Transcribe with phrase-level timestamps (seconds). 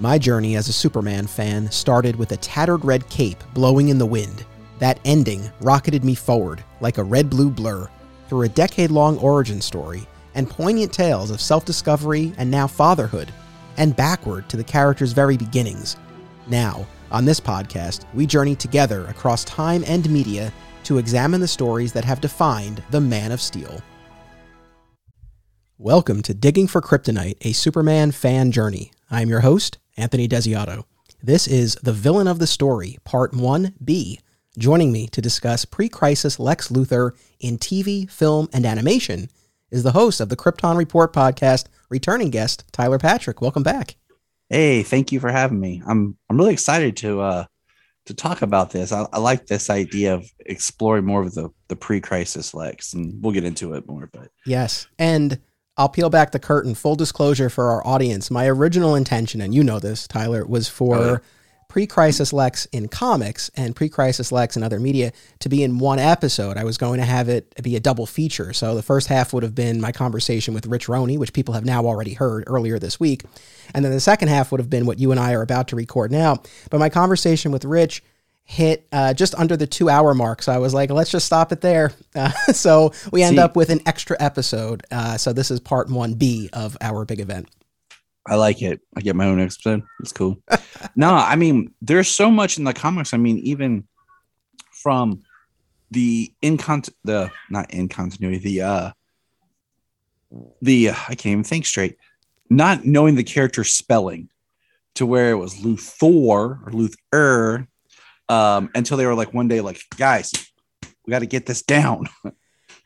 [0.00, 4.04] My journey as a Superman fan started with a tattered red cape blowing in the
[4.04, 4.44] wind.
[4.80, 7.88] That ending rocketed me forward like a red blue blur
[8.28, 10.04] through a decade long origin story
[10.34, 13.32] and poignant tales of self discovery and now fatherhood,
[13.76, 15.96] and backward to the character's very beginnings.
[16.48, 20.52] Now, on this podcast, we journey together across time and media
[20.84, 23.80] to examine the stories that have defined the Man of Steel.
[25.78, 28.90] Welcome to Digging for Kryptonite, a Superman fan journey.
[29.08, 30.84] I am your host, Anthony Desiato.
[31.22, 34.18] This is The Villain of the Story, Part 1B.
[34.58, 39.28] Joining me to discuss pre crisis Lex Luthor in TV, film, and animation
[39.70, 43.40] is the host of the Krypton Report podcast, returning guest Tyler Patrick.
[43.40, 43.96] Welcome back.
[44.48, 45.82] Hey, thank you for having me.
[45.86, 47.44] I'm I'm really excited to uh
[48.06, 48.92] to talk about this.
[48.92, 53.32] I, I like this idea of exploring more of the the pre-crisis Lex, and we'll
[53.32, 54.08] get into it more.
[54.12, 55.40] But yes, and
[55.76, 56.74] I'll peel back the curtain.
[56.74, 60.96] Full disclosure for our audience: my original intention, and you know this, Tyler, was for
[60.96, 61.18] oh, yeah
[61.74, 66.56] pre-crisis Lex in comics and pre-crisis Lex in other media to be in one episode.
[66.56, 68.52] I was going to have it be a double feature.
[68.52, 71.64] So the first half would have been my conversation with Rich Roney, which people have
[71.64, 73.24] now already heard earlier this week,
[73.74, 75.76] and then the second half would have been what you and I are about to
[75.76, 76.42] record now.
[76.70, 78.04] But my conversation with Rich
[78.44, 80.42] hit uh, just under the two hour mark.
[80.42, 81.92] So I was like, let's just stop it there.
[82.16, 84.86] Uh, so we end See, up with an extra episode.
[84.92, 87.48] Uh, so this is part 1B of our big event.
[88.24, 88.80] I like it.
[88.96, 89.82] I get my own episode.
[89.98, 90.36] It's cool.
[90.96, 93.12] no, I mean, there's so much in the comics.
[93.12, 93.88] I mean, even
[94.70, 95.24] from
[95.90, 98.90] the incont the not in continuity, the uh
[100.62, 101.96] the uh, I can't even think straight.
[102.48, 104.28] Not knowing the character spelling
[104.94, 107.66] to where it was Luthor or Luther
[108.28, 110.32] um until they were like one day like, guys,
[111.06, 112.08] we got to get this down.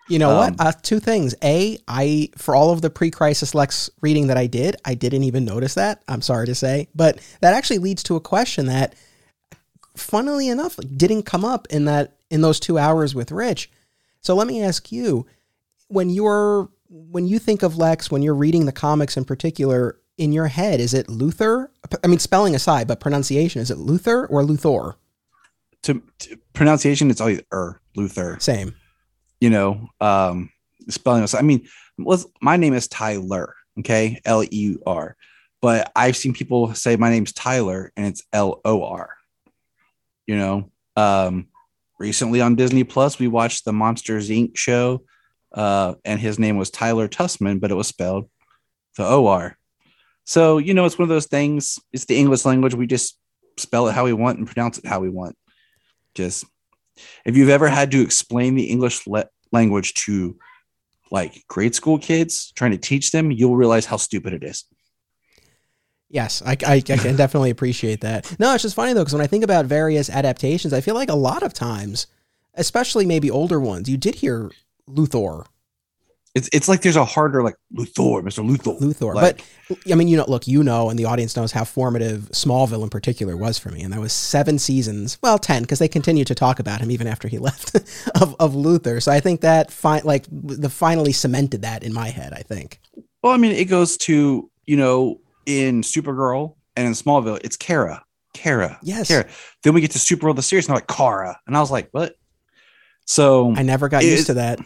[0.09, 0.55] You know um, what?
[0.59, 1.35] Uh, two things.
[1.45, 5.45] A, I for all of the pre-crisis Lex reading that I did, I didn't even
[5.45, 6.03] notice that.
[6.09, 8.95] I'm sorry to say, but that actually leads to a question that,
[9.97, 13.71] funnily enough, didn't come up in that in those two hours with Rich.
[14.23, 15.27] So let me ask you,
[15.89, 20.33] when you're when you think of Lex, when you're reading the comics in particular, in
[20.33, 21.71] your head, is it Luther?
[22.03, 24.95] I mean, spelling aside, but pronunciation, is it Luther or Luthor?
[25.85, 28.37] To, to pronunciation, it's always er, Luther.
[28.41, 28.75] Same
[29.41, 30.51] you know, um,
[30.89, 31.27] spelling.
[31.35, 31.69] I mean,
[32.41, 35.17] my name is Tyler, okay, L E R,
[35.61, 39.11] but I've seen people say my name's Tyler and it's L O R.
[40.27, 41.49] You know, um,
[41.99, 44.57] recently on Disney Plus, we watched the Monsters Inc.
[44.57, 45.05] show,
[45.53, 48.29] uh, and his name was Tylor Tuskmon, but it was spelled
[48.97, 49.57] the O R.
[50.25, 51.79] So, you know, it's one of those things.
[51.93, 52.75] It's the English language.
[52.75, 53.19] We just
[53.57, 55.37] spell it how we want and pronounce it how we want.
[56.15, 56.45] Just
[57.25, 60.39] if you've ever had to explain the English le- language to
[61.11, 64.65] like grade school kids, trying to teach them, you'll realize how stupid it is.
[66.11, 68.35] Yes, I, I, I can definitely appreciate that.
[68.39, 71.11] No, it's just funny though, because when I think about various adaptations, I feel like
[71.11, 72.07] a lot of times,
[72.55, 74.51] especially maybe older ones, you did hear
[74.89, 75.47] Luthor
[76.35, 78.47] it's it's like there's a harder like Luthor, Mr.
[78.47, 78.79] Luthor.
[78.81, 79.15] Luthor.
[79.15, 82.29] Like, but I mean, you know, look, you know, and the audience knows how formative
[82.33, 83.83] Smallville in particular was for me.
[83.83, 87.07] And that was seven seasons, well, 10, because they continued to talk about him even
[87.07, 87.75] after he left
[88.21, 89.03] of, of Luthor.
[89.03, 92.81] So I think that fi- like the finally cemented that in my head, I think.
[93.23, 98.05] Well, I mean, it goes to, you know, in Supergirl and in Smallville, it's Kara.
[98.35, 98.79] Kara.
[98.83, 99.09] Yes.
[99.09, 99.27] Kara.
[99.65, 101.41] Then we get to Supergirl the series, and they're like Kara.
[101.47, 102.15] And I was like, what?
[103.07, 104.61] So I never got it, used to that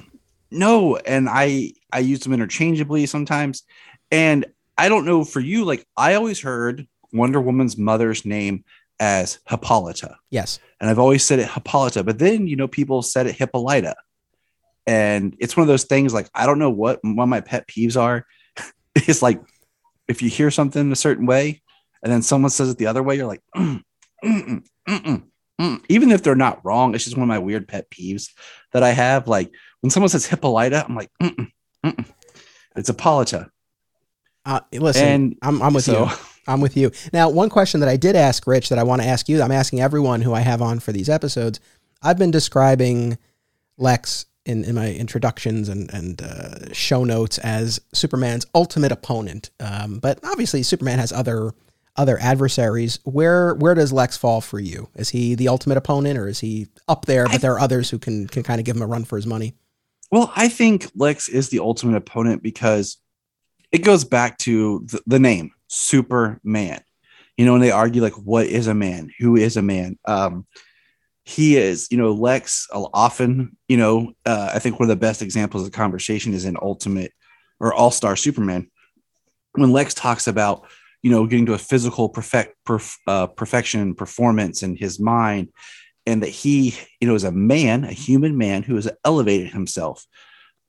[0.52, 3.64] no and i i use them interchangeably sometimes.
[4.10, 4.46] And
[4.78, 8.64] i don't know for you like i always heard wonder woman's mother's name
[9.00, 10.16] as hippolyta.
[10.30, 10.58] Yes.
[10.80, 13.94] And i've always said it hippolyta but then you know people said it hippolyta.
[14.86, 17.66] And it's one of those things like i don't know what one of my pet
[17.66, 18.26] peeves are.
[18.94, 19.40] It's like
[20.06, 21.62] if you hear something a certain way
[22.02, 23.80] and then someone says it the other way you're like mm,
[24.22, 25.22] mm, mm,
[25.88, 28.30] even if they're not wrong it's just one of my weird pet peeves
[28.72, 29.52] that i have like
[29.82, 31.50] when someone says Hippolyta, I'm like, mm-mm,
[31.84, 32.06] mm-mm.
[32.74, 33.50] it's Hippolyta.
[34.44, 36.12] Uh, listen, and I'm, I'm with so, you.
[36.48, 36.90] I'm with you.
[37.12, 39.52] Now, one question that I did ask Rich that I want to ask you, I'm
[39.52, 41.60] asking everyone who I have on for these episodes.
[42.00, 43.18] I've been describing
[43.76, 49.50] Lex in, in my introductions and, and uh, show notes as Superman's ultimate opponent.
[49.60, 51.52] Um, but obviously, Superman has other
[51.96, 52.98] other adversaries.
[53.04, 54.88] Where where does Lex fall for you?
[54.94, 57.26] Is he the ultimate opponent, or is he up there?
[57.26, 59.26] But there are others who can can kind of give him a run for his
[59.26, 59.54] money.
[60.10, 62.98] Well, I think Lex is the ultimate opponent because
[63.70, 66.82] it goes back to the, the name Superman.
[67.38, 69.10] You know, and they argue like, what is a man?
[69.18, 69.98] Who is a man?
[70.04, 70.46] Um,
[71.24, 75.22] he is, you know, Lex often, you know, uh, I think one of the best
[75.22, 77.12] examples of conversation is in Ultimate
[77.58, 78.70] or All Star Superman
[79.52, 80.66] when Lex talks about,
[81.02, 85.48] you know, getting to a physical perfect perf, uh, perfection, performance in his mind,
[86.06, 90.06] and that he, you know, is a man, a human man who has elevated himself.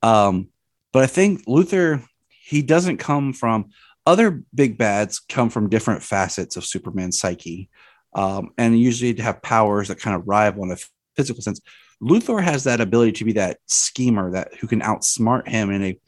[0.01, 0.49] Um,
[0.91, 3.69] but I think Luther, he doesn't come from
[4.05, 7.69] other big bads come from different facets of Superman's psyche,
[8.13, 10.77] um, and usually to have powers that kind of rival in a
[11.15, 11.61] physical sense.
[12.01, 15.99] Luthor has that ability to be that schemer that who can outsmart him in a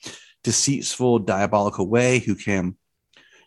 [0.43, 2.75] deceitful, diabolical way, who can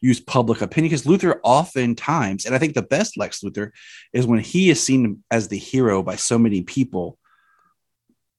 [0.01, 0.91] use public opinion.
[0.91, 3.71] Because Luther oftentimes, and I think the best Lex Luthor
[4.13, 7.19] is when he is seen as the hero by so many people.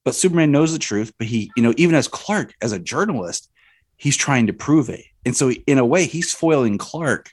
[0.06, 3.50] But Superman knows the truth, but he, you know, even as Clark, as a journalist,
[3.98, 5.04] he's trying to prove it.
[5.26, 7.32] And so, in a way, he's foiling Clark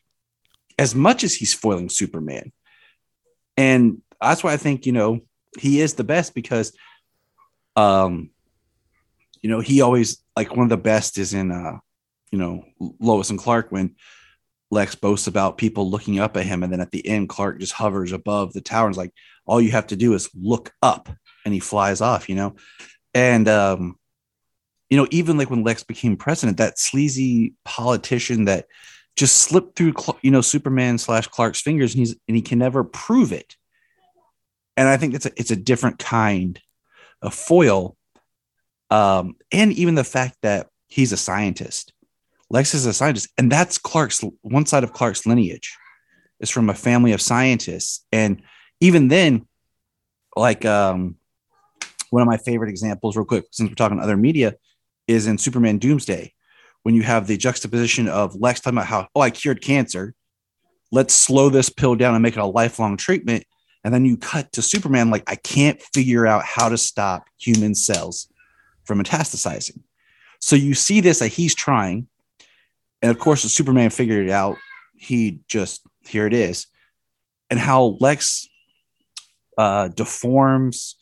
[0.79, 2.53] as much as he's foiling Superman.
[3.57, 5.21] And that's why I think, you know,
[5.59, 6.77] he is the best because,
[7.77, 8.31] um,
[9.41, 11.79] you know, he always like one of the best is in, uh,
[12.31, 13.95] you know, Lois and Clark when
[14.71, 16.63] Lex boasts about people looking up at him.
[16.63, 19.13] And then at the end, Clark just hovers above the tower and is like,
[19.47, 21.09] all you have to do is look up
[21.45, 22.57] and he flies off, you know?
[23.15, 23.97] And, um,
[24.91, 28.67] you know, even like when Lex became president, that sleazy politician that
[29.17, 32.85] just slipped through, you know, Superman slash Clark's fingers, and he's and he can never
[32.85, 33.57] prove it.
[34.77, 36.61] And I think it's a it's a different kind
[37.23, 37.97] of foil,
[38.91, 41.93] um, and even the fact that he's a scientist.
[42.51, 45.77] Lex is a scientist, and that's Clark's one side of Clark's lineage
[46.41, 48.43] is from a family of scientists, and
[48.81, 49.47] even then,
[50.37, 51.17] like um,
[52.11, 54.55] one of my favorite examples, real quick, since we're talking other media,
[55.09, 56.33] is in Superman Doomsday,
[56.83, 60.15] when you have the juxtaposition of Lex talking about how, oh, I cured cancer.
[60.93, 63.45] Let's slow this pill down and make it a lifelong treatment.
[63.83, 67.75] And then you cut to Superman, like, I can't figure out how to stop human
[67.75, 68.29] cells
[68.85, 69.81] from metastasizing.
[70.41, 72.07] So you see this that he's trying.
[73.03, 74.57] And of course, Superman figured it out.
[74.97, 76.67] He just, here it is.
[77.51, 78.49] And how Lex
[79.57, 80.97] uh, deforms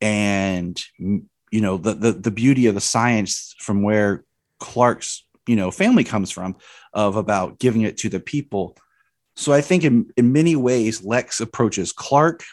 [0.00, 4.24] and you know the, the the beauty of the science from where
[4.60, 6.56] Clark's you know family comes from
[6.92, 8.76] of about giving it to the people.
[9.36, 12.44] So I think in in many ways Lex approaches Clark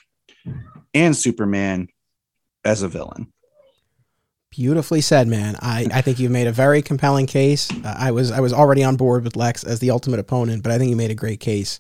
[0.94, 1.88] and Superman
[2.64, 3.32] as a villain.
[4.52, 5.56] Beautifully said, man.
[5.62, 7.72] I, I think you made a very compelling case.
[7.72, 10.74] Uh, I was I was already on board with Lex as the ultimate opponent, but
[10.74, 11.80] I think you made a great case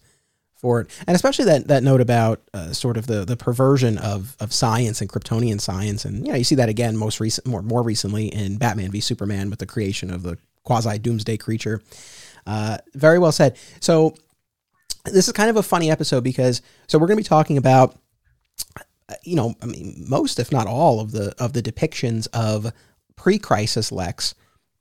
[0.56, 4.38] for it, and especially that that note about uh, sort of the the perversion of
[4.40, 7.62] of science and Kryptonian science, and you know you see that again most recent more
[7.62, 11.82] more recently in Batman v Superman with the creation of the quasi doomsday creature.
[12.48, 13.58] Uh, very well said.
[13.82, 14.16] So
[15.04, 17.98] this is kind of a funny episode because so we're going to be talking about
[19.24, 22.72] you know I mean most if not all of the of the depictions of
[23.16, 24.36] pre-crisis Lex.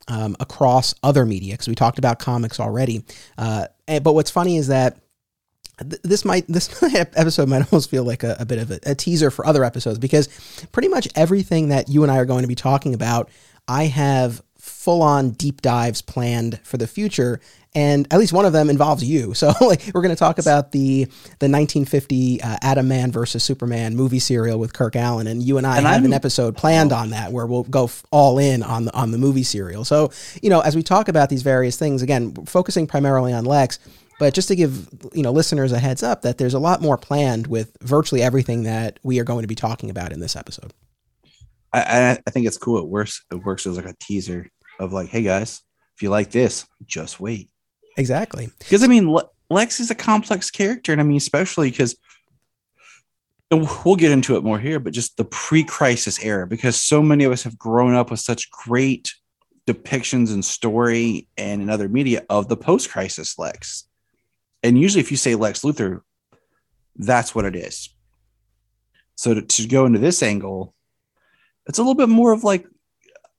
[0.07, 3.05] Um, across other media, because we talked about comics already.
[3.37, 4.97] Uh, but what's funny is that
[5.83, 9.31] this might this episode might almost feel like a, a bit of a, a, teaser
[9.31, 10.27] for other episodes because
[10.71, 13.29] pretty much everything that you and I are going to be talking about,
[13.67, 17.39] I have full on deep dives planned for the future,
[17.73, 19.33] and at least one of them involves you.
[19.41, 21.05] So like, we're going to talk about the
[21.39, 25.65] the 1950 uh, Atom Man versus Superman movie serial with Kirk Alyn, and you and
[25.65, 28.61] I and have I'm, an episode planned on that where we'll go f- all in
[28.61, 29.83] on the on the movie serial.
[29.83, 30.11] So
[30.43, 33.79] you know, as we talk about these various things, again, focusing primarily on Lex
[34.19, 36.95] but just to give you know listeners a heads up that there's a lot more
[36.95, 40.71] planned with virtually everything that we are going to be talking about in this episode.
[41.73, 42.77] I, I think it's cool.
[42.79, 43.23] It works.
[43.31, 44.47] It works as like a teaser
[44.79, 45.61] of like, hey guys,
[45.95, 47.49] if you like this, just wait.
[48.01, 48.49] Exactly.
[48.59, 49.15] Because I mean,
[49.49, 51.95] Lex is a complex character, and I mean, especially because
[53.51, 57.31] we'll get into it more here, but just the pre-crisis era, because so many of
[57.31, 59.13] us have grown up with such great
[59.67, 63.85] depictions and story and in other media of the post-crisis Lex
[64.63, 66.01] and usually if you say Lex Luthor,
[66.95, 67.89] that's what it is.
[69.15, 70.73] So to, to go into this angle,
[71.67, 72.65] it's a little bit more of like,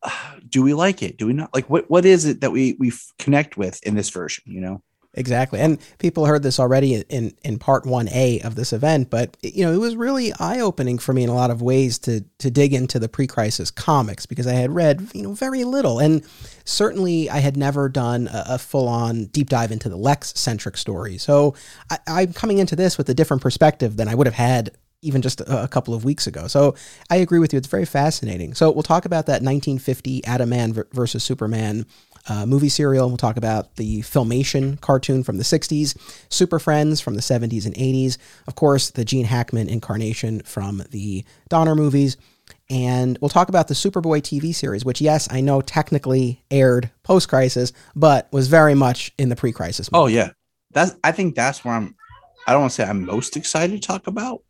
[0.48, 1.18] do we like it?
[1.18, 1.90] Do we not like what?
[1.90, 4.44] What is it that we we connect with in this version?
[4.46, 4.82] You know.
[5.14, 5.60] Exactly.
[5.60, 9.70] And people heard this already in, in part 1A of this event, but you know,
[9.70, 12.98] it was really eye-opening for me in a lot of ways to to dig into
[12.98, 16.24] the pre-crisis comics because I had read, you know, very little and
[16.64, 21.18] certainly I had never done a, a full-on deep dive into the Lex-centric story.
[21.18, 21.54] So
[21.90, 24.70] I, I'm coming into this with a different perspective than I would have had
[25.02, 26.46] even just a, couple of weeks ago.
[26.46, 26.74] So
[27.10, 27.56] I agree with you.
[27.58, 28.54] It's very fascinating.
[28.54, 31.86] So we'll talk about that 1950 Atom Man versus Superman
[32.28, 33.08] uh, movie serial.
[33.08, 35.96] We'll talk about the Filmation cartoon from the 60s,
[36.30, 38.16] Super Friends from the 70s and 80s,
[38.46, 42.16] of course, the Gene Hackman incarnation from the Donner movies.
[42.70, 47.28] And we'll talk about the Superboy TV series, which, yes, I know technically aired post
[47.28, 49.90] crisis, but was very much in the pre crisis.
[49.92, 50.30] Oh, yeah.
[50.70, 51.94] that's I think that's where I'm.
[52.46, 54.42] I don't want to say I'm most excited to talk about.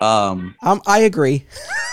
[0.00, 1.46] Um, um I agree.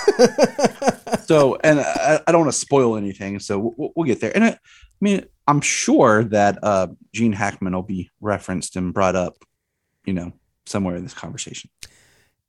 [1.24, 4.32] so, and I, I don't want to spoil anything, so we'll, we'll get there.
[4.36, 4.58] And I, I
[5.02, 9.38] mean, I'm sure that uh, Gene Hackman will be referenced and brought up,
[10.06, 10.34] you know,
[10.66, 11.70] somewhere in this conversation.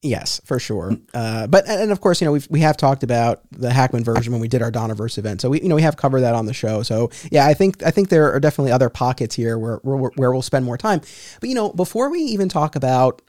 [0.05, 0.99] Yes, for sure.
[1.15, 4.33] Uh, but and of course, you know we've we have talked about the Hackman version
[4.33, 6.45] when we did our Donnerverse event, so we you know we have covered that on
[6.45, 6.83] the show.
[6.83, 10.31] So yeah, I think I think there are definitely other pockets here where where, where
[10.31, 11.01] we'll spend more time.
[11.41, 13.23] But you know, before we even talk about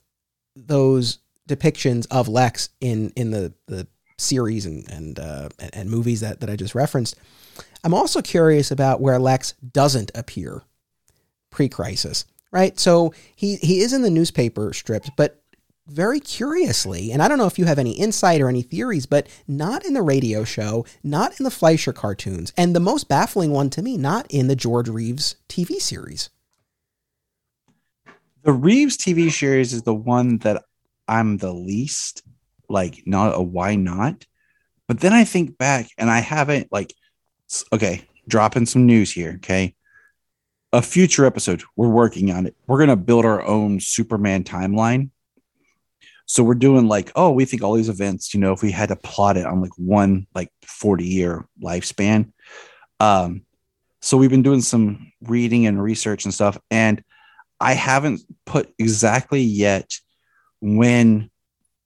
[0.58, 3.88] those depictions of Lex in in the the
[4.18, 7.16] series and and uh, and movies that that I just referenced,
[7.84, 10.64] I'm also curious about where Lex doesn't appear
[11.52, 12.26] pre-crisis.
[12.52, 15.42] Right, so he he is in the newspaper strips, but
[15.88, 19.28] very curiously, and I don't know if you have any insight or any theories, but
[19.48, 23.70] not in the radio show, not in the Fleischer cartoons, and the most baffling one
[23.72, 26.30] to me, not in the George Reeves TV series.
[28.44, 30.64] The Reeves TV series is the one that
[31.08, 32.24] I'm the least
[32.70, 34.26] like, not a why not.
[34.88, 36.94] But then I think back and I haven't like,
[37.72, 39.34] okay, dropping some news here.
[39.36, 39.76] Okay.
[40.74, 42.56] A future episode, we're working on it.
[42.68, 45.10] We're going to build our own Superman timeline
[46.28, 48.90] so we're doing like, oh, we think all these events, you know, if we had
[48.90, 52.32] to plot it on like one like 40 year lifespan.
[53.00, 53.44] Um,
[54.02, 56.58] so we've been doing some reading and research and stuff.
[56.72, 57.04] And
[57.60, 60.00] I haven't put exactly yet
[60.62, 61.30] when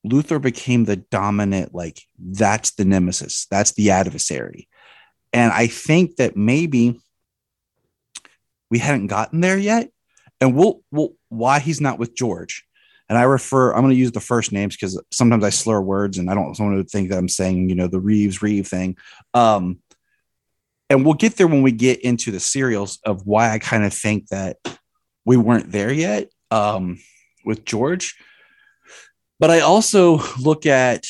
[0.03, 4.67] Luther became the dominant, like that's the nemesis, that's the adversary.
[5.33, 6.99] And I think that maybe
[8.71, 9.89] we hadn't gotten there yet.
[10.41, 12.65] And we'll, we'll why he's not with George
[13.09, 16.19] and I refer, I'm going to use the first names because sometimes I slur words
[16.19, 18.97] and I don't want to think that I'm saying, you know, the Reeves Reeve thing.
[19.33, 19.79] Um,
[20.91, 23.93] and we'll get there when we get into the serials of why I kind of
[23.93, 24.57] think that
[25.25, 26.99] we weren't there yet um,
[27.43, 28.15] with George.
[29.39, 31.05] But I also look at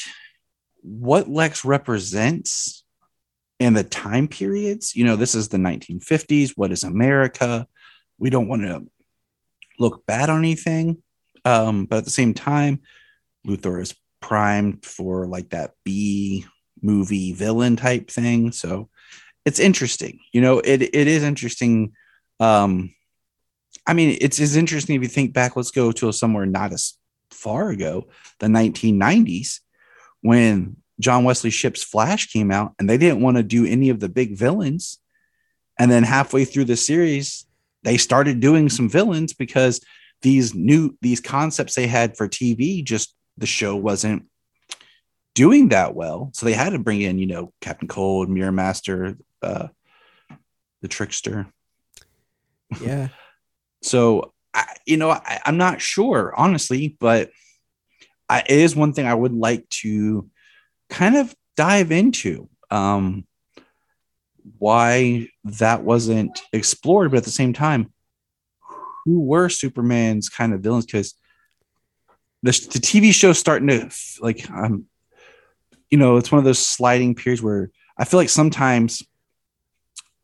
[0.81, 2.83] what Lex represents
[3.59, 4.95] in the time periods.
[4.95, 6.53] You know, this is the 1950s.
[6.55, 7.67] What is America?
[8.17, 8.85] We don't want to
[9.79, 11.01] look bad on anything.
[11.45, 12.81] Um, but at the same time,
[13.47, 16.45] Luthor is primed for like that B
[16.81, 18.51] movie villain type thing.
[18.51, 18.89] So
[19.45, 20.19] it's interesting.
[20.31, 21.93] You know, it it is interesting.
[22.39, 22.93] Um,
[23.87, 25.55] I mean, it's as interesting if you think back.
[25.55, 26.93] Let's go to somewhere not as
[27.31, 28.07] far ago,
[28.39, 29.59] the 1990s,
[30.21, 33.99] when John Wesley Shipp's Flash came out, and they didn't want to do any of
[33.99, 34.99] the big villains.
[35.77, 37.45] And then halfway through the series,
[37.83, 39.79] they started doing some villains because
[40.21, 44.25] these new these concepts they had for TV just the show wasn't
[45.33, 46.31] doing that well.
[46.33, 49.69] So they had to bring in, you know, Captain Cold, Mirror Master, uh,
[50.81, 51.47] the Trickster.
[52.81, 53.07] Yeah.
[53.81, 57.31] so I, you know, I, am not sure honestly, but
[58.27, 60.29] I, it is one thing I would like to
[60.89, 62.49] kind of dive into.
[62.69, 63.25] Um,
[64.57, 67.93] why that wasn't explored, but at the same time,
[69.05, 71.13] who were Superman's kind of villains because
[72.43, 73.89] the, the TV show starting to
[74.21, 74.85] like um
[75.89, 79.03] you know it's one of those sliding periods where I feel like sometimes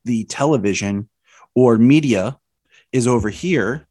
[0.06, 1.10] the television
[1.56, 2.38] or media
[2.92, 3.88] is over here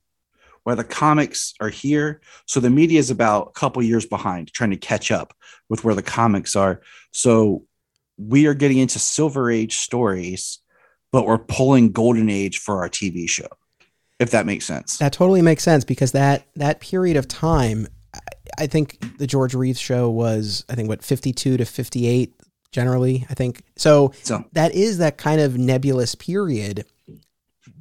[0.64, 4.70] where the comics are here so the media is about a couple years behind trying
[4.70, 5.34] to catch up
[5.68, 6.80] with where the comics are
[7.12, 7.64] so
[8.16, 10.58] we are getting into silver age stories
[11.12, 13.48] but we're pulling golden age for our tv show
[14.20, 14.98] if that makes sense.
[14.98, 17.88] That totally makes sense because that that period of time,
[18.58, 22.34] I think the George Reeves show was I think what fifty two to fifty eight
[22.72, 23.26] generally.
[23.30, 24.44] I think so, so.
[24.52, 26.84] That is that kind of nebulous period.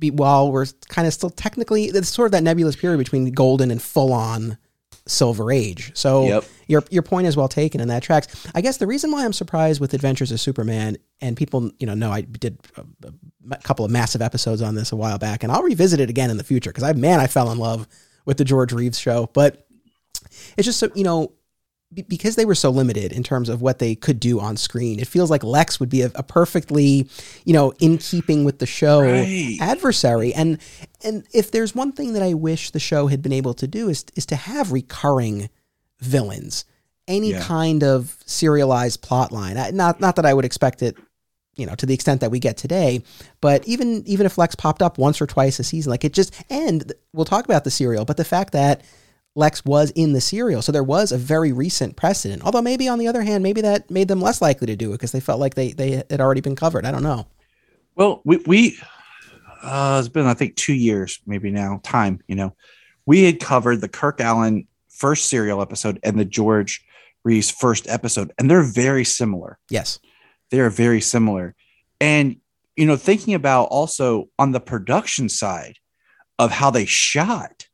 [0.04, 3.72] Be, while we're kind of still technically, it's sort of that nebulous period between golden
[3.72, 4.58] and full on
[5.06, 5.92] Silver Age.
[5.96, 6.46] So yep.
[6.68, 8.48] your your point is well taken, and that tracks.
[8.54, 11.94] I guess the reason why I'm surprised with Adventures of Superman, and people, you know,
[11.94, 13.14] know I did a,
[13.52, 16.30] a couple of massive episodes on this a while back, and I'll revisit it again
[16.30, 17.88] in the future because I man, I fell in love
[18.26, 19.68] with the George Reeves show, but
[20.58, 21.34] it's just so you know
[22.08, 25.08] because they were so limited in terms of what they could do on screen, it
[25.08, 27.08] feels like Lex would be a, a perfectly,
[27.46, 29.58] you know, in keeping with the show right.
[29.62, 30.34] adversary.
[30.34, 30.60] And
[31.04, 33.90] and if there's one thing that I wish the show had been able to do
[33.90, 35.50] is is to have recurring
[36.00, 36.66] villains,
[37.08, 37.44] any yeah.
[37.44, 39.56] kind of serialized plot line.
[39.76, 40.98] Not not that I would expect it,
[41.56, 43.04] you know, to the extent that we get today,
[43.42, 46.34] but even even if Lex popped up once or twice a season, like it just
[46.50, 48.82] and we'll talk about the serial, but the fact that
[49.36, 50.62] Lex was in the serial.
[50.62, 52.44] So there was a very recent precedent.
[52.44, 54.96] Although maybe on the other hand, maybe that made them less likely to do it
[54.96, 56.86] because they felt like they, they had already been covered.
[56.86, 57.28] I don't know.
[57.96, 58.78] Well, we, we
[59.64, 61.80] uh, it's been I think two years, maybe now.
[61.84, 62.56] Time, you know,
[63.06, 66.86] we had covered the Kirk Alyn first serial episode and the George
[67.24, 69.58] Reeves first episode, and they're very similar.
[69.70, 70.00] Yes,
[70.52, 71.56] they are very similar.
[72.02, 72.38] And
[72.76, 75.78] you know, thinking about also on the production side
[76.40, 77.68] of how they shot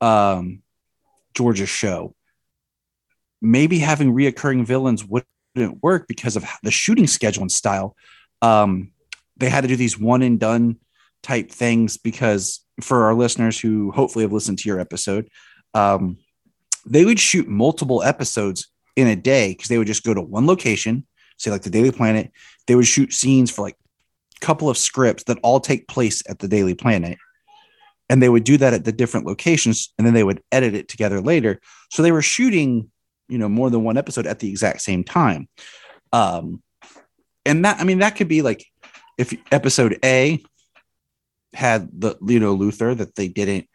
[0.00, 0.62] um,
[1.34, 2.14] George's show,
[3.40, 7.96] maybe having reoccurring villains wouldn't work because of the shooting schedule and style.
[8.42, 8.92] Um,
[9.36, 10.76] they had to do these one and done
[11.22, 15.28] type things because for our listeners who hopefully have listened to your episode,
[15.74, 16.18] um,
[16.86, 20.46] they would shoot multiple episodes in a day because they would just go to one
[20.46, 21.06] location,
[21.36, 22.30] say like the Daily Planet.
[22.66, 23.76] They would shoot scenes for like
[24.36, 27.18] a couple of scripts that all take place at the Daily Planet.
[28.10, 30.88] And they would do that at the different locations and then they would edit it
[30.88, 31.60] together later.
[31.90, 32.90] So they were shooting,
[33.28, 35.48] you know, more than one episode at the exact same time.
[36.12, 36.62] Um,
[37.46, 38.66] and that, I mean, that could be like
[39.16, 40.42] if episode A
[41.54, 43.66] had the, you know, Luther that they didn't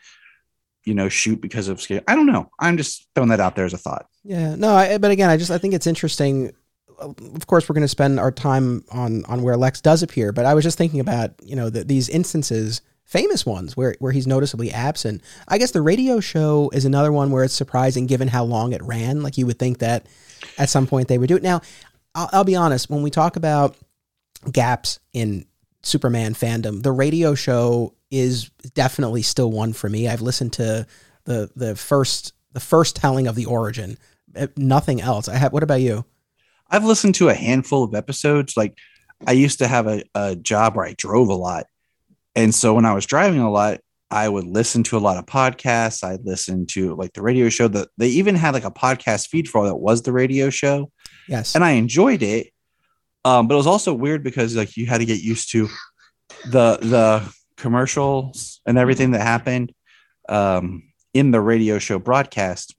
[0.85, 2.01] you know shoot because of scale.
[2.07, 2.49] I don't know.
[2.59, 4.05] I'm just throwing that out there as a thought.
[4.23, 6.53] Yeah, no, I, but again, I just I think it's interesting.
[6.97, 10.45] Of course, we're going to spend our time on on where Lex does appear, but
[10.45, 14.27] I was just thinking about you know the, these instances, famous ones where where he's
[14.27, 15.21] noticeably absent.
[15.47, 18.83] I guess the radio show is another one where it's surprising given how long it
[18.83, 19.21] ran.
[19.21, 20.07] Like you would think that
[20.57, 21.43] at some point they would do it.
[21.43, 21.61] Now,
[22.13, 23.77] I'll, I'll be honest when we talk about
[24.51, 25.45] gaps in
[25.83, 30.07] Superman fandom, the radio show is definitely still one for me.
[30.07, 30.87] I've listened to
[31.25, 33.97] the the first the first telling of the origin,
[34.35, 35.27] eh, nothing else.
[35.27, 35.53] I have.
[35.53, 36.05] What about you?
[36.69, 38.57] I've listened to a handful of episodes.
[38.57, 38.77] Like
[39.27, 41.67] I used to have a, a job where I drove a lot,
[42.35, 43.79] and so when I was driving a lot,
[44.11, 46.03] I would listen to a lot of podcasts.
[46.03, 47.67] I'd listen to like the radio show.
[47.67, 50.91] That they even had like a podcast feed for all that was the radio show.
[51.27, 52.51] Yes, and I enjoyed it.
[53.23, 55.67] Um, but it was also weird because like you had to get used to
[56.45, 59.73] the the commercials and everything that happened
[60.29, 62.75] um, in the radio show broadcast.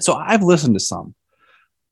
[0.00, 1.14] So I've listened to some,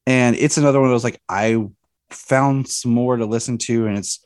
[0.07, 1.65] and it's another one of those like I
[2.11, 4.25] found some more to listen to, and it's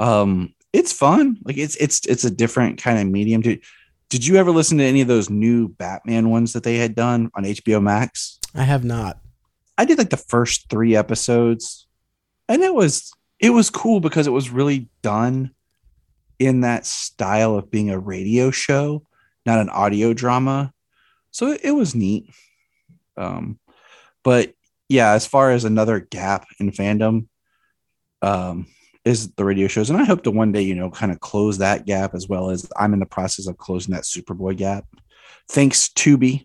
[0.00, 1.38] um it's fun.
[1.44, 3.42] Like it's it's it's a different kind of medium.
[3.42, 3.62] Did
[4.08, 7.30] did you ever listen to any of those new Batman ones that they had done
[7.34, 8.38] on HBO Max?
[8.54, 9.18] I have not.
[9.78, 11.86] I did like the first three episodes,
[12.48, 15.52] and it was it was cool because it was really done
[16.38, 19.06] in that style of being a radio show,
[19.46, 20.72] not an audio drama.
[21.30, 22.30] So it, it was neat.
[23.16, 23.58] Um,
[24.22, 24.54] but
[24.88, 27.26] yeah, as far as another gap in fandom,
[28.20, 28.66] um,
[29.04, 31.58] is the radio shows, and I hope to one day, you know, kind of close
[31.58, 34.84] that gap as well as I'm in the process of closing that Superboy gap.
[35.48, 36.44] Thanks, Tubi.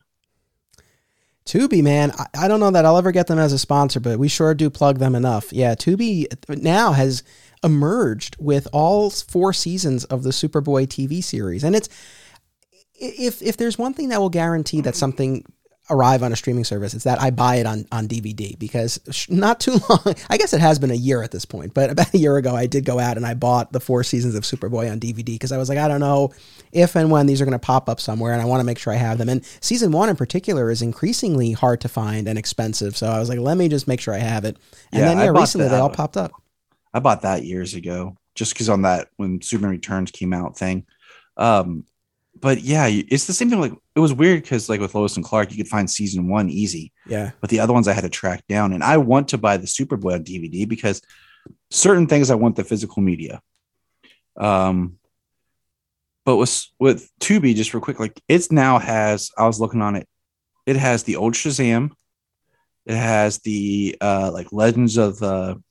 [1.45, 4.19] Tubi, man, I, I don't know that I'll ever get them as a sponsor, but
[4.19, 5.53] we sure do plug them enough.
[5.53, 6.25] Yeah, Tubi
[6.61, 7.23] now has
[7.63, 11.63] emerged with all four seasons of the Superboy TV series.
[11.63, 11.89] And it's
[12.99, 15.45] if if there's one thing that will guarantee that something
[15.89, 19.59] arrive on a streaming service, it's that I buy it on on DVD because not
[19.59, 20.15] too long.
[20.29, 22.55] I guess it has been a year at this point, but about a year ago,
[22.55, 25.51] I did go out and I bought the four seasons of Superboy on DVD because
[25.51, 26.31] I was like, I don't know
[26.71, 28.79] if and when these are going to pop up somewhere, and I want to make
[28.79, 29.29] sure I have them.
[29.29, 33.29] And season one in particular is increasingly hard to find and expensive, so I was
[33.29, 34.57] like, let me just make sure I have it.
[34.91, 36.31] And yeah, then yeah, recently they all popped up.
[36.93, 40.85] I bought that years ago just because on that when Superman Returns came out thing.
[41.35, 41.85] Um,
[42.39, 43.59] but yeah, it's the same thing.
[43.59, 46.49] Like it was weird because like with Lois and Clark, you could find season one
[46.49, 46.91] easy.
[47.07, 47.31] Yeah.
[47.41, 49.67] But the other ones I had to track down, and I want to buy the
[49.67, 51.01] Superboy on DVD because
[51.71, 53.41] certain things I want the physical media.
[54.35, 54.97] Um,
[56.25, 59.31] but with with Tubi, just real quick, like it's now has.
[59.37, 60.07] I was looking on it.
[60.65, 61.91] It has the old Shazam.
[62.85, 65.61] It has the uh like Legends of the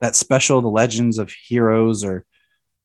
[0.00, 2.26] that special, the Legends of Heroes, or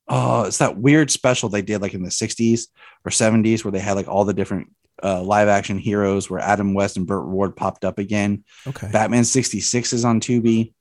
[0.10, 2.68] oh, it's that weird special they did like in the 60s
[3.06, 6.74] or 70s where they had like all the different uh, live action heroes where Adam
[6.74, 8.44] West and Burt Ward popped up again.
[8.68, 8.90] Okay.
[8.92, 10.74] Batman 66 is on Tubi.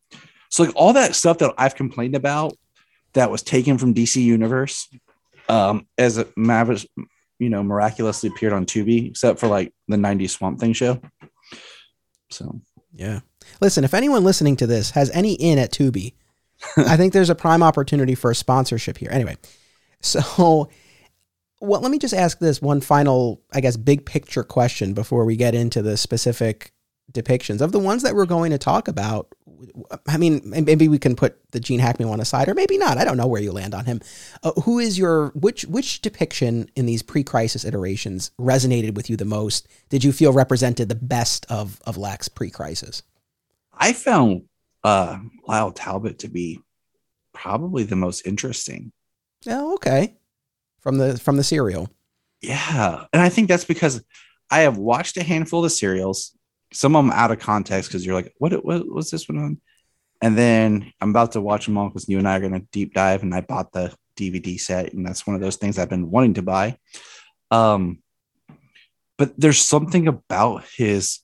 [0.51, 2.57] So like all that stuff that I've complained about
[3.12, 4.88] that was taken from DC Universe
[5.49, 6.87] um, as a Mavis,
[7.38, 11.01] you know, miraculously appeared on Tubi, except for like the 90s Swamp Thing show.
[12.31, 12.61] So
[12.93, 13.21] yeah.
[13.61, 16.14] Listen, if anyone listening to this has any in at Tubi,
[16.77, 19.11] I think there's a prime opportunity for a sponsorship here.
[19.12, 19.37] Anyway,
[20.01, 20.68] so
[21.61, 25.37] well, let me just ask this one final, I guess, big picture question before we
[25.37, 26.73] get into the specific
[27.12, 29.33] depictions of the ones that we're going to talk about.
[30.07, 32.97] I mean, maybe we can put the Gene Hackman one aside, or maybe not.
[32.97, 34.01] I don't know where you land on him.
[34.44, 39.25] Uh, who is your which which depiction in these pre-crisis iterations resonated with you the
[39.25, 39.66] most?
[39.88, 43.03] Did you feel represented the best of of Lex pre-crisis?
[43.73, 44.42] I found
[44.88, 46.61] uh, Lyle Talbot to be
[47.35, 48.90] probably the most interesting.
[49.46, 50.16] Oh, okay.
[50.81, 51.90] From the from the serial.
[52.40, 54.03] Yeah, and I think that's because
[54.51, 56.33] I have watched a handful of serials,
[56.72, 59.61] some of them out of context because you're like, what, what was this one on?
[60.22, 62.66] And then I'm about to watch them all because you and I are going to
[62.72, 65.90] deep dive, and I bought the DVD set, and that's one of those things I've
[65.90, 66.79] been wanting to buy.
[67.51, 68.03] Um,
[69.18, 71.20] but there's something about his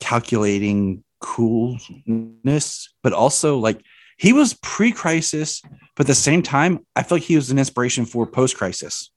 [0.00, 3.80] calculating coolness, but also like
[4.16, 5.62] he was pre-crisis,
[5.94, 9.10] but at the same time, I feel like he was an inspiration for post-crisis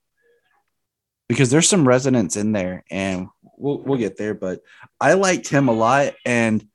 [1.28, 4.34] because there's some resonance in there, and we'll we'll get there.
[4.34, 4.60] But
[5.00, 6.66] I liked him a lot, and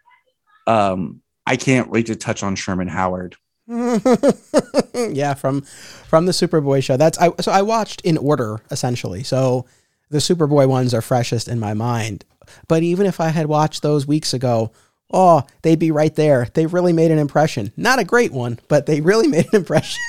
[0.65, 3.35] um, I can't wait to touch on Sherman Howard.
[3.67, 6.97] yeah, from from the Superboy show.
[6.97, 9.23] That's I so I watched in order essentially.
[9.23, 9.65] So
[10.09, 12.25] the Superboy ones are freshest in my mind.
[12.67, 14.71] But even if I had watched those weeks ago,
[15.12, 16.48] oh, they'd be right there.
[16.54, 17.72] They really made an impression.
[17.78, 20.02] Not a great one, but they really made an impression.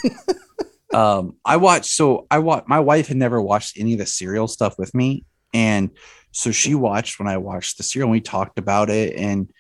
[0.93, 4.49] um, I watched so I watched my wife had never watched any of the serial
[4.49, 5.25] stuff with me.
[5.55, 5.91] And
[6.33, 9.51] so she watched when I watched the serial and we talked about it and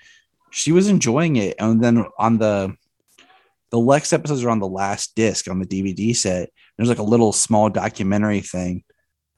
[0.50, 1.56] she was enjoying it.
[1.58, 2.74] And then on the
[3.70, 6.50] the Lex episodes are on the last disc on the DVD set.
[6.76, 8.84] There's like a little small documentary thing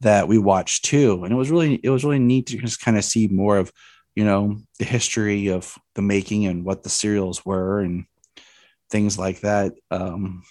[0.03, 2.97] that we watched too, and it was really it was really neat to just kind
[2.97, 3.73] of see more of
[4.14, 8.07] you know the history of the making and what the serials were and
[8.90, 9.73] things like that.
[9.90, 10.42] Um,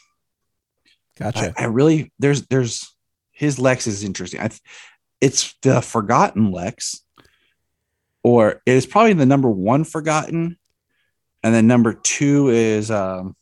[1.17, 1.53] gotcha.
[1.57, 2.95] I, I really there's there's
[3.31, 4.41] his Lex is interesting.
[4.41, 4.49] I,
[5.21, 7.03] it's the forgotten Lex,
[8.23, 10.57] or it is probably the number one forgotten,
[11.43, 13.35] and then number two is um,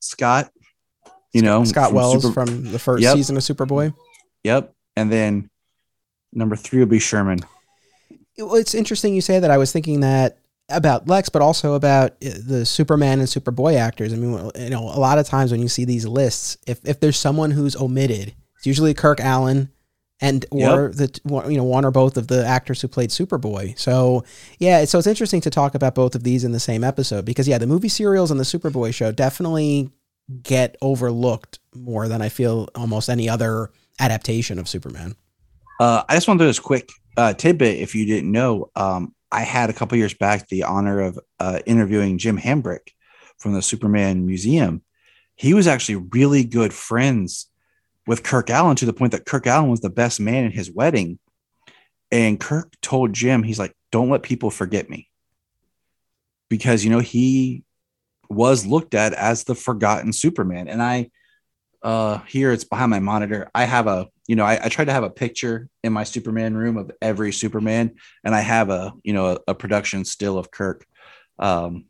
[0.00, 0.50] Scott.
[1.32, 3.14] You know, Scott from Wells Super- from the first yep.
[3.14, 3.92] season of Superboy.
[4.44, 5.50] Yep, and then
[6.32, 7.40] number three will be Sherman.
[8.38, 9.50] Well, it's interesting you say that.
[9.50, 14.12] I was thinking that about Lex, but also about uh, the Superman and Superboy actors.
[14.12, 17.00] I mean, you know, a lot of times when you see these lists, if if
[17.00, 19.70] there's someone who's omitted, it's usually Kirk Alyn
[20.20, 20.92] and or yep.
[20.92, 23.78] the you know one or both of the actors who played Superboy.
[23.78, 24.24] So
[24.58, 27.48] yeah, so it's interesting to talk about both of these in the same episode because
[27.48, 29.90] yeah, the movie serials and the Superboy show definitely
[30.42, 35.16] get overlooked more than I feel almost any other adaptation of Superman.
[35.80, 37.80] Uh, I just want to do this quick uh, tidbit.
[37.80, 41.58] If you didn't know, um, I had a couple years back the honor of uh,
[41.66, 42.92] interviewing Jim Hambrick
[43.38, 44.82] from the Superman Museum.
[45.34, 47.50] He was actually really good friends
[48.06, 50.70] with Kirk Alyn to the point that Kirk Alyn was the best man in his
[50.70, 51.18] wedding.
[52.10, 55.10] And Kirk told Jim, he's like, don't let people forget me.
[56.48, 57.64] Because, you know, he
[58.30, 60.68] was looked at as the forgotten Superman.
[60.68, 61.10] And I,
[61.82, 63.50] uh, here it's behind my monitor.
[63.54, 66.56] I have a, you know, I, I try to have a picture in my Superman
[66.56, 67.96] room of every Superman.
[68.24, 70.86] And I have a, you know, a, a production still of Kirk.
[71.38, 71.84] Um,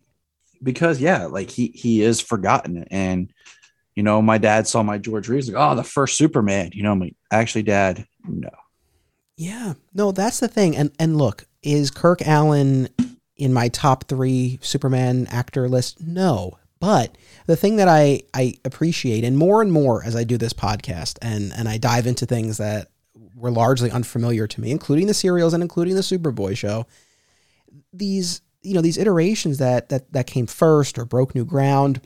[0.62, 2.84] because yeah, like he, he is forgotten.
[2.90, 3.32] And,
[3.94, 6.70] you know, my dad saw my George Reeves, like, oh, the first Superman.
[6.72, 8.50] You know, I'm like, actually, Dad, no.
[9.36, 10.76] Yeah, no, that's the thing.
[10.76, 12.90] And and look, is Kirk Alyn
[13.36, 16.00] in my top three Superman actor list?
[16.00, 20.38] No, but the thing that I I appreciate, and more and more as I do
[20.38, 22.88] this podcast, and and I dive into things that
[23.34, 26.86] were largely unfamiliar to me, including the serials and including the Superboy show.
[27.92, 32.00] These you know these iterations that that that came first or broke new ground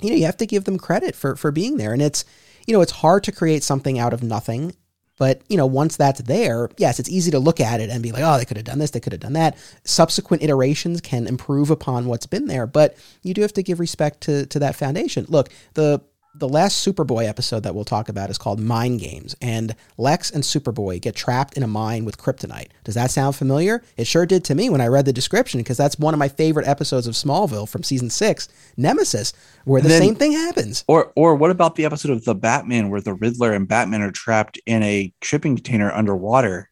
[0.00, 1.92] you know, you have to give them credit for for being there.
[1.92, 2.24] And it's,
[2.66, 4.74] you know, it's hard to create something out of nothing.
[5.16, 8.12] But, you know, once that's there, yes, it's easy to look at it and be
[8.12, 9.56] like, oh, they could have done this, they could have done that.
[9.84, 14.20] Subsequent iterations can improve upon what's been there, but you do have to give respect
[14.22, 15.26] to to that foundation.
[15.28, 16.02] Look, the
[16.38, 20.42] the last Superboy episode that we'll talk about is called Mind Games, and Lex and
[20.42, 22.68] Superboy get trapped in a mine with kryptonite.
[22.84, 23.82] Does that sound familiar?
[23.96, 26.28] It sure did to me when I read the description, because that's one of my
[26.28, 29.32] favorite episodes of Smallville from season six, Nemesis,
[29.64, 30.84] where the then, same thing happens.
[30.88, 34.12] Or, or what about the episode of the Batman where the Riddler and Batman are
[34.12, 36.70] trapped in a shipping container underwater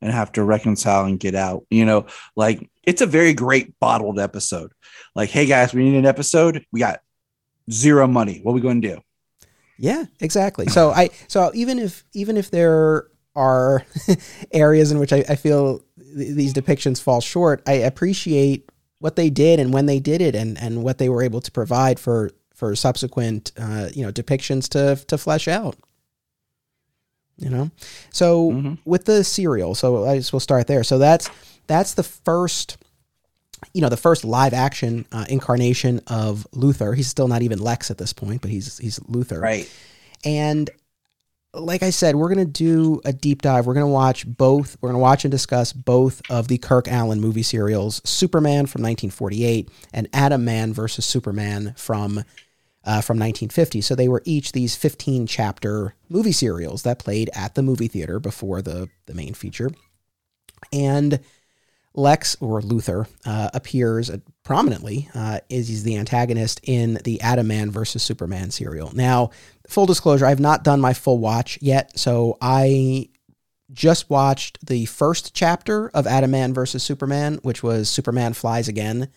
[0.00, 1.64] and have to reconcile and get out?
[1.70, 4.72] You know, like it's a very great bottled episode.
[5.14, 6.64] Like, hey guys, we need an episode.
[6.72, 7.00] We got
[7.72, 8.40] zero money.
[8.42, 9.02] What are we going to do?
[9.78, 10.66] Yeah, exactly.
[10.68, 13.84] So I so even if even if there are
[14.52, 19.30] areas in which I, I feel th- these depictions fall short, I appreciate what they
[19.30, 22.30] did and when they did it and and what they were able to provide for
[22.54, 25.76] for subsequent uh, you know depictions to to flesh out.
[27.38, 27.70] You know,
[28.10, 28.74] so mm-hmm.
[28.84, 30.84] with the serial, so I just will start there.
[30.84, 31.28] So that's
[31.66, 32.76] that's the first
[33.72, 36.94] you know, the first live action uh, incarnation of Luther.
[36.94, 39.40] He's still not even Lex at this point, but he's he's Luthor.
[39.40, 39.70] Right.
[40.24, 40.70] And
[41.54, 43.66] like I said, we're gonna do a deep dive.
[43.66, 44.76] We're gonna watch both.
[44.80, 49.68] We're gonna watch and discuss both of the Kirk Alyn movie serials: Superman from 1948
[49.92, 52.24] and Atom Man versus Superman from
[52.84, 53.80] uh, from 1950.
[53.80, 58.18] So they were each these 15 chapter movie serials that played at the movie theater
[58.18, 59.70] before the, the main feature.
[60.72, 61.20] And
[61.94, 64.10] Lex or Luthor uh, appears
[64.44, 68.92] prominently uh, is he's the antagonist in the Atom Man versus Superman serial.
[68.94, 69.30] Now,
[69.68, 73.08] full disclosure, I have not done my full watch yet, so I
[73.72, 79.08] just watched the first chapter of Atom Man versus Superman, which was Superman Flies Again.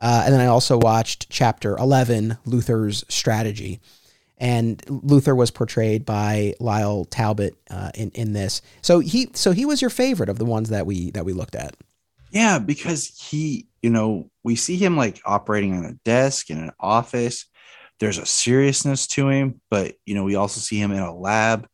[0.00, 3.80] Uh, and then I also watched chapter 11, Luther's Strategy.
[4.40, 8.62] And Luther was portrayed by Lyle Talbot uh, in in this.
[8.82, 11.56] So he so he was your favorite of the ones that we that we looked
[11.56, 11.74] at.
[12.30, 16.72] Yeah, because he, you know, we see him like operating on a desk in an
[16.78, 17.46] office.
[18.00, 21.66] There's a seriousness to him, but you know, we also see him in a lab.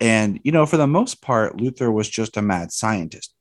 [0.00, 3.32] And you know, for the most part, Luther was just a mad scientist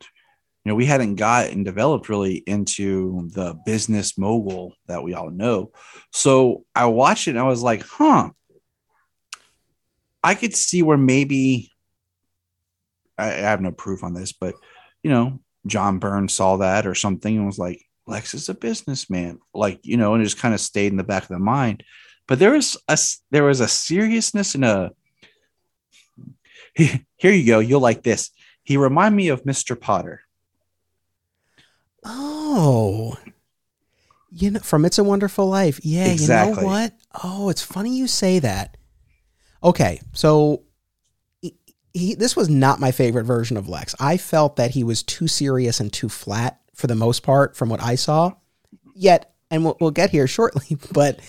[0.65, 5.29] you know, we hadn't got and developed really into the business mogul that we all
[5.29, 5.71] know.
[6.11, 8.31] So I watched it and I was like, huh,
[10.23, 11.71] I could see where maybe
[13.15, 14.55] I, have no proof on this, but
[15.03, 19.39] you know, John Byrne saw that or something and was like, Lex is a businessman,
[19.53, 21.83] like, you know, and it just kind of stayed in the back of the mind.
[22.27, 22.97] But there was a
[23.31, 24.91] there was a seriousness and a
[26.75, 28.29] here you go, you'll like this.
[28.63, 29.79] He reminded me of Mr.
[29.79, 30.21] Potter
[32.05, 33.17] Oh.
[34.31, 35.79] You know, from It's a Wonderful Life.
[35.83, 36.55] Yeah, exactly.
[36.55, 36.93] you know what?
[37.23, 38.77] Oh, it's funny you say that.
[39.63, 40.63] Okay, so
[41.95, 43.95] he, this was not my favorite version of Lex.
[44.01, 47.69] I felt that he was too serious and too flat for the most part from
[47.69, 48.33] what I saw.
[48.93, 51.19] Yet, and we'll, we'll get here shortly, but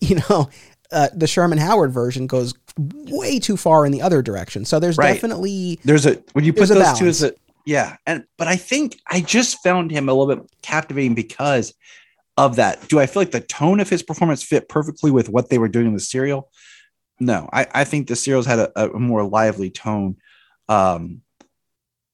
[0.00, 0.48] you know,
[0.90, 4.64] uh, the Sherman Howard version goes way too far in the other direction.
[4.64, 5.12] So there's right.
[5.12, 7.34] definitely there's a when you put those two as a
[7.66, 11.74] yeah, and but I think I just found him a little bit captivating because
[12.38, 12.88] of that.
[12.88, 15.68] Do I feel like the tone of his performance fit perfectly with what they were
[15.68, 16.48] doing in the serial?
[17.20, 20.16] No, I, I think the serials had a, a more lively tone.
[20.68, 21.20] Um,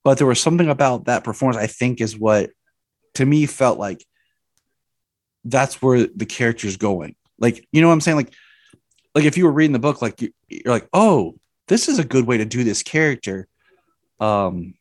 [0.02, 2.50] but there was something about that performance I think is what
[3.14, 4.04] to me felt like
[5.44, 7.14] that's where the character's going.
[7.38, 8.16] Like, you know what I'm saying?
[8.16, 8.32] Like,
[9.14, 11.36] like if you were reading the book, like you, you're like, oh,
[11.68, 13.48] this is a good way to do this character.
[14.20, 14.74] Um,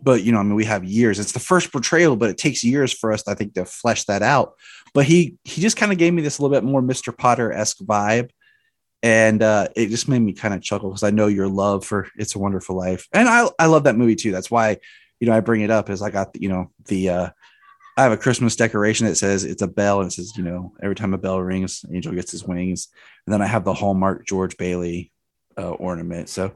[0.00, 1.18] but you know, I mean, we have years.
[1.18, 4.22] It's the first portrayal, but it takes years for us, I think, to flesh that
[4.22, 4.54] out.
[4.94, 7.16] But he he just kind of gave me this a little bit more Mr.
[7.16, 8.30] Potter esque vibe,
[9.02, 12.08] and uh, it just made me kind of chuckle because I know your love for
[12.16, 14.32] It's a Wonderful Life, and I I love that movie too.
[14.32, 14.78] That's why
[15.20, 17.28] you know I bring it up is I got you know the uh,
[17.96, 20.72] I have a Christmas decoration that says it's a bell and it says you know
[20.82, 22.88] every time a bell rings, angel gets his wings,
[23.26, 25.12] and then I have the Hallmark George Bailey
[25.56, 26.28] uh, ornament.
[26.28, 26.52] So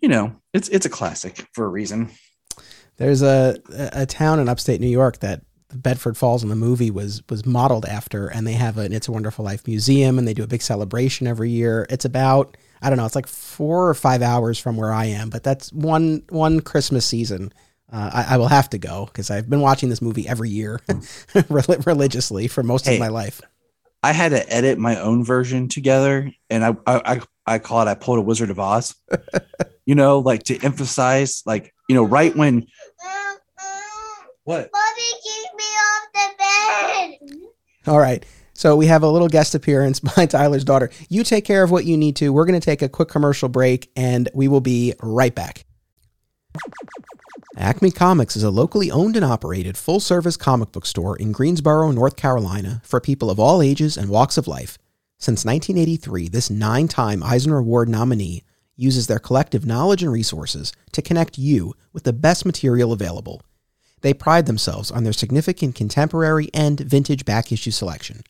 [0.00, 2.10] you know it's it's a classic for a reason.
[2.96, 5.42] There's a a town in upstate New York that
[5.74, 9.12] Bedford Falls in the movie was was modeled after, and they have an It's a
[9.12, 11.86] Wonderful Life museum, and they do a big celebration every year.
[11.90, 15.30] It's about I don't know, it's like four or five hours from where I am,
[15.30, 17.52] but that's one one Christmas season.
[17.92, 20.80] Uh, I, I, will have to go because I've been watching this movie every year
[21.48, 23.40] religiously for most hey, of my life.
[24.02, 27.94] I had to edit my own version together, and I I, I call it I
[27.94, 28.94] pulled a Wizard of Oz.
[29.86, 32.66] you know, like to emphasize, like you know, right when
[34.44, 34.70] what?
[34.72, 37.38] Mommy, keep me off the bed.
[37.86, 38.24] All right.
[38.54, 40.90] So we have a little guest appearance by Tyler's daughter.
[41.08, 42.32] You take care of what you need to.
[42.32, 45.64] We're going to take a quick commercial break and we will be right back.
[47.56, 51.90] Acme Comics is a locally owned and operated full service comic book store in Greensboro,
[51.90, 54.78] North Carolina for people of all ages and walks of life.
[55.18, 58.42] Since 1983, this nine time Eisner Award nominee
[58.76, 63.40] uses their collective knowledge and resources to connect you with the best material available.
[64.04, 68.22] They pride themselves on their significant contemporary and vintage back issue selection.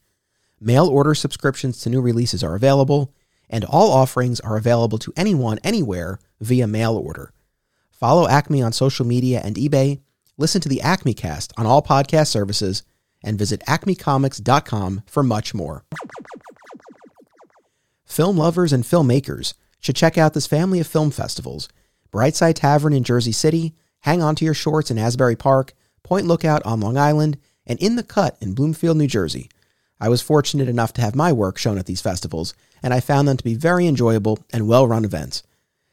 [0.60, 3.12] Mail order subscriptions to new releases are available,
[3.50, 7.32] and all offerings are available to anyone anywhere via mail order.
[7.90, 10.00] Follow Acme on social media and eBay,
[10.36, 12.84] listen to the Acme Cast on all podcast services,
[13.24, 15.84] and visit acmecomics.com for much more.
[18.04, 21.68] Film lovers and filmmakers should check out this family of film festivals
[22.12, 23.74] Brightside Tavern in Jersey City,
[24.04, 27.96] Hang On to Your Shorts in Asbury Park, Point Lookout on Long Island, and In
[27.96, 29.48] the Cut in Bloomfield, New Jersey.
[29.98, 33.26] I was fortunate enough to have my work shown at these festivals, and I found
[33.26, 35.42] them to be very enjoyable and well run events.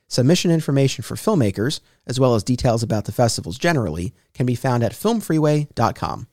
[0.10, 4.84] Submission information for filmmakers, as well as details about the festivals generally, can be found
[4.84, 6.28] at filmfreeway.com.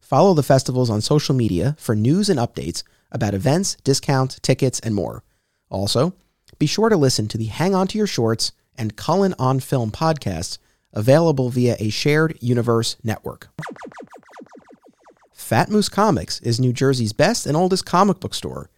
[0.00, 4.94] Follow the festivals on social media for news and updates about events, discounts, tickets, and
[4.94, 5.24] more.
[5.68, 6.14] Also,
[6.60, 9.90] be sure to listen to the Hang On to Your Shorts and Cullen on Film
[9.90, 10.58] podcasts
[10.98, 13.48] available via a shared universe network.
[15.32, 18.68] Fat Moose Comics is New Jersey's best and oldest comic book store.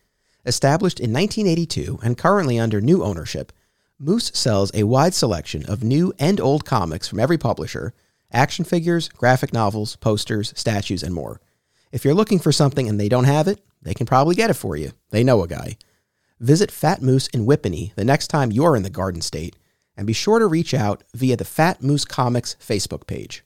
[0.44, 3.52] Established in 1982 and currently under new ownership,
[3.98, 7.94] Moose sells a wide selection of new and old comics from every publisher
[8.32, 11.40] action figures, graphic novels, posters, statues, and more.
[11.90, 14.54] If you're looking for something and they don't have it, they can probably get it
[14.54, 14.92] for you.
[15.10, 15.76] They know a guy.
[16.38, 19.56] Visit Fat Moose in Whippany the next time you're in the Garden State,
[20.00, 23.42] and be sure to reach out via the Fat Moose Comics Facebook page.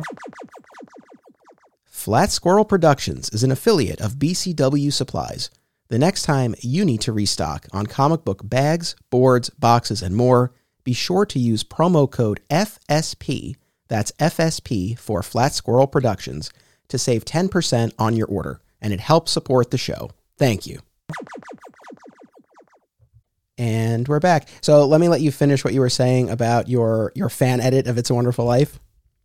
[1.85, 5.51] Flat Squirrel Productions is an affiliate of BCW Supplies.
[5.89, 10.53] The next time you need to restock on comic book bags, boards, boxes, and more,
[10.85, 13.57] be sure to use promo code FSP,
[13.89, 16.53] that's FSP for Flat Squirrel Productions,
[16.87, 20.13] to save 10% on your order, and it helps support the show.
[20.39, 20.79] Thank you.
[23.57, 24.49] And we're back.
[24.63, 27.87] So let me let you finish what you were saying about your your fan edit
[27.87, 28.81] of It's a Wonderful Life.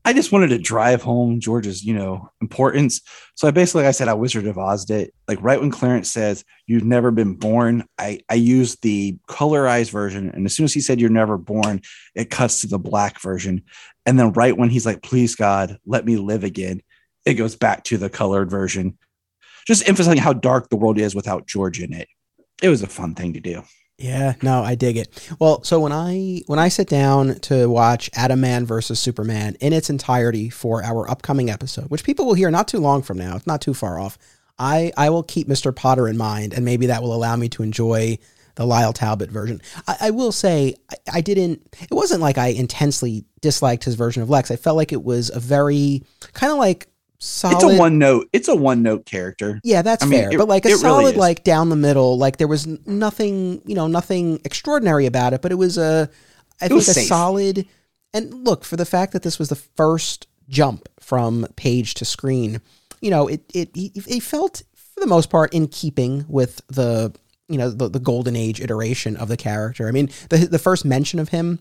[0.05, 3.01] I just wanted to drive home George's, you know, importance.
[3.35, 5.13] So I basically, like I said, I Wizard of Oz it.
[5.27, 10.29] Like right when Clarence says, "You've never been born," I I used the colorized version,
[10.29, 11.81] and as soon as he said, "You're never born,"
[12.15, 13.63] it cuts to the black version,
[14.05, 16.81] and then right when he's like, "Please God, let me live again,"
[17.25, 18.97] it goes back to the colored version,
[19.67, 22.07] just emphasizing how dark the world is without George in it.
[22.61, 23.63] It was a fun thing to do.
[23.99, 25.35] Yeah, no, I dig it.
[25.39, 29.73] Well, so when I when I sit down to watch Atom Man versus Superman in
[29.73, 33.35] its entirety for our upcoming episode, which people will hear not too long from now,
[33.35, 34.17] it's not too far off.
[34.57, 35.75] I I will keep Mr.
[35.75, 38.17] Potter in mind, and maybe that will allow me to enjoy
[38.55, 39.61] the Lyle Talbot version.
[39.85, 41.75] I, I will say I, I didn't.
[41.81, 44.49] It wasn't like I intensely disliked his version of Lex.
[44.49, 46.87] I felt like it was a very kind of like
[47.19, 47.55] solid.
[47.55, 48.29] It's a one note.
[48.33, 49.59] It's a one note character.
[49.63, 50.31] Yeah, that's I mean, fair.
[50.33, 52.17] it- but like a it really solid, like down the middle.
[52.17, 55.41] Like there was nothing, you know, nothing extraordinary about it.
[55.41, 56.09] But it was a,
[56.61, 57.07] I think, a safe.
[57.07, 57.65] solid.
[58.13, 62.61] And look for the fact that this was the first jump from page to screen.
[63.01, 67.13] You know, it it it felt for the most part in keeping with the
[67.47, 69.87] you know the, the golden age iteration of the character.
[69.87, 71.59] I mean, the the first mention of him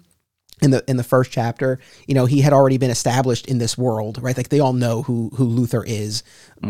[0.61, 3.77] in the in the first chapter, you know, he had already been established in this
[3.79, 4.37] world, right?
[4.37, 6.23] Like they all know who who Luthor is,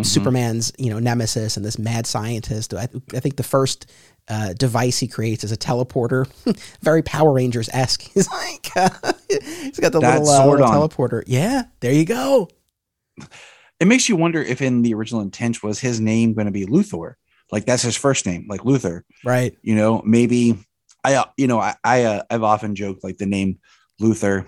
[0.03, 2.75] Superman's you know nemesis, and this mad scientist.
[2.75, 3.91] I, I think the first
[4.29, 6.29] uh, device he creates is a teleporter,
[6.83, 8.03] very Power Rangers esque.
[8.15, 11.23] He's like, uh, he's got the That little, uh, little teleporter.
[11.27, 12.49] Yeah, there you go.
[13.81, 16.67] It makes you wonder if in the original intent was his name going to be
[16.67, 17.15] Luthor,
[17.51, 19.05] like that's his first name, like Luther.
[19.25, 19.57] Right.
[19.63, 20.59] You know, maybe
[21.05, 23.59] I, uh, you know, I, I uh, I've often joked like the name
[24.01, 24.47] Luther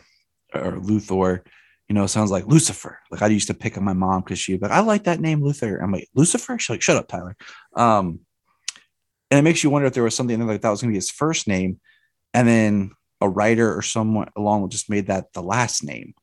[0.55, 1.43] or Luthor,
[1.89, 2.99] you know, sounds like Lucifer.
[3.11, 5.43] Like I used to pick on my mom because she, but I like that name
[5.43, 5.79] Luther.
[5.79, 6.59] I'm like Lucifer.
[6.59, 7.37] She's like, shut up, Tylor.
[7.75, 8.21] Um,
[9.31, 10.91] and it makes you wonder if there was something in there like that was going
[10.91, 11.81] to be his first name,
[12.35, 16.15] and then a writer or someone along just made that the last name.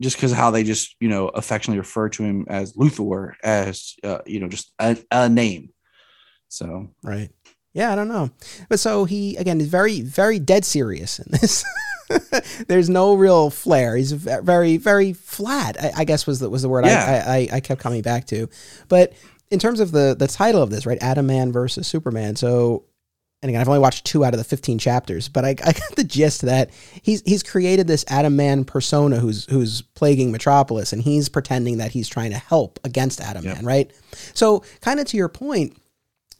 [0.00, 3.94] Just because of how they just you know affectionately refer to him as Luthor as
[4.04, 5.70] uh, you know just a, a name.
[6.48, 7.30] So Right.
[7.74, 8.30] Yeah, I don't know.
[8.68, 11.64] But so he again is very, very dead serious in this.
[12.68, 13.96] There's no real flair.
[13.96, 15.76] He's very, very flat.
[15.82, 17.24] I, I guess was the was the word Yeah.
[17.26, 18.48] I, I I- kept coming back to.
[18.88, 19.12] But
[19.50, 22.36] in terms of the the title of this, right, Atom Man versus Superman.
[22.36, 22.84] So,
[23.42, 25.96] and again, I've only watched two out of the 15 chapters, but I, I got
[25.96, 26.70] the gist that
[27.02, 31.92] he's he's created this Atom Man persona who's who's plaguing Metropolis, and he's pretending that
[31.92, 33.54] he's trying to help against Atom Yep.
[33.56, 33.92] Man, right?
[34.34, 35.76] So, kind of to your point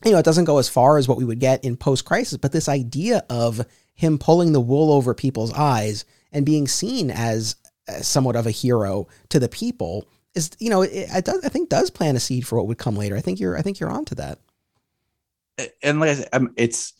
[0.04, 2.38] you know, it doesn't go as far as what we would get in post crisis,
[2.38, 3.60] but this idea of
[3.98, 7.56] him pulling the wool over people's eyes and being seen as,
[7.88, 10.06] as somewhat of a hero to the people
[10.36, 12.78] is, you know, it, it does, I think does plant a seed for what would
[12.78, 13.16] come later.
[13.16, 14.38] I think you're, I think you're onto that.
[15.82, 16.92] and like I said, it's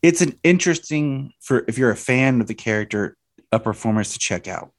[0.00, 3.16] it's an interesting for if you're a fan of the character,
[3.50, 4.70] a performance to check out,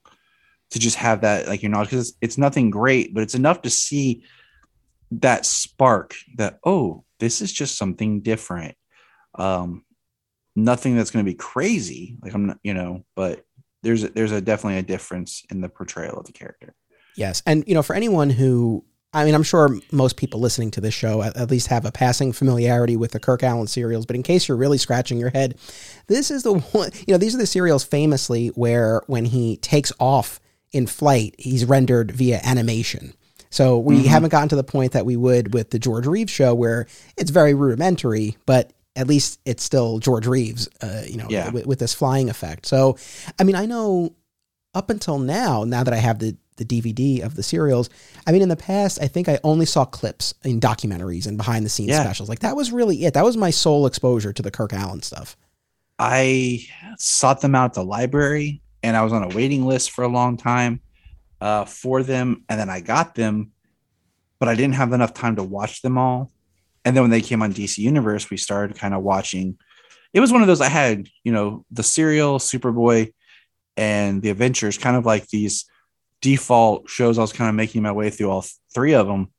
[0.70, 3.60] to just have that like you know because it's, it's nothing great, but it's enough
[3.62, 4.22] to see
[5.10, 8.76] that spark that oh this is just something different,
[9.34, 9.84] um,
[10.56, 13.44] nothing that's going to be crazy like I'm not you know, but
[13.82, 16.74] there's a, there's a definitely a difference in the portrayal of the character.
[17.14, 17.42] Yes.
[17.46, 20.92] And, you know, for anyone who, I mean, I'm sure most people listening to this
[20.92, 24.22] show at, at least have a passing familiarity with the Kirk Alyn serials, but in
[24.24, 25.56] case you're really scratching your head,
[26.08, 29.92] this is the one, you know, these are the serials famously where when he takes
[30.00, 30.40] off
[30.72, 33.14] in flight, he's rendered via animation.
[33.50, 34.06] So we Mhm.
[34.06, 36.86] haven't gotten to the point that we would with the George Reeves show where
[37.16, 41.50] it's very rudimentary, but at least it's still George Reeves, uh, you know, Yeah.
[41.50, 42.66] with, with this flying effect.
[42.66, 42.96] So,
[43.38, 44.14] I mean, I know
[44.74, 47.90] up until now, now that I have the the DVD of the serials,
[48.26, 51.66] I mean, in the past, I think I only saw clips in documentaries and behind
[51.66, 52.02] the scenes Yeah.
[52.02, 52.30] specials.
[52.30, 53.12] Like that was really it.
[53.12, 55.36] That was my sole exposure to the Kirk Alyn stuff.
[55.98, 56.60] I
[56.98, 60.08] sought them out at the library and I was on a waiting list for a
[60.08, 60.80] long time
[61.42, 62.44] uh, for them.
[62.48, 63.52] And then I got them,
[64.38, 66.30] but I didn't have enough time to watch them all.
[66.86, 69.58] And then when they came on DC Universe, we started kind of watching.
[70.14, 73.12] It was one of those I had, you know, the serial, Superboy,
[73.76, 75.66] and the Adventures, kind of like these
[76.22, 77.18] default shows.
[77.18, 79.32] I was kind of making my way through all three of them,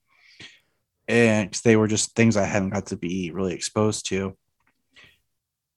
[1.08, 4.38] and they were just things I hadn't got to be really exposed to.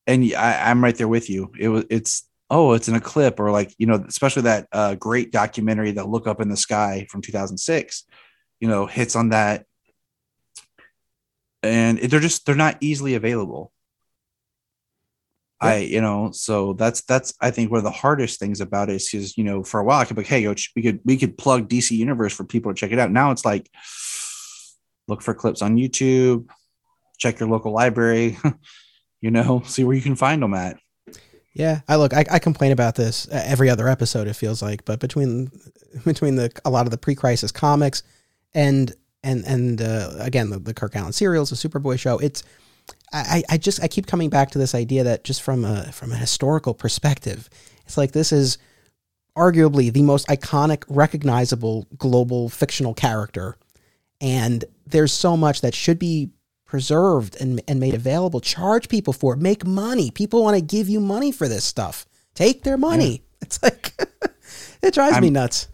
[0.08, 1.52] And I, I'm right there with you.
[1.56, 4.96] It was, it's oh, it's in a clip, or like you know, especially that uh,
[4.96, 8.06] great documentary, "The Look Up in the Sky" from 2006.
[8.58, 9.66] You know, hits on that
[11.62, 13.72] and they're just they're not easily available.
[15.62, 15.68] Yeah.
[15.68, 18.94] i you know so that's that's i think one of the hardest things about it
[18.94, 21.00] is because you know for a while i could be like hey yo, we could
[21.04, 23.10] we could plug dc universe for people to check it out.
[23.10, 23.70] Now it's like
[25.06, 26.48] look for clips on youtube
[27.18, 28.38] check your local library
[29.20, 30.78] you know see where you can find them at.
[31.52, 34.98] Yeah i look I, I complain about this every other episode it feels like but
[34.98, 35.50] between
[36.06, 38.02] between the a lot of the pre-crisis comics
[38.54, 42.18] and and and uh, again the, the Kirk Alyn serials, the Superboy show.
[42.18, 42.42] It's
[43.12, 46.12] I, I just I keep coming back to this idea that just from a from
[46.12, 47.48] a historical perspective,
[47.84, 48.58] it's like this is
[49.36, 53.56] arguably the most iconic, recognizable global fictional character,
[54.20, 56.30] and there's so much that should be
[56.64, 58.40] preserved and, and made available.
[58.40, 59.40] Charge people for it.
[59.40, 60.12] Make money.
[60.12, 62.06] People want to give you money for this stuff.
[62.34, 63.10] Take their money.
[63.10, 63.18] Yeah.
[63.42, 63.94] It's like
[64.82, 65.66] it drives I'm, me nuts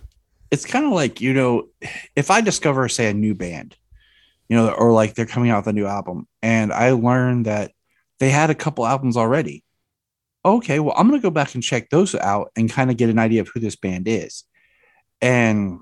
[0.50, 1.68] it's kind of like you know
[2.14, 3.76] if i discover say a new band
[4.48, 7.72] you know or like they're coming out with a new album and i learn that
[8.18, 9.64] they had a couple albums already
[10.44, 13.10] okay well i'm going to go back and check those out and kind of get
[13.10, 14.44] an idea of who this band is.
[15.20, 15.80] And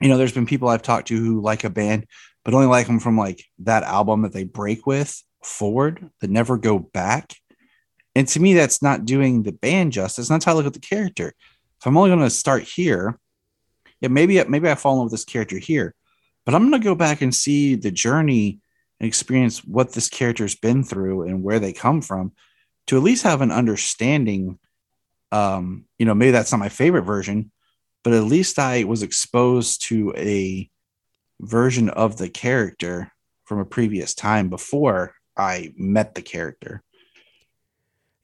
[0.00, 2.06] you know there's been people i've talked to who like a band
[2.44, 6.58] but only like them from like that album that they break with forward that never
[6.58, 7.34] go back.
[8.14, 10.28] And to me that's not doing the band justice.
[10.28, 11.32] That's how i look at the character.
[11.80, 13.18] If i'm only going to start here
[14.04, 15.94] yeah, maybe maybe I fall in love with this character here,
[16.44, 18.60] but I'm gonna go back and see the journey
[19.00, 22.32] and experience what this character's been through and where they come from
[22.88, 24.58] to at least have an understanding.
[25.32, 27.50] Um, you know, maybe that's not my favorite version,
[28.02, 30.68] but at least I was exposed to a
[31.40, 33.10] version of the character
[33.46, 36.82] from a previous time before I met the character.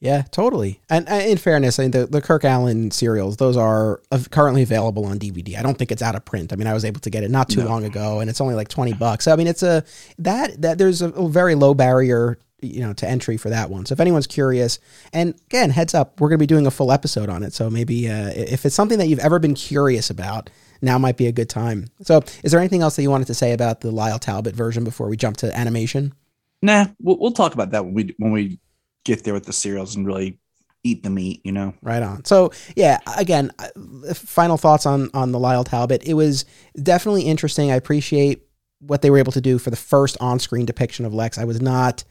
[0.00, 0.80] Yeah, totally.
[0.88, 5.04] And, and, in fairness, I mean, the, the Kirk Alyn serials, those are currently available
[5.04, 5.58] on DVD.
[5.58, 6.54] I don't think it's out of print.
[6.54, 7.68] I mean, I was able to get it not too no.
[7.68, 9.26] long ago, and it's only like twenty bucks.
[9.26, 9.84] So, I mean, it's a
[10.18, 13.84] that that there's a, a, very low barrier, you know, to entry for that one.
[13.84, 14.78] So, if anyone's curious,
[15.12, 17.52] and again, heads up, we're going to be doing a full episode on it.
[17.52, 20.48] So maybe uh, if it's something that you've ever been curious about,
[20.80, 21.88] now might be a good time.
[22.00, 24.82] So, is there anything else that you wanted to say about the Lyle Talbot version
[24.82, 26.14] before we jump to animation?
[26.62, 28.58] Nah, we'll, we'll talk about that when we when we
[29.04, 30.38] get there with the serials and really
[30.82, 31.74] eat the meat, you know.
[31.82, 32.24] Right on.
[32.24, 36.02] So yeah, again, uh, final thoughts on on the Lyle Talbot.
[36.04, 36.44] It was
[36.82, 37.70] definitely interesting.
[37.70, 38.42] I appreciate
[38.80, 41.36] what they were able to do for the first on-screen depiction of Lex.
[41.38, 42.04] I was not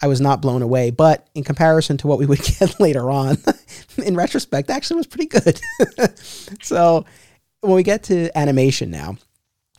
[0.00, 3.38] I was not blown away, but in comparison to what we would get later on,
[4.04, 5.60] in retrospect, actually was pretty good.
[6.62, 7.04] so
[7.60, 9.16] when we get to animation now,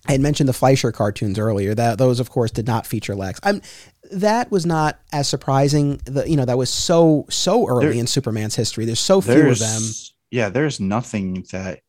[0.07, 1.73] I had mentioned the Fleischer cartoons earlier.
[1.73, 3.39] That those, of course, did not feature Lex.
[3.43, 3.61] I'm
[4.11, 6.01] that was not as surprising.
[6.05, 8.85] The you know that was so so early there, in Superman's history.
[8.85, 9.81] There's so few of them.
[10.31, 11.79] Yeah, there's nothing that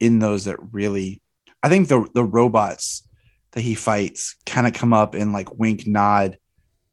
[0.00, 1.20] in those that really.
[1.62, 3.08] I think the the robots
[3.52, 6.38] that he fights kind of come up in like wink nod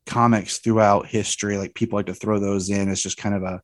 [0.06, 1.58] comics throughout history.
[1.58, 3.62] Like people like to throw those in as just kind of a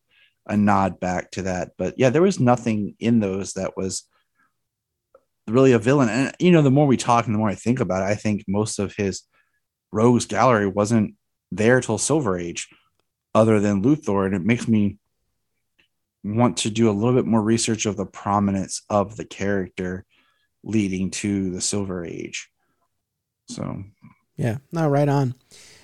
[0.48, 1.72] a nod back to that.
[1.78, 4.04] But yeah, there was nothing in those that was
[5.48, 6.10] really a villain.
[6.10, 8.16] And you know, the more we talk and the more I think about it, I
[8.16, 9.24] think most of his
[9.92, 11.16] rogues gallery wasn't
[11.52, 12.70] there till Silver Age,
[13.34, 14.98] other than Luthor, and it makes me
[16.24, 20.06] want to do a little bit more research of the prominence of the character
[20.64, 22.50] leading to the Silver Age.
[23.48, 23.84] So,
[24.36, 25.36] yeah, no, right on.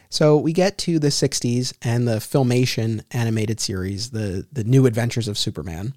[0.10, 5.28] So we get to the 60s and the Filmation animated series, the the New Adventures
[5.28, 5.94] of Superman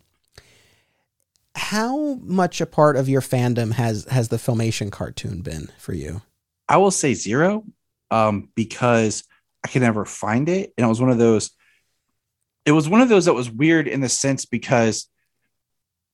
[1.54, 6.22] how much a part of your fandom has has the filmation cartoon been for you
[6.68, 7.64] i will say zero
[8.14, 9.24] um, because
[9.64, 10.72] i could never find it.
[10.76, 11.50] And it was one of those
[12.64, 15.08] it was one of those that was weird in the sense because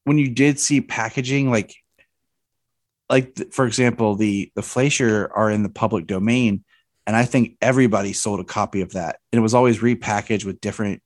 [0.05, 1.75] when you did see packaging like
[3.09, 6.65] like for example the the fleischer are in the public domain
[7.07, 9.19] and i think everybody sold a copy of that.
[9.33, 11.03] And it was always repackaged with different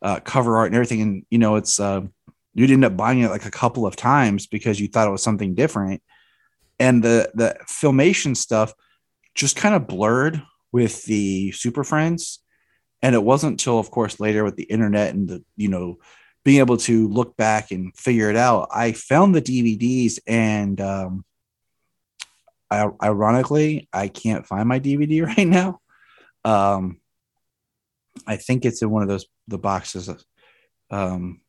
[0.00, 1.02] uh, cover art and everything.
[1.02, 2.12] And you know it's um,
[2.54, 5.22] you'd end up buying it like a couple of times because you thought it was
[5.22, 6.02] something different.
[6.78, 8.72] And the the filmation stuff
[9.38, 12.40] just kind of blurred with the super friends
[13.02, 15.98] and it wasn't until of course later with the internet and the you know
[16.44, 21.24] being able to look back and figure it out i found the dvds and um,
[22.70, 25.80] I, ironically, I can't find my DVD right now.
[26.44, 27.00] Um,
[28.26, 30.10] I think it's in one of those the boxes.
[30.90, 31.40] Um,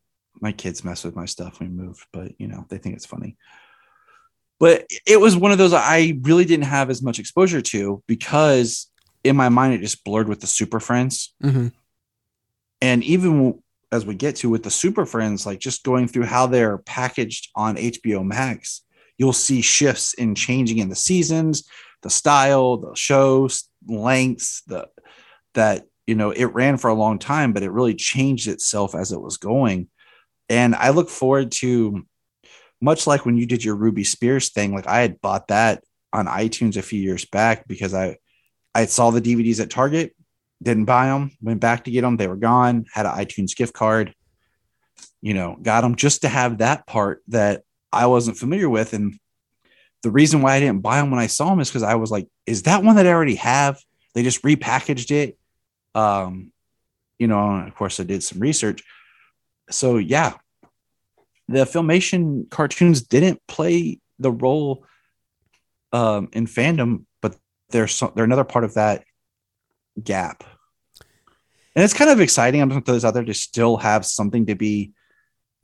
[0.41, 3.05] my kids mess with my stuff when we moved, but you know they think it's
[3.05, 3.37] funny.
[4.59, 8.89] But it was one of those I really didn't have as much exposure to because
[9.23, 11.67] in my mind it just blurred with the Super Friends, Mm-hmm.
[12.81, 16.45] and even as we get to with the Super Friends, like just going through how
[16.45, 18.81] they're packaged on HBO Max,
[19.17, 21.67] you'll see shifts in changing in the seasons,
[22.03, 24.87] the style, the shows, lengths, the
[25.55, 29.11] that you know it ran for a long time, but it really changed itself as
[29.11, 29.87] it was going.
[30.49, 32.05] And I look forward to
[32.81, 36.27] much like when you did your Ruby Spears thing, like I had bought that on
[36.27, 38.17] iTunes a few years back because I
[38.73, 40.15] I saw the DVDs at Target,
[40.61, 43.73] didn't buy them, went back to get them, they were gone, had an iTunes gift
[43.73, 44.13] card,
[45.21, 48.93] you know, got them just to have that part that I wasn't familiar with.
[48.93, 49.19] And
[50.03, 52.11] the reason why I didn't buy them when I saw them is because I was
[52.11, 53.79] like, is that one that I already have?
[54.13, 55.37] They just repackaged it.
[55.95, 56.51] Um,
[57.17, 58.83] you know, of course I did some research.
[59.69, 60.33] So yeah,
[61.49, 64.85] the filmation cartoons didn't play the role
[65.91, 67.35] um, in fandom, but
[67.71, 69.03] they're so, they're another part of that
[70.01, 70.43] gap.
[71.75, 72.61] And it's kind of exciting.
[72.61, 74.91] I'm going to this out there to still have something to be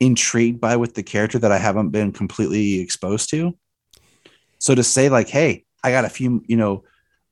[0.00, 3.56] intrigued by with the character that I haven't been completely exposed to.
[4.58, 6.84] So to say like, hey, I got a few, you know,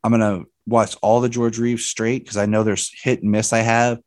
[0.05, 3.53] I'm gonna watch all the George Reeves straight because I know there's hit and miss
[3.53, 3.99] I have,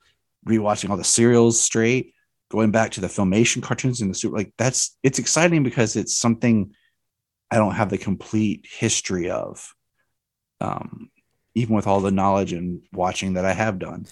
[0.47, 2.13] rewatching all the serials straight,
[2.49, 6.17] going back to the filmation cartoons and the super like that's it's exciting because it's
[6.17, 6.73] something
[7.51, 9.73] I don't have the complete history of.
[10.59, 11.09] Um,
[11.55, 14.05] even with all the knowledge and watching that I have done.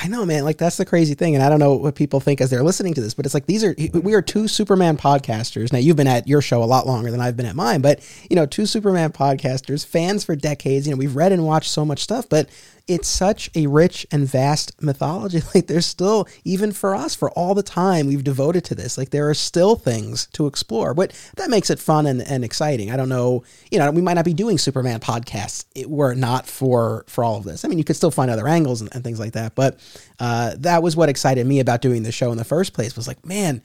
[0.00, 0.44] I know, man.
[0.44, 2.94] Like that's the crazy thing, and I don't know what people think as they're listening
[2.94, 5.72] to this, but it's like these are we are two Superman podcasters.
[5.72, 8.00] Now you've been at your show a lot longer than I've been at mine, but
[8.30, 10.86] you know, two Superman podcasters, fans for decades.
[10.86, 12.48] You know, we've read and watched so much stuff, but
[12.88, 15.42] it's such a rich and vast mythology.
[15.54, 19.10] Like there's still, even for us, for all the time we've devoted to this, like
[19.10, 20.94] there are still things to explore.
[20.94, 22.90] But that makes it fun and, and exciting.
[22.90, 26.46] I don't know, you know, we might not be doing Superman podcasts it were not
[26.46, 27.64] for for all of this.
[27.64, 29.54] I mean, you could still find other angles and, and things like that.
[29.54, 29.80] But
[30.18, 32.96] uh, that was what excited me about doing the show in the first place.
[32.96, 33.62] Was like, man,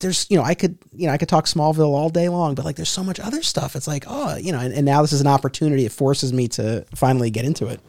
[0.00, 2.64] there's you know I could you know I could talk Smallville all day long, but
[2.64, 3.76] like there's so much other stuff.
[3.76, 5.84] It's like oh you know, and, and now this is an opportunity.
[5.84, 7.80] It forces me to finally get into it.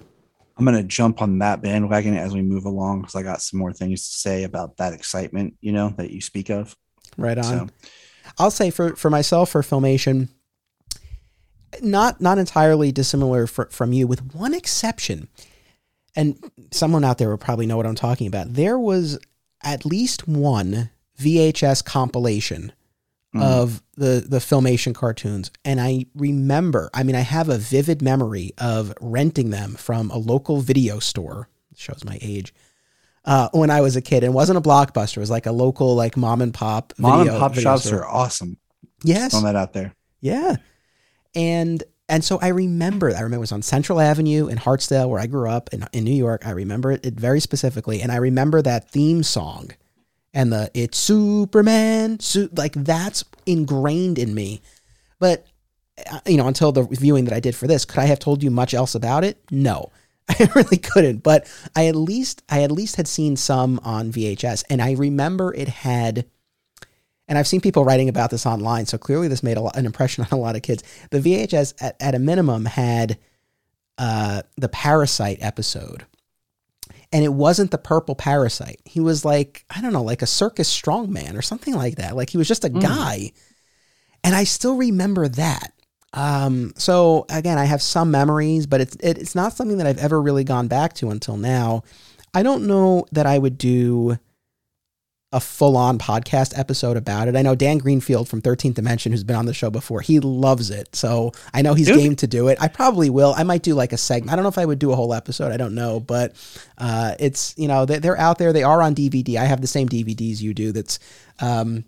[0.57, 3.59] I'm going to jump on that bandwagon as we move along because I got some
[3.59, 6.75] more things to say about that excitement, you know, that you speak of.
[7.15, 7.43] Right on.
[7.43, 7.67] So.
[8.39, 10.29] I'll say for, for myself, for Filmation,
[11.81, 15.27] not not entirely dissimilar for, from you, with one exception.
[16.17, 16.37] And
[16.71, 18.53] someone out there will probably know what I'm talking about.
[18.53, 19.17] There was
[19.63, 20.89] at least one
[21.19, 22.73] VHS compilation
[23.33, 23.43] mm.
[23.43, 25.51] of the the filmation cartoons.
[25.65, 30.17] And i remember i mean i have a vivid memory of renting them from a
[30.17, 31.49] local video store.
[31.75, 32.53] Shows my age.
[33.23, 35.17] Uh, when i was a kid it wasn't a blockbuster.
[35.17, 38.03] It was like a local like mom and pop mom video, and pop shops store.
[38.03, 38.57] are awesome.
[39.03, 39.33] Yes.
[39.33, 39.93] on that out there.
[40.21, 40.55] Yeah.
[41.35, 45.19] And and so I remember, I remember it was on Central Avenue in Hartsdale, where
[45.19, 46.47] I grew up in, in New York.
[46.47, 48.01] I remember it, very specifically.
[48.01, 49.71] And I remember that theme song
[50.33, 54.61] and the it's Superman, su- like that's ingrained in me.
[55.19, 55.47] But
[56.09, 58.41] uh, you know, until the viewing that I did for this, could I have told
[58.41, 59.41] you much else about it?
[59.51, 59.91] No.
[60.29, 64.63] I really couldn't, but I at least I at least had seen some on VHS
[64.69, 66.25] and I remember it had
[67.27, 69.85] and I've seen people writing about this online, so clearly this made a lot, an
[69.85, 70.83] impression on a lot of kids.
[71.11, 73.17] The VHS at, at a minimum had
[73.97, 76.05] uh, the Parasite episode
[77.11, 78.81] and it wasn't the purple parasite.
[78.85, 82.15] He was like, I don't know, like a circus strongman or something like that.
[82.15, 82.81] Like he was just a mm.
[82.81, 83.31] guy.
[84.23, 85.73] And I still remember that.
[86.13, 89.99] Um, so again, I have some memories, but it's it, it's not something that I've
[89.99, 91.83] ever really gone back to until now.
[92.33, 94.17] I don't know that I would do
[95.33, 97.35] a full on podcast episode about it.
[97.35, 100.69] I know Dan Greenfield from 13th Dimension, who's been on the show before, he loves
[100.69, 100.95] it.
[100.95, 101.97] So I know he's Dude.
[101.97, 102.57] game to do it.
[102.61, 103.33] I probably will.
[103.35, 104.31] I might do like a segment.
[104.31, 105.51] I don't know if I would do a whole episode.
[105.51, 105.99] I don't know.
[105.99, 106.33] But
[106.77, 108.53] uh, it's, you know, they're, out there.
[108.53, 109.35] They are on DVD.
[109.35, 110.99] I have the same DVDs you do that's.
[111.39, 111.83] Um,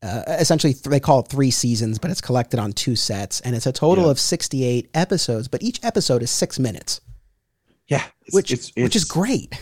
[0.00, 3.56] uh, essentially, th- they call it three seasons, but it's collected on two sets, and
[3.56, 4.10] it's a total yeah.
[4.12, 5.48] of 68 episodes.
[5.48, 7.00] But each episode is six minutes.
[7.88, 9.54] Yeah, it's, which it's, it's, which is great.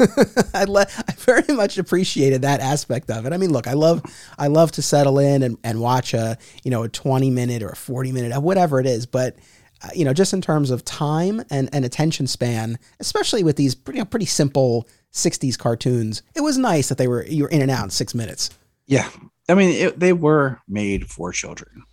[0.54, 3.32] I le- I very much appreciated that aspect of it.
[3.32, 4.02] I mean, look, I love
[4.38, 7.68] I love to settle in and, and watch a you know a twenty minute or
[7.68, 9.36] a forty minute whatever it is, but
[9.84, 13.76] uh, you know just in terms of time and, and attention span, especially with these
[13.76, 17.50] pretty you know, pretty simple '60s cartoons, it was nice that they were you were
[17.50, 18.50] in and out in six minutes.
[18.88, 19.08] Yeah,
[19.48, 21.84] I mean it, they were made for children,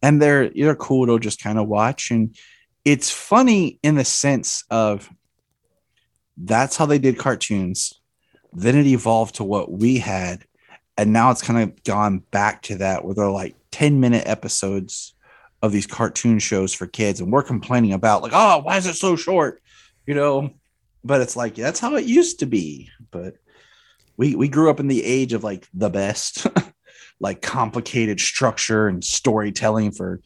[0.00, 2.36] and they're they're cool to just kind of watch and
[2.86, 5.10] it's funny in the sense of
[6.36, 8.00] that's how they did cartoons.
[8.52, 10.44] Then it evolved to what we had
[10.96, 15.14] and now it's kind of gone back to that where they're like 10 minute episodes
[15.62, 18.94] of these cartoon shows for kids and we're complaining about like oh why is it
[18.94, 19.60] so short?
[20.06, 20.50] You know?
[21.04, 22.88] But it's like that's how it used to be.
[23.10, 23.34] But
[24.16, 26.46] we we grew up in the age of like the best
[27.20, 30.20] like complicated structure and storytelling for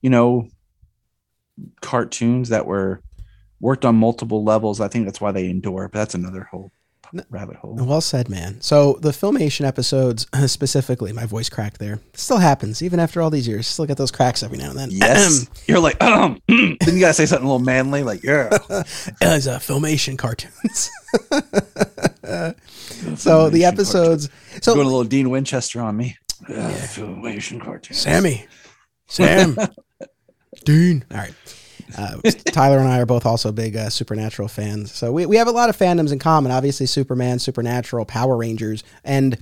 [0.00, 0.48] you know
[1.80, 3.00] cartoons that were
[3.60, 6.72] worked on multiple levels i think that's why they endure but that's another whole
[7.30, 7.74] rabbit hole.
[7.74, 8.60] Well said, man.
[8.60, 12.00] So the filmation episodes specifically, my voice cracked there.
[12.14, 13.66] Still happens even after all these years.
[13.66, 14.90] Still get those cracks every now and then.
[14.90, 16.40] Yes, you're like, um.
[16.48, 18.50] then you gotta say something a little manly, like, yeah.
[19.20, 20.90] As uh, filmation cartoons.
[23.20, 24.28] so the episodes.
[24.28, 24.62] Cartoon.
[24.62, 26.16] So going a little Dean Winchester on me.
[26.48, 27.98] Yeah, filmation cartoons.
[27.98, 28.46] Sammy,
[29.06, 29.56] Sam,
[30.64, 31.04] Dean.
[31.10, 31.34] All right.
[31.96, 35.46] Uh, Tylor and I are both also big uh, Supernatural fans, so we we have
[35.46, 36.50] a lot of fandoms in common.
[36.50, 39.40] Obviously, Superman, Supernatural, Power Rangers, and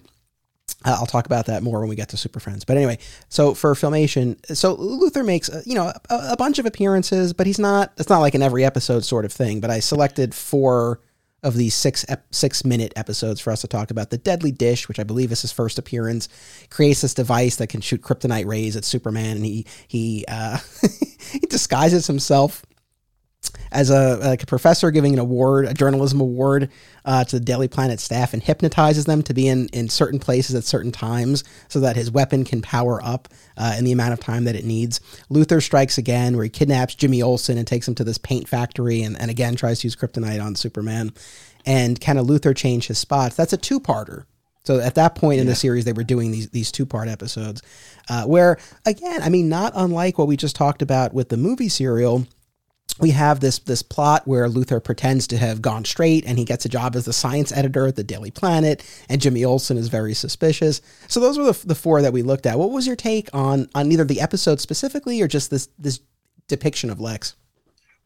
[0.84, 2.64] uh, I'll talk about that more when we get to Super Friends.
[2.64, 2.98] But anyway,
[3.28, 7.46] so for Filmation, so Luthor makes uh, you know a, a bunch of appearances, but
[7.46, 7.92] he's not.
[7.96, 9.60] It's not like an every episode sort of thing.
[9.60, 11.00] But I selected four
[11.44, 14.10] of these six ep- six minute episodes for us to talk about.
[14.10, 16.28] The Deadly Dish, which I believe is his first appearance,
[16.70, 20.58] creates this device that can shoot kryptonite rays at Superman, and he he uh,
[21.30, 22.64] he disguises himself
[23.72, 26.70] as a like a professor giving an award, a journalism award
[27.04, 30.54] uh, to the Daily Planet staff, and hypnotizes them to be in in certain places
[30.54, 34.20] at certain times, so that his weapon can power up uh, in the amount of
[34.20, 35.00] time that it needs.
[35.30, 39.02] Luthor strikes again, where he kidnaps Jimmy Olsen and takes him to this paint factory,
[39.02, 41.12] and, and again tries to use kryptonite on Superman.
[41.66, 43.36] And kind of Luthor change his spots.
[43.36, 44.26] That's a two parter.
[44.64, 45.42] So at that point yeah.
[45.42, 47.62] in the series, they were doing these these two part episodes,
[48.08, 51.68] uh, where again, I mean, not unlike what we just talked about with the movie
[51.68, 52.26] serial
[52.98, 56.64] we have this this plot where Luthor pretends to have gone straight and he gets
[56.64, 60.14] a job as the science editor at the Daily Planet and Jimmy Olsen is very
[60.14, 60.80] suspicious.
[61.08, 62.58] So those were the, the four that we looked at.
[62.58, 66.00] What was your take on on either the episode specifically or just this this
[66.48, 67.36] depiction of Lex?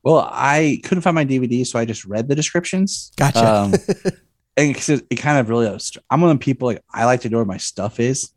[0.03, 3.13] Well, I couldn't find my DVD, so I just read the descriptions.
[3.17, 3.47] Gotcha.
[3.47, 3.75] Um,
[4.57, 5.67] and it, it kind of really,
[6.09, 8.31] I'm one of the people like I like to know where my stuff is.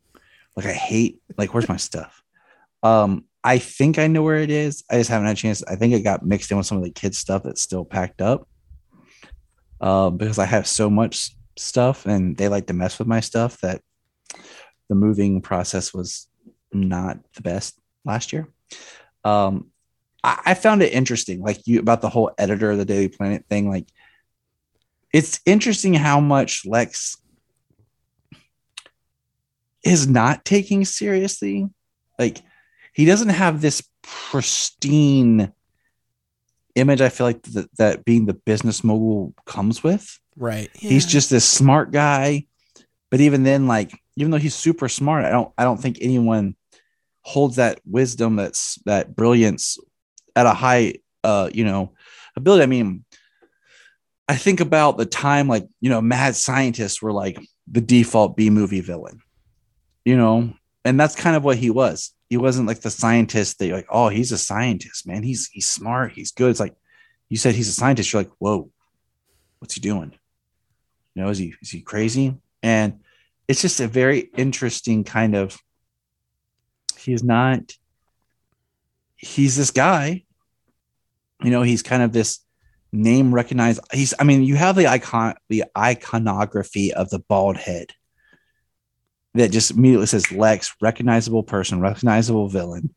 [0.55, 2.23] Like I hate like where's my stuff.
[2.83, 4.83] Um, I think I know where it is.
[4.89, 5.63] I just haven't had a chance.
[5.63, 8.21] I think it got mixed in with some of the kids' stuff that's still packed
[8.21, 8.47] up.
[9.79, 13.59] Uh, because I have so much stuff and they like to mess with my stuff
[13.61, 13.81] that
[14.89, 16.27] the moving process was
[16.71, 18.47] not the best last year.
[19.23, 19.71] Um,
[20.23, 23.45] I, I found it interesting, like you about the whole editor of the Daily Planet
[23.49, 23.69] thing.
[23.69, 23.87] Like,
[25.13, 27.17] it's interesting how much Lex
[29.83, 31.67] is not taking seriously.
[32.19, 32.37] Like,
[32.93, 35.53] he doesn't have this pristine
[36.75, 37.01] image.
[37.01, 40.19] I feel like that, that being the business mogul comes with.
[40.35, 40.69] Right.
[40.79, 40.89] Yeah.
[40.89, 42.45] He's just this smart guy,
[43.09, 46.55] but even then, like even though he's super smart, I don't I don't think anyone
[47.23, 49.77] holds that wisdom that's that brilliance
[50.35, 51.93] at a high uh you know
[52.35, 52.63] ability.
[52.63, 53.05] I mean,
[54.27, 57.37] I think about the time like you know mad scientists were like
[57.67, 59.21] the default B movie villain,
[60.05, 63.67] you know, and that's kind of what he was he wasn't like the scientist that
[63.67, 65.21] you're like, oh, he's a scientist, man.
[65.21, 66.49] He's he's smart, he's good.
[66.49, 66.73] It's like
[67.27, 68.13] you said he's a scientist.
[68.13, 68.71] You're like, whoa,
[69.59, 70.13] what's he doing?
[71.13, 72.37] You know, is he is he crazy?
[72.63, 73.01] And
[73.49, 75.59] it's just a very interesting kind of
[76.97, 77.73] he's not
[79.17, 80.23] he's this guy,
[81.43, 82.39] you know, he's kind of this
[82.93, 83.81] name recognized.
[83.91, 87.87] He's I mean, you have the icon the iconography of the bald head
[89.33, 92.93] that just immediately says Lex, recognizable person, recognizable villain.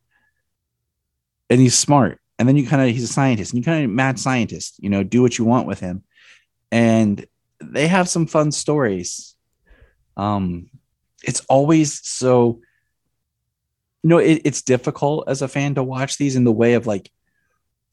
[1.49, 2.20] And he's smart.
[2.39, 4.91] And then you kind of, he's a scientist and you kind of mad scientist, you
[4.91, 6.03] know, do what you want with him.
[6.72, 7.24] And
[7.62, 9.37] they have some fun stories.
[10.16, 10.70] Um,
[11.22, 12.61] it's always so,
[14.03, 16.87] you know, it, it's difficult as a fan to watch these in the way of
[16.87, 17.11] like,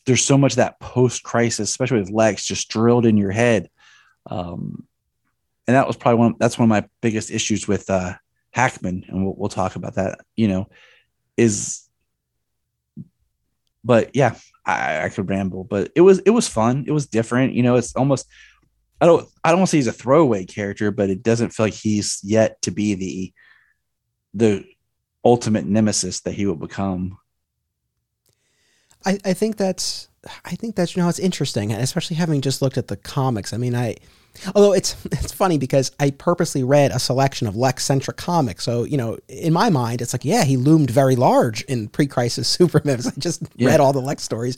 [0.05, 3.69] there's so much that post crisis, especially with Lex, just drilled in your head.
[4.25, 4.87] Um,
[5.67, 6.35] and that was probably one.
[6.39, 8.15] That's one of my biggest issues with uh,
[8.51, 10.69] Hackman, and we'll, we'll talk about that, you know,
[11.37, 11.87] is,
[13.83, 14.35] but yeah,
[14.65, 16.85] I, I could ramble, but it was, it was fun.
[16.87, 17.53] It was different.
[17.53, 18.27] You know, it's almost,
[18.99, 21.65] I don't, I don't want to say he's a throwaway character, but it doesn't feel
[21.65, 23.33] like he's yet to be the,
[24.33, 24.65] the
[25.25, 27.17] ultimate nemesis that he will become.
[29.05, 30.09] I, I think that's,
[30.45, 33.53] I think that's, you know, it's interesting, especially having just looked at the comics.
[33.53, 33.95] I mean, I,
[34.55, 38.63] Although it's it's funny because I purposely read a selection of Lex centric comics.
[38.63, 42.07] So, you know, in my mind, it's like, yeah, he loomed very large in pre
[42.07, 42.99] crisis Superman.
[43.05, 43.69] I just Yeah.
[43.69, 44.57] read all the Lex stories.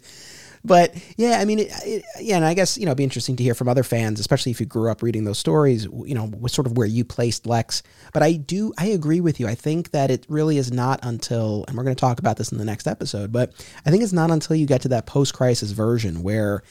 [0.65, 3.35] But yeah, I mean, it, it, yeah, and I guess, you know, it'd be interesting
[3.35, 6.31] to hear from other fans, especially if you grew up reading those stories, you know,
[6.39, 7.83] was sort of where you placed Lex.
[8.13, 9.47] But I do, I agree with you.
[9.49, 12.53] I think that it really is not until, and we're going to talk about this
[12.53, 13.51] in the next episode, but
[13.85, 16.63] I think it's not until you get to that post crisis version where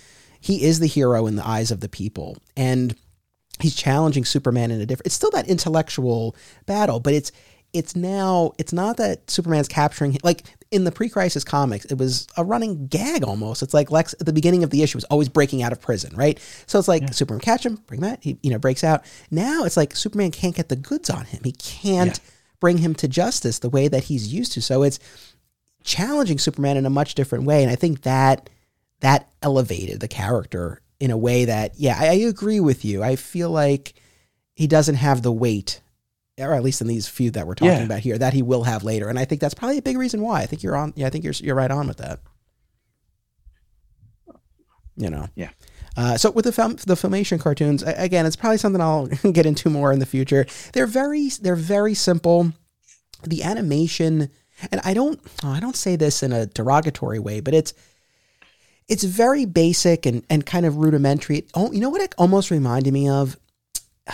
[0.42, 2.36] he is the hero in the eyes of the people.
[2.56, 2.94] And
[3.60, 5.06] he's challenging Superman in a different.
[5.06, 6.36] It's still that intellectual
[6.66, 7.32] battle, but it's
[7.72, 11.84] it's now it's not that Superman's capturing like in the pre-crisis comics.
[11.86, 13.62] It was a running gag almost.
[13.62, 16.14] It's like Lex at the beginning of the issue was always breaking out of prison,
[16.16, 16.38] right?
[16.66, 19.04] So it's like Superman catch him, bring that he you know breaks out.
[19.30, 21.40] Now it's like Superman can't get the goods on him.
[21.44, 22.18] He can't
[22.60, 24.62] bring him to justice the way that he's used to.
[24.62, 24.98] So it's
[25.84, 28.50] challenging Superman in a much different way, and I think that
[29.02, 33.02] that elevated the character in a way that, yeah, I, I agree with you.
[33.02, 33.94] I feel like
[34.54, 35.80] he doesn't have the weight,
[36.38, 37.82] or at least in these few that we're talking Yeah.
[37.84, 39.08] about here, that he will have later.
[39.08, 40.40] And I think that's probably a big reason why.
[40.42, 40.92] I think you're on.
[40.96, 42.20] Yeah, I think you're you're right on with that.
[44.96, 45.28] You know.
[45.34, 45.50] Yeah.
[45.96, 49.68] Uh, so with the film, the filmation cartoons, again, it's probably something I'll get into
[49.70, 50.46] more in the future.
[50.72, 52.52] They're very, they're very simple.
[53.24, 54.30] The animation,
[54.70, 57.74] and I don't, oh, I don't say this in a derogatory way, but it's,
[58.88, 61.46] it's very basic and, and kind of rudimentary.
[61.54, 63.36] Oh, you know what it almost reminded me of?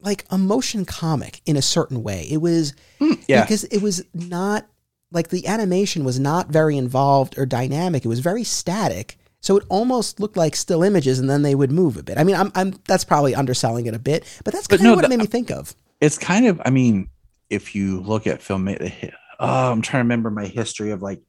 [0.00, 2.26] Like a motion comic in a certain way.
[2.30, 3.40] It was hmm, Yeah.
[3.42, 4.66] because it was not
[5.12, 8.04] like the animation was not very involved or dynamic.
[8.04, 9.16] It was very static.
[9.40, 12.18] So it almost looked like still images and then they would move a bit.
[12.18, 14.92] I mean, I'm, I'm that's probably underselling it a bit, but that's But kind of
[14.92, 15.74] no, what it made me think of.
[16.02, 17.08] it's kind of i mean
[17.48, 18.92] if you look at film the
[19.40, 21.22] oh, i'm trying to remember my history of like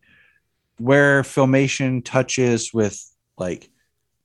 [0.78, 3.02] where filmation touches with
[3.38, 3.70] like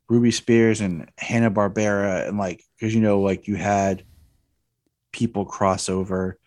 [0.08, 4.04] ruby spears and hanna barbera and like because you know like you had
[5.12, 6.38] people cross over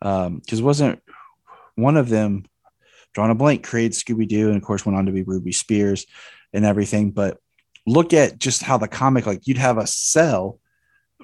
[0.00, 1.02] um because wasn't
[1.74, 2.44] one of them
[3.12, 6.06] drawn a blank created scooby-doo and of course went on to be ruby spears
[6.52, 7.38] and everything but
[7.86, 10.58] look at just how the comic like you'd have a cell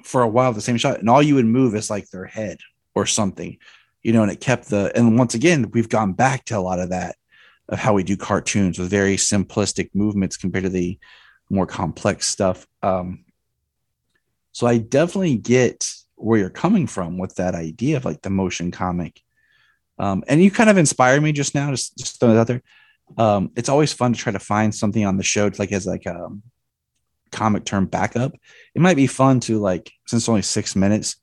[0.03, 2.57] for a while the same shot and all you would move is like their head
[2.95, 3.57] or something
[4.03, 6.79] you know and it kept the and once again we've gone back to a lot
[6.79, 7.15] of that
[7.69, 10.99] of how we do cartoons with very simplistic movements compared to the
[11.49, 12.67] more complex stuff.
[12.83, 13.25] Um
[14.51, 18.71] so i definitely get where you're coming from with that idea of like the motion
[18.71, 19.21] comic.
[19.97, 22.63] Um and you kind of inspired me just now just just throwing it out there.
[23.17, 25.85] Um it's always fun to try to find something on the show to like as
[25.85, 26.29] like a
[27.31, 28.33] comic term backup.
[28.73, 31.15] It might be fun to like since it's only six minutes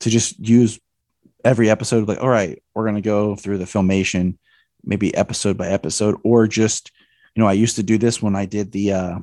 [0.00, 0.78] to just use
[1.44, 4.36] every episode like all right we're to go through the filmation
[4.86, 6.92] maybe episode by episode or just
[7.34, 9.18] you know i used to do this when i did the uh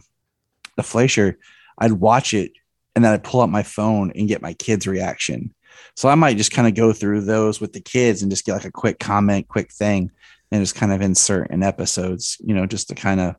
[0.76, 1.38] the fleischer.
[1.78, 2.51] I'd watch it
[2.95, 5.53] and then i'd pull out my phone and get my kids reaction.
[5.95, 8.53] So i might just kind of go through those with the kids and just get
[8.53, 10.11] like a quick comment quick thing
[10.51, 13.36] and just kind of insert in episodes you know just to kind of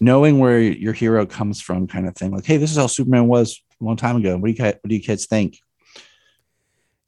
[0.00, 2.30] knowing where your hero comes from kind of thing.
[2.30, 4.36] Like hey this is how superman was a long time ago.
[4.36, 5.58] What do you what do you kids think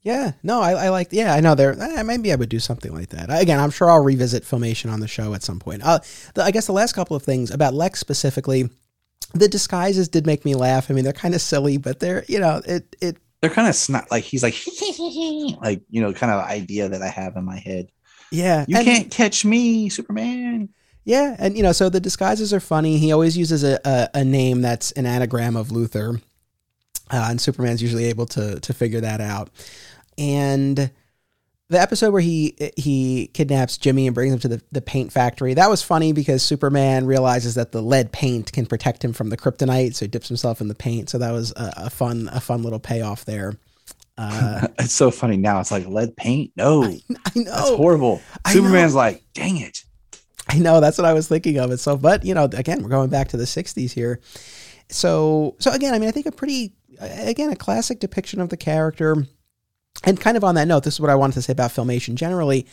[0.09, 1.09] Yeah, no, I, I like.
[1.11, 1.78] Yeah, I know there.
[1.78, 3.26] eh, maybe I would do something like that.
[3.28, 5.82] Again, I'm sure I'll revisit filmation on the show at some point.
[5.84, 5.98] Uh,
[6.34, 8.70] the, I guess the last couple of things about Lex specifically,
[9.34, 10.90] the disguises did make me laugh.
[10.90, 13.74] I mean, they're kind of silly, but they're you know it it they're kind of
[13.74, 14.54] snot like he's like
[15.61, 17.86] like you know kind of idea that i have in my head
[18.32, 20.70] yeah you and- can't catch me superman
[21.04, 22.98] Yeah, and you know, so the disguises are funny.
[22.98, 26.20] He always uses a, a, a name that's an anagram of Luthor,
[27.11, 29.50] uh, and Superman's usually able to to figure that out.
[30.18, 30.90] And
[31.68, 35.54] the episode where he he kidnaps Jimmy and brings him to the, the paint factory
[35.54, 39.36] that was funny because Superman realizes that the lead paint can protect him from the
[39.36, 41.08] kryptonite, so he dips himself in the paint.
[41.10, 43.54] So that was a, a fun a fun little payoff there.
[44.16, 46.98] Uh, it's so funny now it's like lead paint no I
[47.36, 49.84] know that's horrible I superman's like dang it
[50.48, 51.70] I know that's what I was thinking of.
[51.70, 54.20] It so, but you know, again, we're going back to the '60s here.
[54.88, 58.56] So, so again, I mean, I think a pretty, again, a classic depiction of the
[58.56, 59.26] character.
[60.05, 62.14] And kind of on that note, this is what I wanted to say about filmation
[62.14, 62.66] generally.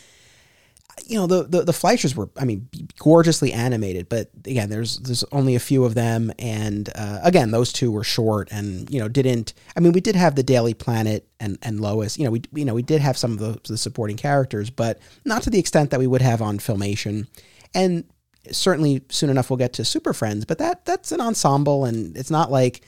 [1.07, 5.25] You know, the the, the Fleischers were, I mean, gorgeously animated, but again, there's there's
[5.31, 9.09] only a few of them, and uh, again, those two were short, and you know,
[9.09, 9.53] didn't.
[9.75, 12.17] I mean, we did have the Daily Planet and and Lois.
[12.17, 14.99] You know, we you know we did have some of the, the supporting characters, but
[15.25, 17.27] not to the extent that we would have on Filmation
[17.75, 18.05] and
[18.51, 22.31] certainly soon enough we'll get to Super Friends, but that that's an ensemble, and it's
[22.31, 22.81] not like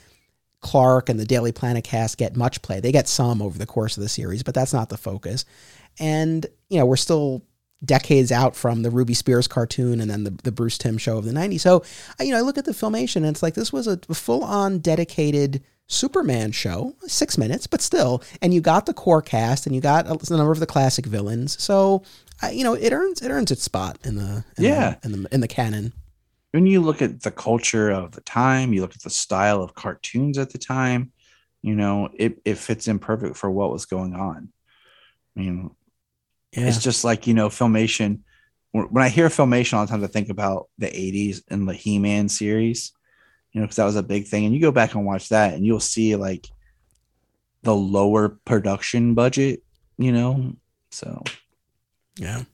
[0.62, 2.80] Clark and the Daily Planet cast get much play.
[2.80, 5.46] They get some over the course of the series, but that's not the focus.
[6.00, 7.44] And you know, we're still
[7.86, 11.26] decades out from the Ruby Spears cartoon and then the, the Bruce Timm show of
[11.26, 11.60] the 90s.
[11.60, 11.84] So,
[12.20, 14.80] you know, I look at the filmation and it's like this was a full on
[14.80, 19.80] dedicated Superman show, six minutes, but still, and you got the core cast and you
[19.82, 21.62] got a number of the classic villains.
[21.62, 22.04] So,
[22.44, 24.96] uh, you know, it earns it earns its spot in the in Yeah.
[25.02, 25.94] the, in the in the canon.
[26.58, 29.76] When you look at the culture of the time, you look at the style of
[29.76, 31.12] cartoons at the time,
[31.62, 34.50] you know, it, it fits in perfect for what was going on.
[35.36, 35.70] I mean,
[36.52, 38.22] Yeah, it's just like, you know, Filmation.
[38.72, 41.76] When when I hear Filmation, all the time I think about the 80s and the
[41.76, 42.92] He Man series,
[43.52, 44.46] you know, because that was a big thing.
[44.46, 46.48] And you go back and watch that, and you'll see like
[47.62, 49.62] the lower production budget,
[50.00, 50.56] you know.
[50.90, 51.24] So,
[52.18, 52.46] Yeah.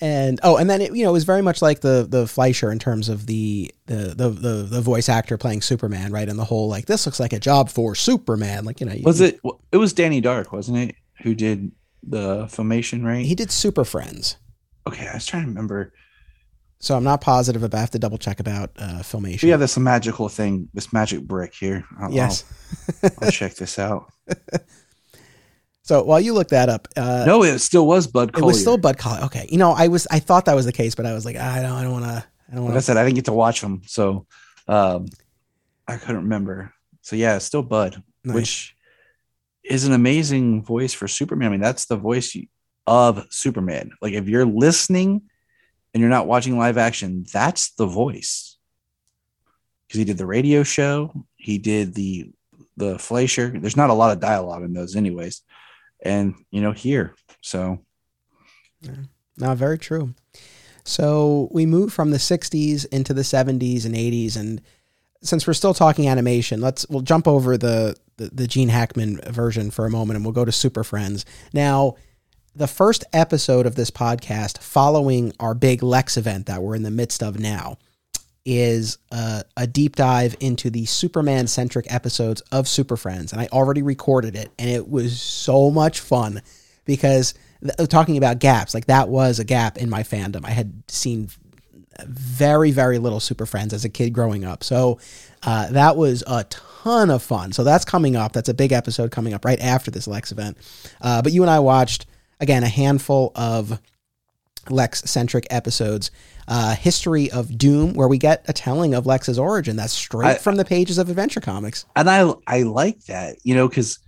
[0.00, 2.72] And oh, and then it you know it was very much like the the Fleischer
[2.72, 6.28] in terms of the the the the, the voice actor playing Superman, right?
[6.28, 8.94] And the whole like this looks like a job for Superman, like you know.
[9.02, 9.40] was it,
[9.72, 10.96] it was Danny Dark, wasn't it?
[11.22, 11.72] Who did
[12.02, 13.26] the Filmation, right?
[13.26, 14.38] He did Super Friends,
[14.86, 15.92] okay, I was trying to remember.
[16.78, 17.62] so I'm not positive.
[17.62, 19.42] But I have to double check about uh, filmation.
[19.42, 21.84] We have this magical thing, this magic brick here.
[21.98, 22.44] I'll, yes.
[23.02, 24.12] I'll, I'll check this out.
[25.90, 28.78] So while you look that up, uh, no, it still was Bud it was still
[28.78, 29.24] Bud Collyer.
[29.24, 31.34] Okay, you know I was I thought that was the case, but I was like
[31.34, 33.32] I don't I don't want to I don't like I said, I didn't get to
[33.32, 34.24] watch them, so
[34.68, 35.06] um,
[35.88, 36.72] I couldn't remember.
[37.02, 38.76] So yeah, it's still Bud, which
[39.64, 41.48] is an amazing voice for Superman.
[41.48, 42.36] I mean, that's the voice
[42.86, 43.90] of Superman.
[44.00, 45.22] Like if you're listening
[45.92, 48.58] and you're not watching live action, that's the voice.
[49.88, 52.30] Because he did the radio show, he did the
[52.76, 53.48] the Fleischer.
[53.58, 55.42] There's not a lot of dialogue in those, anyways.
[56.02, 57.78] And you know, here, so
[59.36, 60.14] No, very true.
[60.84, 64.60] So we move from the 60s into the 70s and 80s, and
[65.22, 69.70] since we're still talking animation, let's we'll jump over the the, the Gene Hackman version
[69.70, 71.24] for a moment, and we'll go to Super Friends.
[71.52, 71.96] Now,
[72.54, 76.90] the first episode of this podcast, following our big Lex event that we're in the
[76.90, 77.78] midst of now,
[78.44, 83.48] is a, a deep dive into the Superman centric episodes of Super Friends, and I
[83.52, 86.42] already recorded it, and it was so much fun
[86.84, 90.44] because th- talking about gaps, like that was a gap in my fandom.
[90.44, 91.28] I had seen
[92.06, 94.98] very very little Super Friends as a kid growing up, so
[95.42, 97.52] uh, that was a ton of fun.
[97.52, 98.32] So that's coming up.
[98.32, 100.56] That's a big episode coming up right after this Lex event.
[101.00, 102.06] Uh, but you and I watched
[102.40, 103.80] again a handful of
[104.72, 106.10] Lex centric episodes.
[106.48, 110.34] Uh, History of Doom, where we get a telling of Lex's origin that's straight I-
[110.34, 111.84] from the pages of Adventure Comics.
[111.94, 113.98] and I I like that, you know, because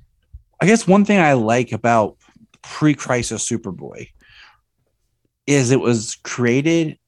[0.61, 2.17] I guess one thing I like about
[2.63, 4.09] pre-crisis Superboy
[5.47, 6.99] is it was created,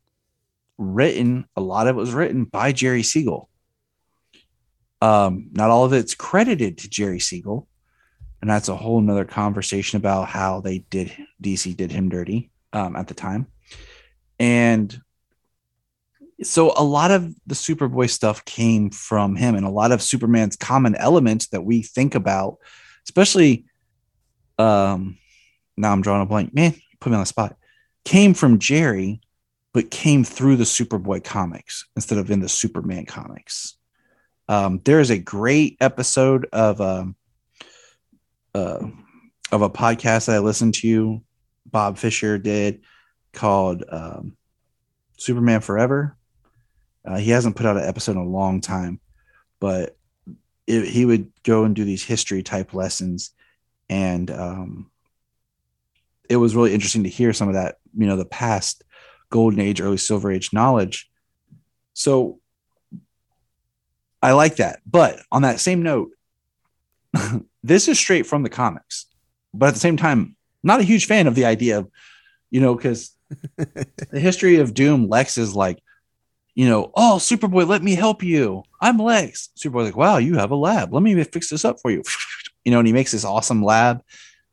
[0.78, 1.46] written.
[1.56, 3.48] A lot of it was written by Jerry Siegel.
[5.00, 7.68] Um, not all of it's credited to Jerry Siegel,
[8.40, 12.94] and that's a whole nother conversation about how they did DC did him dirty um,
[12.96, 13.46] at the time,
[14.38, 15.00] and
[16.42, 20.56] so a lot of the Superboy stuff came from him, and a lot of Superman's
[20.56, 22.58] common elements that we think about,
[23.04, 23.66] especially,
[24.58, 25.18] um,
[25.76, 26.54] now I'm drawing a blank.
[26.54, 27.56] Man, put me on the spot.
[28.04, 29.20] Came from Jerry,
[29.72, 33.76] but came through the Superboy comics instead of in the Superman comics.
[34.48, 37.16] Um, there is a great episode of um,
[38.54, 38.86] uh,
[39.50, 41.22] of a podcast that I listened to.
[41.74, 42.82] Bob Fisher did
[43.32, 44.36] called um,
[45.16, 46.16] Superman Forever.
[47.04, 49.00] Uh, he hasn't put out an episode in a long time,
[49.58, 49.96] but
[50.68, 53.32] it, he would go and do these history type lessons,
[53.90, 54.88] and um,
[56.30, 57.78] it was really interesting to hear some of that.
[57.98, 58.84] You know, the past
[59.28, 61.10] golden age, early silver age knowledge.
[61.92, 62.38] So
[64.22, 64.78] I like that.
[64.86, 66.12] But on that same note,
[67.64, 69.06] this is straight from the comics,
[69.52, 71.90] but at the same time, not a huge fan of the idea of,
[72.50, 73.14] you know, because
[73.56, 75.82] the history of Doom, Lex is like,
[76.54, 78.62] you know, oh, Superboy, let me help you.
[78.80, 79.50] I'm Lex.
[79.58, 80.94] Superboy's like, wow, you have a lab.
[80.94, 82.02] Let me fix this up for you.
[82.66, 84.00] You know, and he makes this awesome lab.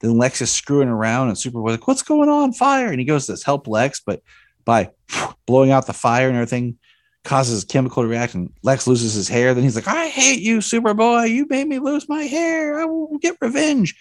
[0.01, 2.51] Then Lex is screwing around, and Superboy's like, what's going on?
[2.51, 2.88] Fire.
[2.88, 4.22] And he goes to this help Lex, but
[4.66, 4.89] by
[5.45, 6.78] blowing out the fire and everything,
[7.24, 8.51] causes a chemical reaction.
[8.64, 9.53] Lex loses his hair.
[9.53, 11.30] Then he's like, I hate you, Superboy.
[11.30, 12.80] You made me lose my hair.
[12.80, 13.95] I will get revenge.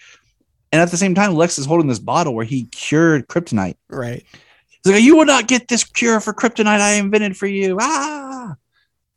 [0.71, 3.75] And at the same time, Lex is holding this bottle where he cured kryptonite.
[3.89, 4.25] Right.
[4.67, 7.77] He's like, You will not get this cure for kryptonite I invented for you.
[7.79, 8.55] Ah.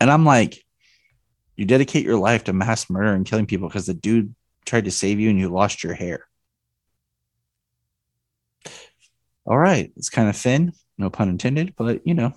[0.01, 0.65] And I'm like,
[1.57, 4.35] You dedicate your life to mass murder and killing people because the dude
[4.65, 6.27] tried to save you and you lost your hair.
[9.47, 9.93] All right.
[9.97, 12.33] It's kind of thin, no pun intended, but you know,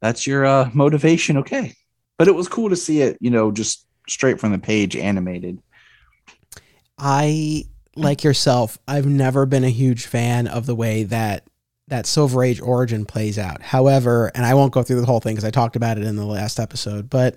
[0.00, 1.38] that's your uh, motivation.
[1.38, 1.74] Okay.
[2.16, 5.60] But it was cool to see it, you know, just straight from the page animated.
[6.96, 7.64] I
[7.96, 8.78] like yourself.
[8.86, 11.48] I've never been a huge fan of the way that
[11.88, 13.60] that Silver Age origin plays out.
[13.60, 16.16] However, and I won't go through the whole thing because I talked about it in
[16.16, 17.36] the last episode, but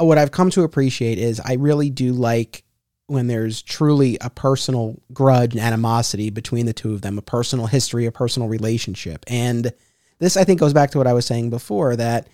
[0.00, 2.64] uh, what I've come to appreciate is I really do like
[3.08, 7.66] when there's truly a personal grudge and animosity between the two of them, a personal
[7.66, 9.22] history, a personal relationship.
[9.28, 9.70] And
[10.18, 12.26] this I think goes back to what I was saying before that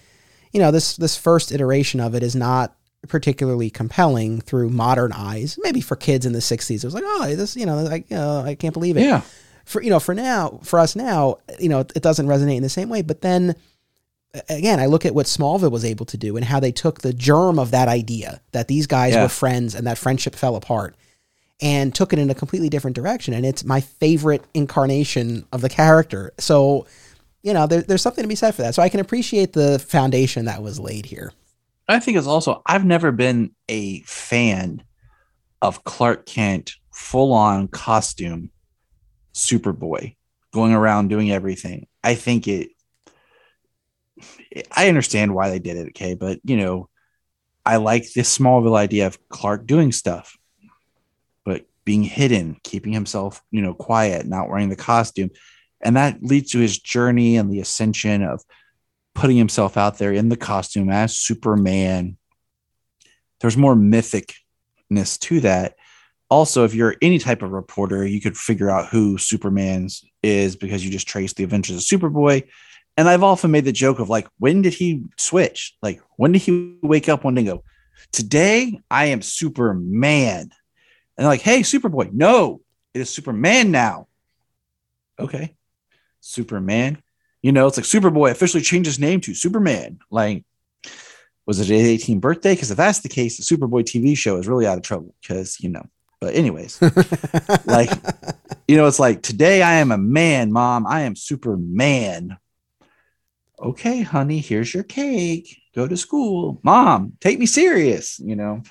[0.52, 2.74] you know, this this first iteration of it is not
[3.08, 5.58] particularly compelling through modern eyes.
[5.62, 8.16] Maybe for kids in the 60s it was like, "Oh, this, you know, like, you
[8.16, 9.22] know, I can't believe it." Yeah.
[9.64, 12.68] For you know, for now, for us now, you know, it doesn't resonate in the
[12.68, 13.54] same way, but then
[14.48, 17.12] again, I look at what Smallville was able to do and how they took the
[17.12, 19.22] germ of that idea that these guys Yeah.
[19.24, 20.94] were friends and that friendship fell apart
[21.60, 23.34] and took it in a completely different direction.
[23.34, 26.32] And it's my favorite incarnation of the character.
[26.38, 26.86] So,
[27.42, 28.74] you know, there, there's something to be said for that.
[28.74, 31.32] So I can appreciate the foundation that was laid here.
[31.92, 34.82] I think it's also I've never been a fan
[35.62, 38.50] of Clark Kent full on costume
[39.34, 40.16] Superboy
[40.52, 41.86] going around doing everything.
[42.02, 42.70] I think it
[44.76, 46.88] I understand why they did it, okay, but you know,
[47.64, 50.36] I like this Smallville idea of Clark doing stuff,
[51.44, 55.30] but being hidden, keeping himself, you know, quiet, not wearing the costume.
[55.80, 58.42] And that leads to his journey and the ascension of
[59.14, 62.16] putting himself out there in the costume as Superman.
[63.40, 65.76] There's more mythicness to that.
[66.28, 70.84] Also, if you're any type of reporter, you could figure out who Superman's is because
[70.84, 72.48] you just trace the adventures of Superboy.
[72.96, 75.76] And I've often made the joke of like, when did he switch?
[75.82, 77.64] Like, when did he wake up one day and go,
[78.12, 80.50] Today I am Superman?
[81.16, 82.60] And like, Hey, Superboy, no,
[82.94, 84.06] it is Superman now.
[85.18, 85.56] Okay,
[86.20, 87.02] Superman.
[87.42, 90.00] You know, it's like Superboy officially changed his name to Superman.
[90.10, 90.44] Like,
[91.46, 92.54] was it his 18th birthday?
[92.54, 95.14] Because if that's the case, the Superboy TV show is really out of trouble.
[95.20, 95.86] Because you know,
[96.20, 96.80] but anyways,
[97.64, 97.90] like,
[98.68, 100.86] you know, it's like today I am a man, mom.
[100.86, 102.36] I am Superman.
[103.58, 105.60] Okay, honey, here's your cake.
[105.74, 107.14] Go to school, mom.
[107.20, 108.18] Take me serious.
[108.18, 108.62] You know,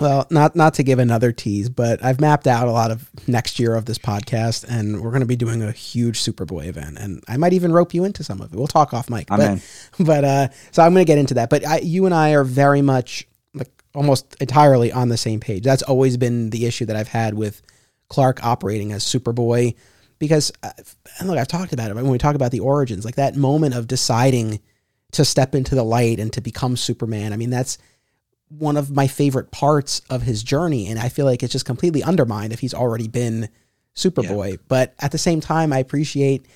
[0.00, 3.58] Well, not not to give another tease, but I've mapped out a lot of next
[3.58, 7.22] year of this podcast, and we're going to be doing a huge Superboy event, and
[7.28, 8.56] I might even rope you into some of it.
[8.56, 9.60] We'll talk off mic, but
[10.00, 11.50] but uh, so I'm going to get into that.
[11.50, 15.62] But I, you and I are very much like almost entirely on the same page.
[15.62, 17.60] That's always been the issue that I've had with
[18.08, 19.74] Clark operating as Superboy,
[20.18, 20.70] because uh,
[21.18, 23.74] and look, I've talked about it when we talk about the origins, like that moment
[23.74, 24.60] of deciding
[25.12, 27.32] to step into the light and to become Superman.
[27.32, 27.78] I mean, that's
[28.58, 32.02] one of my favorite parts of his journey, and I feel like it's just completely
[32.02, 33.48] undermined if he's already been
[33.96, 34.58] Superboy.
[34.68, 36.46] But at the same time, I appreciate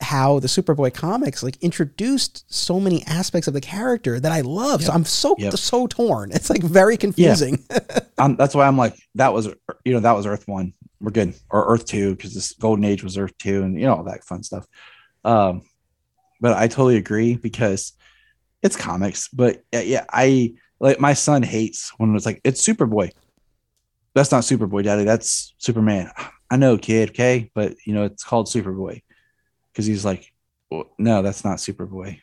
[0.00, 4.84] how the Superboy comics like introduced so many aspects of the character that I love.
[4.84, 5.54] So I'm so Yep.
[5.54, 6.30] so torn.
[6.32, 7.64] It's like very confusing.
[8.18, 9.48] um, that's why I'm like, that was,
[9.84, 10.72] you know, that was Earth One.
[11.00, 13.96] We're good, or Earth Two, because this Golden Age was Earth Two, and you know
[13.96, 14.66] all that fun stuff.
[15.24, 15.62] Um,
[16.40, 17.92] but I totally agree because
[18.62, 19.28] it's comics.
[19.28, 23.10] But yeah, I like my son hates when it's like it's Superboy.
[24.14, 25.04] That's not Superboy, Daddy.
[25.04, 26.10] That's Superman.
[26.50, 27.10] I know, kid.
[27.10, 29.02] Okay, but you know it's called Superboy
[29.72, 30.32] because he's like,
[30.98, 32.18] no, that's not Superboy.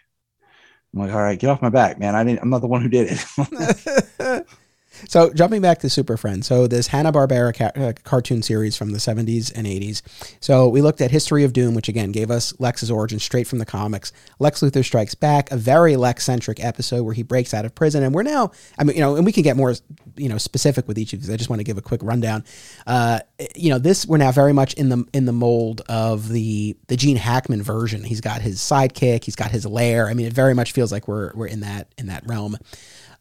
[0.94, 2.16] I'm like, all right, get off my back, man.
[2.16, 2.42] I didn't.
[2.42, 4.48] I'm not the one who did it.
[5.08, 8.92] so jumping back to Super Friends, so this Hanna Barbera ca- uh, cartoon series from
[8.92, 10.02] the 70s and 80s.
[10.40, 13.60] So we looked at History of Doom, which again gave us Lex's origin straight from
[13.60, 14.12] the comics.
[14.40, 18.04] Lex Luthor Strikes Back, a very Lex centric episode where he breaks out of prison,
[18.04, 19.74] and we're now, I mean, you know, and we can get more,
[20.16, 21.30] you know, specific with each of these.
[21.30, 22.44] I just want to give a quick rundown.
[22.88, 23.20] Uh,
[23.56, 26.96] you know, this we're now very much in the in the mold of the the
[26.96, 28.04] Gene Hackman version.
[28.04, 30.08] He's got his sidekick, he's got his lair.
[30.08, 32.58] I mean, it very much feels like we're we're in that in that realm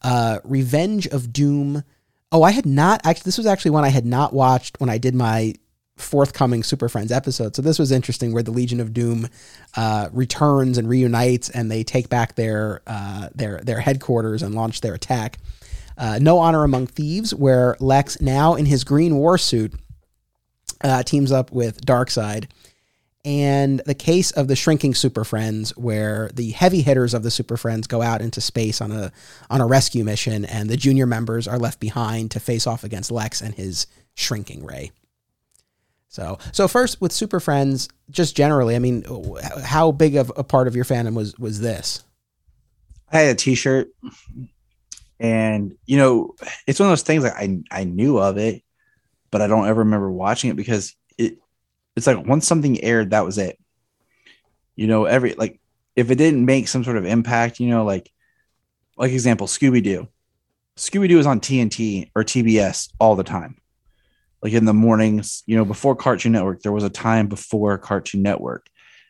[0.05, 1.83] uh, Revenge of Doom.
[2.31, 3.25] Oh, I had not actually.
[3.25, 5.55] This was actually one I had not watched when I did my
[5.97, 7.57] forthcoming Super Friends episode.
[7.57, 9.29] So this was interesting, where the Legion of Doom
[9.77, 14.81] uh, returns and reunites, and they take back their uh, their their headquarters and launch
[14.81, 15.39] their attack.
[15.97, 19.73] Uh, no Honor Among Thieves, where Lex, now in his green war suit,
[20.83, 22.49] uh, teams up with Darkseid
[23.25, 27.57] and the case of the shrinking super friends where the heavy hitters of the super
[27.57, 29.13] friends go out into space on a
[29.49, 33.11] on a rescue mission and the junior members are left behind to face off against
[33.11, 34.93] Lex and his shrinking ray.
[36.09, 39.05] So, so first with super friends just generally, I mean,
[39.65, 42.05] how big of a part of your fandom was was this?
[43.11, 43.89] I had a T-shirt,
[45.19, 46.35] and you know,
[46.67, 48.63] it's one of those things like I I knew of it,
[49.31, 51.39] but I don't ever remember watching it because it
[51.97, 53.59] it's like once something aired, that was it.
[54.77, 55.61] You know, every like
[55.95, 58.11] if it didn't make some sort of impact, you know, like
[58.97, 60.09] like example, Scooby Doo.
[60.77, 63.57] Scooby Doo is on TNT or TBS all the time.
[64.43, 68.23] Like in the mornings, you know, before Cartoon Network, there was a time before Cartoon
[68.23, 68.67] Network.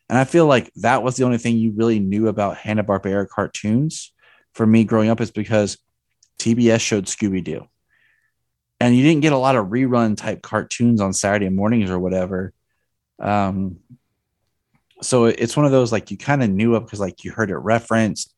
[0.08, 4.12] And I feel like that was the only thing you really knew about Hanna-Barbera cartoons
[4.52, 5.78] for me growing up is because
[6.38, 7.66] TBS showed Scooby Doo.
[8.80, 12.52] And you didn't get a lot of rerun type cartoons on Saturday mornings or whatever.
[13.24, 13.78] Um,
[15.02, 17.50] so it's one of those like you kind of knew it because like you heard
[17.50, 18.34] it referenced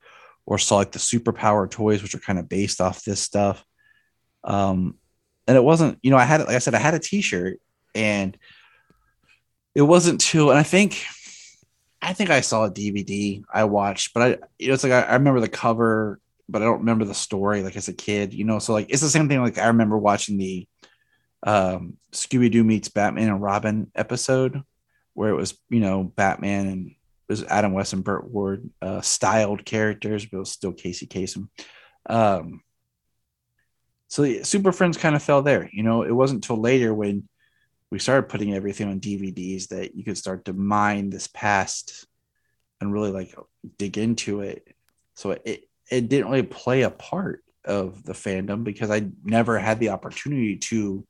[0.47, 3.65] or saw like the superpower toys, which are kind of based off this stuff.
[4.45, 4.97] Um,
[5.47, 7.61] and it wasn't, you know, I had, like I said, I had a t-shirt
[7.95, 8.37] and
[9.75, 11.05] it wasn't too, and I think,
[12.01, 14.29] I think I saw a DVD I watched, but I,
[14.59, 17.63] you know, it's like, I, I remember the cover, but I don't remember the story
[17.63, 18.61] like as a kid, you know?
[18.61, 19.41] So like, it's the same thing.
[19.41, 20.69] Like I remember watching the,
[21.43, 24.63] um, Scooby-Doo meets Batman and Robin episode
[25.17, 26.97] where it was, you know, Batman and it
[27.33, 31.49] was Adam West and Burt Ward uh, styled characters, but it was still Casey Kasem.
[32.09, 32.61] Um,
[34.09, 35.69] so yeah, Super Friends kind of fell there.
[35.73, 37.29] You know, it wasn't until later when
[37.91, 42.07] we started putting everything on DVDs that you could start to mine this past
[42.81, 43.35] and really like
[43.79, 44.69] dig into it.
[45.15, 49.81] So it it didn't really play a part of the fandom because I never had
[49.81, 51.07] the opportunity to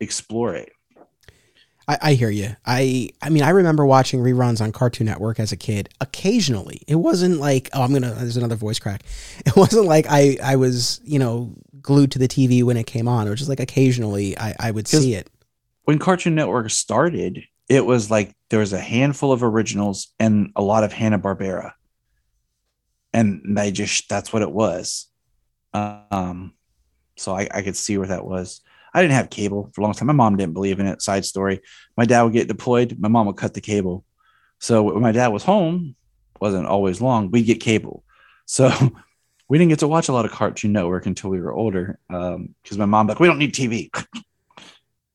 [0.00, 0.72] explore it.
[1.88, 2.54] I, I hear you.
[2.66, 5.88] I I mean, I remember watching reruns on Cartoon Network as a kid.
[6.00, 8.10] Occasionally, it wasn't like, oh, I'm gonna.
[8.10, 9.02] There's another voice crack.
[9.46, 13.08] It wasn't like I I was you know glued to the TV when it came
[13.08, 13.26] on.
[13.26, 15.30] It was just like occasionally I I would see it.
[15.84, 20.62] When Cartoon Network started, it was like there was a handful of originals and a
[20.62, 21.72] lot of Hanna Barbera,
[23.14, 25.06] and they just that's what it was.
[25.72, 26.52] Um,
[27.16, 28.60] so I, I could see where that was.
[28.94, 30.06] I didn't have cable for a long time.
[30.06, 31.02] My mom didn't believe in it.
[31.02, 31.60] Side story:
[31.96, 32.96] my dad would get deployed.
[32.98, 34.04] My mom would cut the cable.
[34.60, 35.94] So when my dad was home,
[36.40, 37.30] wasn't always long.
[37.30, 38.04] We'd get cable.
[38.46, 38.70] So
[39.48, 41.98] we didn't get to watch a lot of Cartoon Network until we were older.
[42.08, 43.90] Because um, my mom like, we don't need TV.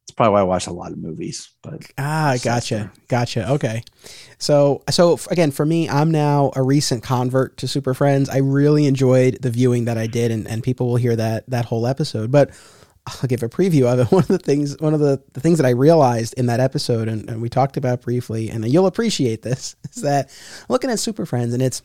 [0.06, 1.50] It's probably why I watch a lot of movies.
[1.64, 3.50] But ah, gotcha, gotcha.
[3.54, 3.84] Okay,
[4.38, 8.30] so so again, for me, I'm now a recent convert to Super Friends.
[8.30, 11.66] I really enjoyed the viewing that I did, and, and people will hear that that
[11.66, 12.32] whole episode.
[12.32, 12.52] But
[13.06, 14.12] I'll give a preview of it.
[14.12, 17.08] One of the things, one of the, the things that I realized in that episode,
[17.08, 20.30] and, and we talked about briefly, and you'll appreciate this, is that
[20.70, 21.82] looking at Super Friends, and it's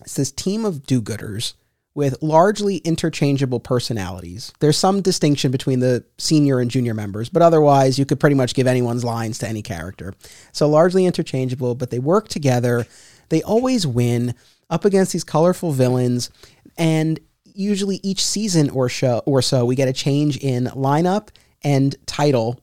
[0.00, 1.54] it's this team of do-gooders
[1.94, 4.52] with largely interchangeable personalities.
[4.58, 8.54] There's some distinction between the senior and junior members, but otherwise, you could pretty much
[8.54, 10.14] give anyone's lines to any character.
[10.50, 12.86] So largely interchangeable, but they work together.
[13.28, 14.34] They always win
[14.68, 16.30] up against these colorful villains,
[16.76, 17.20] and
[17.54, 21.28] usually each season or show or so we get a change in lineup
[21.62, 22.60] and title.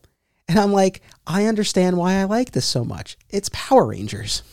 [0.47, 3.17] And I'm like, I understand why I like this so much.
[3.29, 4.43] It's Power Rangers.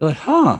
[0.00, 0.58] You're like, huh?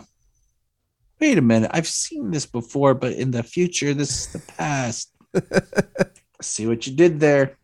[1.20, 1.70] Wait a minute.
[1.72, 5.10] I've seen this before, but in the future, this is the past.
[6.42, 7.56] See what you did there.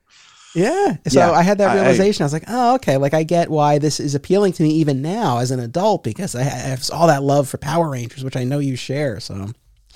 [0.55, 0.97] Yeah.
[1.07, 2.22] So yeah, I had that realization.
[2.22, 2.97] I, I, was like, oh, okay.
[2.97, 6.35] Like I get why this is appealing to me even now as an adult because
[6.35, 9.20] I have all that love for Power Rangers, which I know you share.
[9.20, 9.53] So,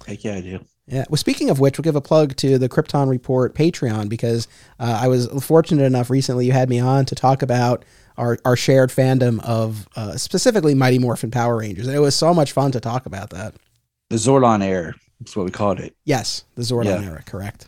[0.07, 0.61] heck yeah, I do.
[0.87, 1.05] Yeah.
[1.09, 4.47] Well, speaking of which, we'll give a plug to the Krypton Report Patreon because
[4.79, 7.85] uh, I was fortunate enough recently you had me on to talk about
[8.19, 11.87] our, our shared fandom of uh, specifically Mighty Morphin Power Rangers.
[11.87, 13.55] And it was so much fun to talk about that.
[14.11, 14.95] The Zordon era.
[15.21, 15.97] That's what we called it.
[16.05, 17.09] Yes, the Zordon yeah.
[17.09, 17.23] era.
[17.25, 17.67] Correct.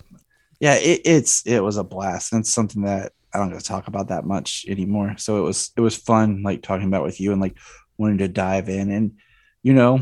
[0.60, 3.64] Yeah, it, it's it was a blast, and it's something that I don't get to
[3.64, 5.14] talk about that much anymore.
[5.18, 7.56] So it was it was fun, like talking about with you and like
[7.98, 8.90] wanting to dive in.
[8.90, 9.12] And
[9.62, 10.00] you know,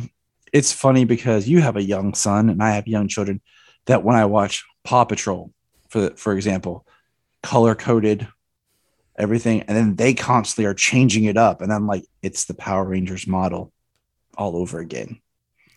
[0.55, 3.43] it's funny because you have a young son and I have young children
[3.87, 5.53] that when I watch Paw Patrol,
[5.91, 6.87] for for example,
[7.43, 8.27] color coded
[9.19, 12.85] everything, and then they constantly are changing it up, and I'm like, it's the Power
[12.85, 13.73] Rangers model
[14.39, 15.21] all over again.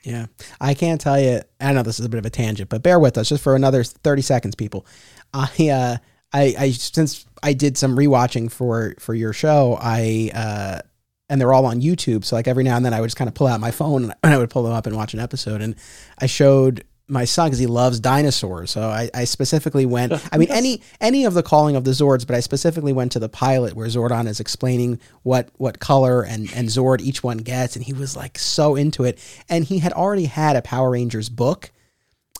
[0.04, 0.28] Yeah,
[0.62, 1.42] I can't tell you.
[1.60, 3.56] I know this is a bit of a tangent, but bear with us just for
[3.56, 4.86] another thirty seconds, people.
[5.34, 5.98] I uh,
[6.32, 10.82] I, I since I did some rewatching for for your show, I uh,
[11.30, 12.24] and they're all on YouTube.
[12.24, 14.04] So like every now and then I would just kind of pull out my phone
[14.04, 15.62] and I would pull them up and watch an episode.
[15.62, 15.76] And
[16.20, 18.72] I showed my son because he loves dinosaurs.
[18.72, 20.14] So I, I specifically went.
[20.32, 20.58] I mean, yes.
[20.58, 23.74] any any of the calling of the Zords, but I specifically went to the pilot
[23.74, 27.94] where Zordon is explaining what what color and and Zord each one gets, and he
[27.94, 29.20] was like so into it.
[29.48, 31.72] And he had already had a Power Rangers book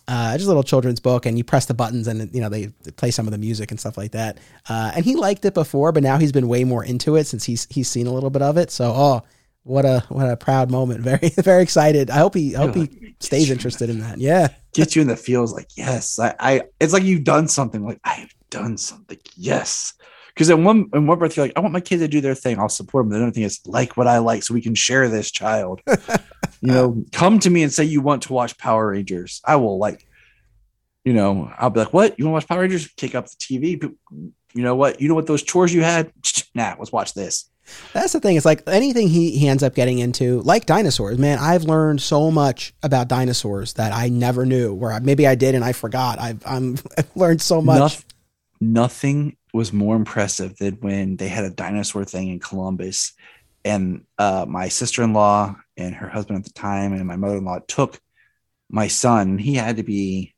[0.08, 2.68] uh, just a little children's book, and you press the buttons, and you know they,
[2.96, 4.38] play some of the music and stuff like that.
[4.70, 7.44] Uh, and he liked it before, but now he's been way more into it since
[7.44, 8.72] he's he's seen a little bit of it.
[8.72, 9.22] So, oh,
[9.64, 11.02] what a what a proud moment!
[11.04, 12.10] Very very excited.
[12.10, 14.18] I hope he I hope he stays interested in that.
[14.18, 17.84] Yeah, get you in the feels like yes, I, I it's like you've done something.
[17.84, 19.20] Like I've done something.
[19.36, 19.94] Yes.
[20.38, 22.36] Because in one in one breath, you're like, I want my kid to do their
[22.36, 22.60] thing.
[22.60, 23.10] I'll support them.
[23.10, 25.82] The other thing is like what I like, so we can share this child.
[25.88, 29.42] you know, come to me and say you want to watch Power Rangers.
[29.44, 30.06] I will like,
[31.04, 32.20] you know, I'll be like, what?
[32.20, 32.88] You want to watch Power Rangers?
[32.98, 33.82] Kick up the TV.
[34.54, 35.02] You know what?
[35.02, 36.12] You know what those chores you had?
[36.56, 37.52] Nah, let's watch this.
[37.94, 38.36] That's the thing.
[38.36, 42.32] It's like anything he, he ends up getting into, like dinosaurs, man, I've learned so
[42.32, 46.20] much about dinosaurs that I never knew, where I, maybe I did and I forgot.
[46.20, 47.80] I've, I'm, I've learned so much.
[47.80, 48.06] Noth-
[48.60, 53.14] nothing was more impressive than when they had a dinosaur thing in Columbus.
[53.66, 57.38] And uh, my sister in law and her husband at the time, and my mother
[57.38, 58.00] in law took
[58.70, 59.38] my son.
[59.38, 60.34] He had to be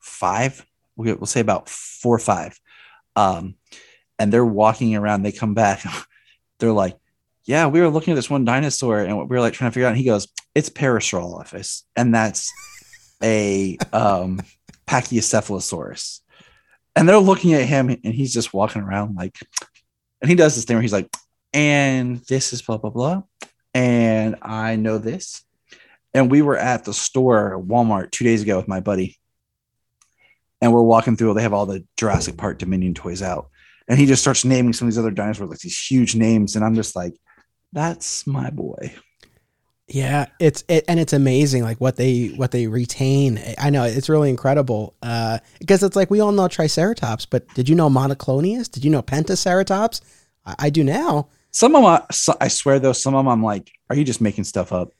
[0.00, 0.64] five,
[0.96, 2.58] we'll say about four or five.
[3.16, 3.56] Um,
[4.18, 5.22] and they're walking around.
[5.22, 5.84] They come back.
[6.58, 6.96] they're like,
[7.44, 9.86] "Yeah, we were looking at this one dinosaur, and we were like trying to figure
[9.86, 12.52] out." And he goes, "It's Parasaurolophus, and that's
[13.22, 14.40] a um,
[14.86, 16.20] Pachycephalosaurus."
[16.94, 19.38] And they're looking at him, and he's just walking around like,
[20.20, 21.10] and he does this thing where he's like,
[21.52, 23.22] "And this is blah blah blah,"
[23.74, 25.42] and I know this.
[26.14, 29.16] And we were at the store, Walmart, two days ago with my buddy,
[30.60, 31.32] and we're walking through.
[31.34, 33.50] They have all the Jurassic Park Dominion toys out,
[33.88, 36.64] and he just starts naming some of these other dinosaurs like these huge names, and
[36.64, 37.14] I'm just like,
[37.72, 38.94] that's my boy.
[39.88, 43.38] Yeah, it's it, and it's amazing like what they what they retain.
[43.58, 47.68] I know it's really incredible uh, because it's like we all know Triceratops, but did
[47.68, 48.70] you know Monoclonius?
[48.70, 50.00] Did you know Pentaceratops?
[50.46, 51.28] I, I do now.
[51.50, 54.44] Some of them, I swear though, some of them I'm like, are you just making
[54.44, 54.92] stuff up?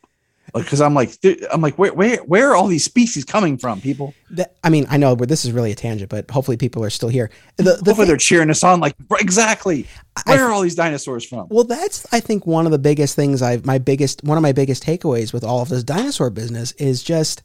[0.55, 1.17] Because I'm like
[1.51, 4.15] I'm like where where where are all these species coming from, people?
[4.31, 6.11] That, I mean, I know, but this is really a tangent.
[6.11, 7.31] But hopefully, people are still here.
[7.57, 8.81] The, the hopefully, thing, they're cheering us on.
[8.81, 9.87] Like exactly,
[10.27, 11.47] where I, are all these dinosaurs from?
[11.51, 14.53] Well, that's I think one of the biggest things I've my biggest one of my
[14.53, 17.43] biggest takeaways with all of this dinosaur business is just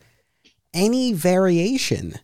[0.73, 2.15] any variation.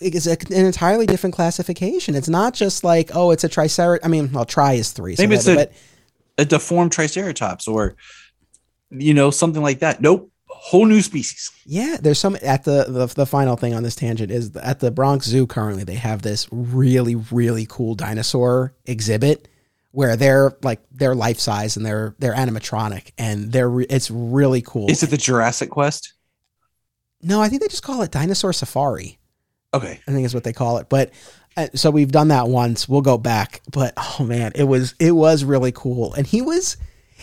[0.00, 2.14] is an entirely different classification.
[2.14, 4.06] It's not just like oh, it's a triceratops.
[4.06, 5.16] I mean, well, tri is three.
[5.16, 5.72] So Maybe it's a, but,
[6.38, 7.96] a deformed triceratops or
[8.90, 10.00] you know, something like that.
[10.00, 10.30] Nope.
[10.48, 11.50] Whole new species.
[11.64, 14.90] Yeah, there's some at the, the the final thing on this tangent is at the
[14.90, 19.48] Bronx Zoo currently they have this really really cool dinosaur exhibit
[19.92, 24.62] where they're like they're life size and they're they're animatronic and they're re- it's really
[24.62, 24.90] cool.
[24.90, 26.12] Is it the Jurassic Quest?
[27.22, 29.18] No, I think they just call it Dinosaur Safari.
[29.72, 30.88] Okay, I think is what they call it.
[30.88, 31.12] But
[31.56, 32.88] uh, so we've done that once.
[32.88, 33.62] We'll go back.
[33.70, 36.76] But oh man, it was it was really cool, and he was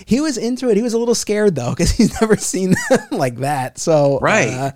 [0.05, 0.77] he was into it.
[0.77, 3.77] He was a little scared though because he's never seen them like that.
[3.77, 4.73] So right,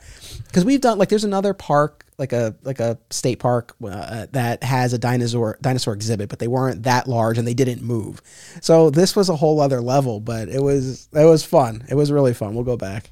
[0.48, 4.28] because uh, we've done like there's another park like a like a state park uh,
[4.32, 8.22] that has a dinosaur dinosaur exhibit, but they weren't that large and they didn't move.
[8.62, 11.84] So this was a whole other level, but it was it was fun.
[11.90, 12.54] It was really fun.
[12.54, 13.10] We'll go back.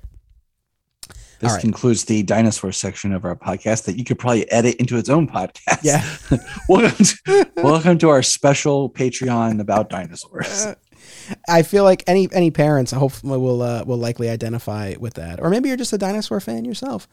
[1.40, 1.62] This right.
[1.62, 5.26] concludes the dinosaur section of our podcast that you could probably edit into its own
[5.26, 5.84] podcast.
[5.84, 6.04] Yeah.
[6.70, 10.68] welcome, to, welcome to our special Patreon about dinosaurs.
[11.48, 15.50] I feel like any any parents hopefully will uh, will likely identify with that, or
[15.50, 17.08] maybe you're just a dinosaur fan yourself.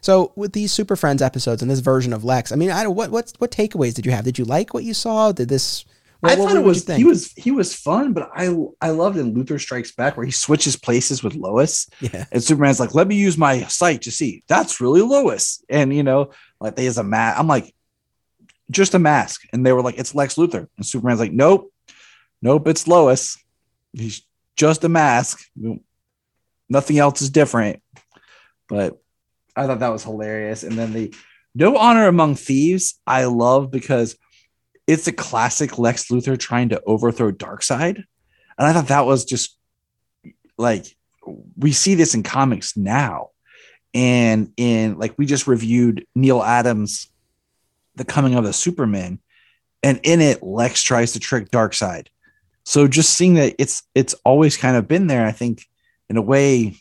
[0.00, 3.10] So with these Super Friends episodes and this version of Lex, I mean, I what
[3.10, 4.24] what what takeaways did you have?
[4.24, 5.32] Did you like what you saw?
[5.32, 5.86] Did this?
[6.20, 9.34] What, I thought it was he was he was fun, but I I loved in
[9.34, 11.88] Luthor Strikes Back where he switches places with Lois.
[12.00, 15.94] Yeah, and Superman's like, "Let me use my sight to see." That's really Lois, and
[15.94, 17.38] you know, like they has a mask.
[17.38, 17.74] I'm like,
[18.70, 21.72] just a mask, and they were like, "It's Lex Luthor," and Superman's like, "Nope,
[22.42, 23.38] nope, it's Lois."
[23.94, 24.22] He's
[24.56, 25.44] just a mask.
[26.68, 27.82] Nothing else is different.
[28.68, 29.00] But
[29.56, 30.62] I thought that was hilarious.
[30.62, 31.14] And then the
[31.54, 34.16] No Honor Among Thieves, I love because
[34.86, 37.96] it's a classic Lex Luthor trying to overthrow Darkseid.
[37.96, 39.56] And I thought that was just
[40.58, 40.86] like
[41.56, 43.30] we see this in comics now.
[43.92, 47.08] And in like we just reviewed Neal Adams'
[47.94, 49.20] The Coming of the Superman.
[49.82, 52.08] And in it, Lex tries to trick Darkseid
[52.64, 55.66] so just seeing that it's it's always kind of been there i think
[56.08, 56.74] in a way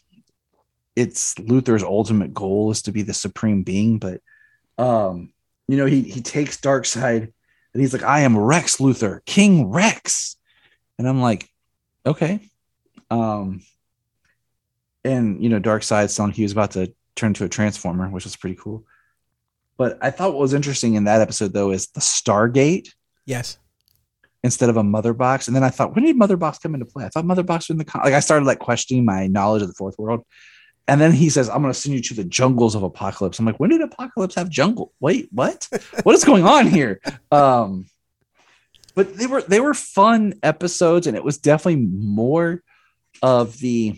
[0.95, 4.21] it's luthor's ultimate goal is to be the supreme being but
[4.77, 5.31] um
[5.67, 10.37] you know he he takes Darkseid and he's like i am rex luthor king rex.
[10.97, 11.49] And i'm like
[12.05, 12.39] okay.
[13.09, 13.61] Um
[15.03, 18.35] and you know Darkseid telling he was about to turn into a transformer which was
[18.35, 18.85] pretty cool.
[19.77, 22.89] But i thought what was interesting in that episode though is the stargate.
[23.25, 23.57] Yes
[24.43, 25.47] instead of a mother box.
[25.47, 27.05] And then I thought, when did mother box come into play?
[27.05, 29.61] I thought mother box was in the con- like I started like questioning my knowledge
[29.61, 30.25] of the fourth world.
[30.87, 33.39] And then he says, I'm going to send you to the jungles of Apokolips.
[33.39, 34.91] I'm like, when did Apokolips have jungle?
[34.99, 35.67] Wait, what?
[36.03, 36.99] what is going on here?
[37.31, 37.85] Um,
[38.95, 42.61] but they were they were fun episodes, and it was definitely more
[43.21, 43.95] of the.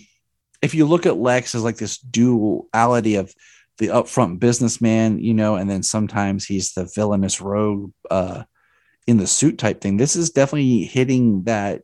[0.62, 3.34] If you look at Lex as like this duality of
[3.78, 8.44] the upfront businessman, you know, and then sometimes he's the villainous rogue uh,
[9.08, 9.98] in the suit type thing.
[9.98, 11.84] This is definitely hitting that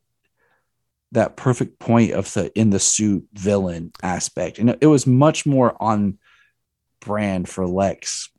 [1.12, 5.76] that perfect point of the in the suit villain aspect, and it was much more
[5.82, 6.18] on
[7.00, 8.30] brand for Lex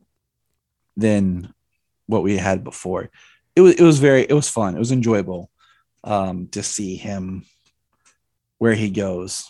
[0.97, 1.53] than
[2.07, 3.11] what we had before.
[3.55, 4.75] It was it was very it was fun.
[4.75, 5.51] It was enjoyable.
[6.05, 7.45] um, to see him
[8.59, 9.49] where he goes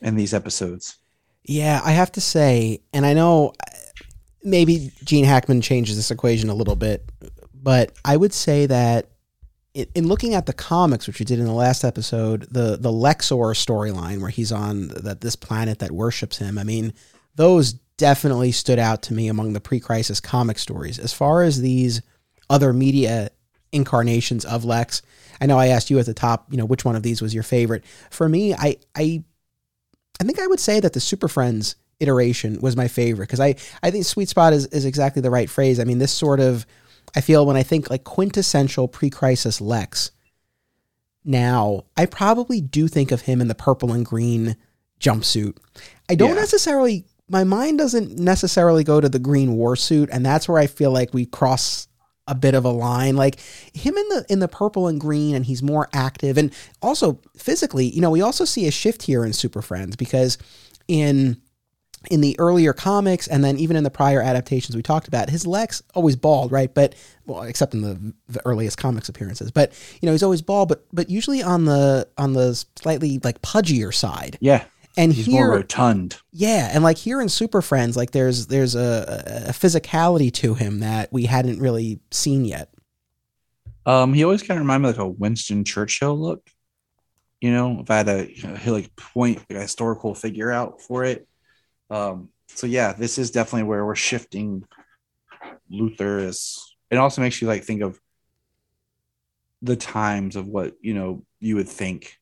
[0.00, 0.96] in these episodes.
[1.44, 3.52] Yeah, I have to say, and I know
[4.42, 7.10] maybe Gene Hackman changes this equation a little bit,
[7.62, 9.06] but I would say that
[9.74, 12.90] in, in looking at the comics, which we did in the last episode, the the
[12.90, 16.58] Lexor storyline where he's on that this planet that worships him.
[16.58, 16.92] I mean,
[17.36, 20.98] those definitely stood out to me among the pre-crisis comic stories.
[20.98, 22.00] As far as these
[22.48, 23.30] other media
[23.72, 25.02] incarnations of Lex,
[25.40, 27.34] I know I asked you at the top, you know, which one of these was
[27.34, 27.84] your favorite.
[28.10, 29.22] For me, I I
[30.20, 33.56] I think I would say that the Super Friends iteration was my favorite because I
[33.82, 35.78] I think sweet spot is is exactly the right phrase.
[35.78, 36.66] I mean, this sort of
[37.14, 40.10] I feel when I think like quintessential pre-crisis Lex.
[41.24, 44.56] Now, I probably do think of him in the purple and green
[45.00, 45.56] jumpsuit.
[46.08, 46.34] I don't Yeah.
[46.36, 50.66] necessarily my mind doesn't necessarily go to the green war suit and that's where I
[50.66, 51.86] feel like we cross
[52.26, 53.40] a bit of a line like
[53.72, 57.86] him in the in the purple and green and he's more active and also physically
[57.86, 60.38] you know we also see a shift here in super friends because
[60.86, 61.40] in
[62.10, 65.46] in the earlier comics and then even in the prior adaptations we talked about his
[65.46, 66.94] lex always bald right but
[67.26, 70.86] well except in the, the earliest comics appearances but you know he's always bald but
[70.92, 74.64] but usually on the on the slightly like pudgier side Yeah,
[74.96, 76.18] and he's here more rotund.
[76.32, 80.80] yeah, and like here in Super Friends, like there's there's a, a physicality to him
[80.80, 82.70] that we hadn't really seen yet.
[83.86, 86.48] Um, he always kind of reminded me of like a Winston Churchill look.
[87.40, 90.82] You know, if I had a, you know, like point like a historical figure out
[90.82, 91.28] for it.
[91.90, 94.64] Um, so yeah, this is definitely where we're shifting.
[95.70, 96.74] Luthor is.
[96.90, 98.00] It also makes you like think of
[99.62, 102.16] the times of what you know you would think.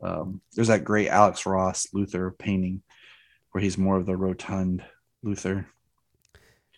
[0.00, 2.82] Um, there's that great Alex Ross Luthor painting
[3.52, 4.84] where he's more of the rotund
[5.24, 5.66] Luthor.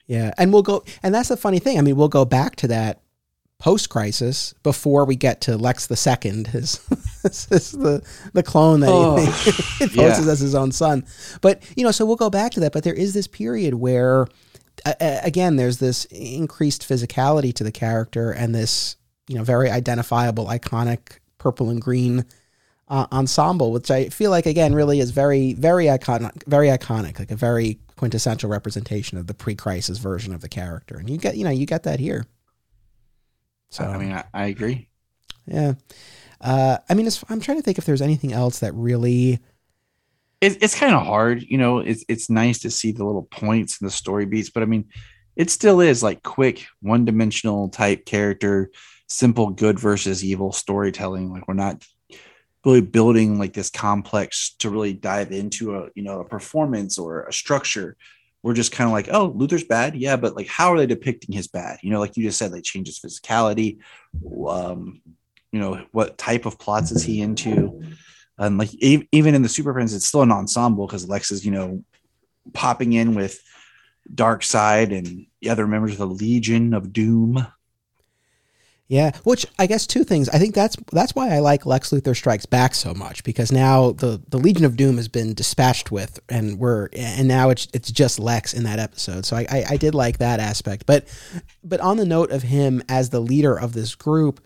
[0.06, 1.78] Yeah, and we'll go, and that's the funny thing.
[1.78, 3.00] I mean, we'll go back to that
[3.60, 6.80] post crisis before we get to Lex the Second, his,
[7.22, 9.16] his the the clone that Oh,
[9.78, 10.32] he, he poses yeah.
[10.32, 11.04] as his own son.
[11.40, 12.72] But you know, so we'll go back to that.
[12.72, 14.26] But there is this period where,
[14.84, 18.96] uh, uh, again, there's this increased physicality to the character and this
[19.28, 22.24] you know very identifiable, iconic purple and green.
[22.88, 27.30] Uh, ensemble, which I feel like again really is very, very iconic, very iconic, like
[27.30, 31.44] a very quintessential representation of the pre-crisis version of the character, and you get, you
[31.44, 32.26] know, you get that here.
[33.70, 34.88] So I mean, I, I agree.
[35.46, 35.74] yeah,
[36.40, 39.40] uh, I mean, it's, I'm trying to think if there's anything else that really,
[40.40, 41.78] it, it's kind of hard, you know.
[41.78, 44.86] It's it's nice to see the little points and the story beats, but I mean,
[45.36, 48.70] it still is like quick, one dimensional type character,
[49.06, 51.32] simple good versus evil storytelling.
[51.32, 51.84] Like we're not
[52.64, 57.24] really building like this complex to really dive into a you know a performance or
[57.24, 57.96] a structure.
[58.42, 61.34] We're just kind of like, oh, Luthor's bad, yeah, but like, how are they depicting
[61.34, 61.78] his bad?
[61.82, 63.78] You know, like you just said, they change his physicality.
[64.48, 65.02] Um,
[65.52, 67.82] you know, what type of plots is he into?
[68.40, 71.44] and like e- even in the super friends it's still an ensemble because lex is
[71.44, 71.84] you know
[72.52, 73.40] popping in with
[74.12, 77.46] Darkseid and the other members of the legion of doom
[78.90, 79.12] yeah.
[79.22, 80.28] Which I guess two things.
[80.30, 83.92] I think that's that's why I like Lex Luthor Strikes Back so much because now
[83.92, 87.92] the the Legion of Doom has been dispatched with, and we're and now it's it's
[87.92, 89.24] just Lex in that episode.
[89.24, 91.06] So I I, I did like that aspect, but
[91.62, 94.40] but on the note of him as the leader of this group.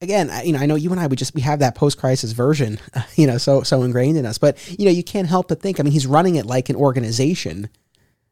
[0.00, 2.78] Again, you know, I know you and I would just we have that post-crisis version,
[3.16, 4.38] you know, so so ingrained in us.
[4.38, 5.78] But you know, you can't help but think.
[5.78, 7.68] I mean, he's running it like an organization,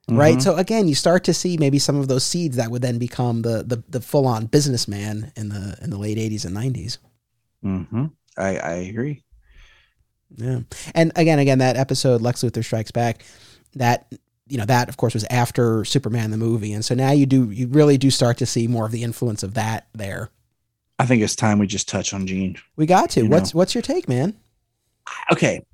[0.08, 0.36] right?
[0.38, 0.42] Mhm.
[0.42, 3.42] So again, you start to see maybe some of those seeds that would then become
[3.42, 6.98] the the, the full on businessman in the in the late eighties and nineties.
[7.64, 8.12] Mhm.
[8.38, 9.22] I, I agree
[10.36, 10.60] Yeah,
[10.94, 13.24] and again, again, that episode Lex Luthor Strikes Back,
[13.74, 14.12] that
[14.48, 17.50] you know that of course was after Superman the movie, and so now you do
[17.50, 20.30] you really do start to see more of the influence of that there.
[20.98, 23.22] i think it's time we just touch on gene We got to.
[23.24, 24.34] You What's what's your take, man?
[25.32, 25.64] okay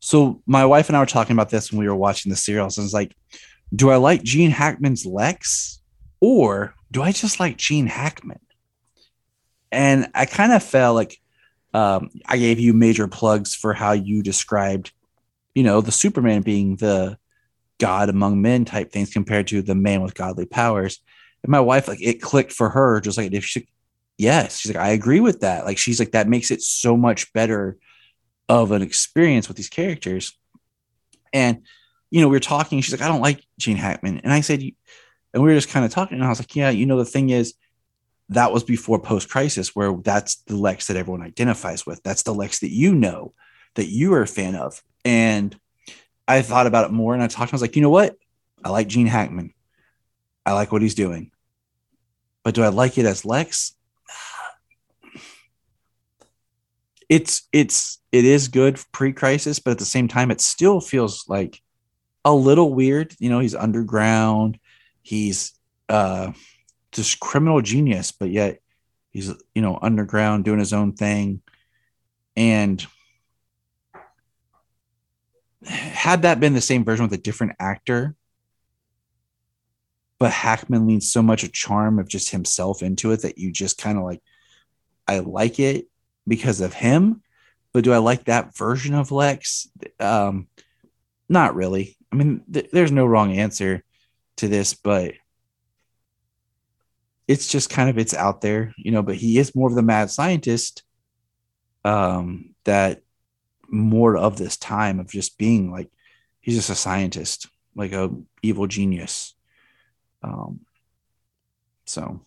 [0.00, 2.78] so my wife and i were talking about this when we were watching the serials
[2.78, 3.14] and it's like
[3.74, 5.80] do i like gene hackman's lex
[6.20, 8.40] or do i just like gene hackman?
[9.70, 11.20] And i kind of felt like
[11.74, 14.92] um, i gave you major plugs for how you described
[15.54, 17.18] you know the superman being the
[17.78, 21.00] god among men type things compared to the man with godly powers.
[21.42, 23.68] And my wife like it clicked for her just like if she
[24.16, 25.64] yes she's like i agree with that.
[25.64, 27.76] Like she's like that makes it so much better
[28.48, 30.36] of an experience with these characters.
[31.32, 31.62] And,
[32.10, 34.20] you know, we were talking, she's like, I don't like Gene Hackman.
[34.20, 36.70] And I said, and we were just kind of talking, and I was like, yeah,
[36.70, 37.54] you know, the thing is,
[38.30, 42.02] that was before post crisis, where that's the Lex that everyone identifies with.
[42.02, 43.32] That's the Lex that you know,
[43.74, 44.82] that you are a fan of.
[45.04, 45.58] And
[46.26, 48.16] I thought about it more and I talked, I was like, you know what?
[48.62, 49.54] I like Gene Hackman.
[50.44, 51.30] I like what he's doing.
[52.44, 53.74] But do I like it as Lex?
[57.08, 61.62] It's it's it is good pre-crisis, but at the same time, it still feels like
[62.24, 63.14] a little weird.
[63.18, 64.58] You know, he's underground,
[65.02, 65.52] he's
[65.88, 66.32] uh
[66.92, 68.60] just criminal genius, but yet
[69.10, 71.40] he's you know underground doing his own thing.
[72.36, 72.86] And
[75.64, 78.14] had that been the same version with a different actor,
[80.18, 83.78] but Hackman leans so much a charm of just himself into it that you just
[83.78, 84.22] kind of like,
[85.06, 85.88] I like it
[86.28, 87.22] because of him.
[87.72, 89.68] But do I like that version of Lex?
[89.98, 90.48] Um,
[91.28, 91.96] not really.
[92.12, 93.82] I mean, th- there's no wrong answer
[94.36, 95.14] to this, but
[97.26, 99.02] it's just kind of it's out there, you know.
[99.02, 100.82] But he is more of the mad scientist
[101.84, 103.02] um, that
[103.68, 105.90] more of this time of just being like
[106.40, 108.10] he's just a scientist, like a
[108.42, 109.34] evil genius.
[110.22, 110.60] Um,
[111.84, 112.22] so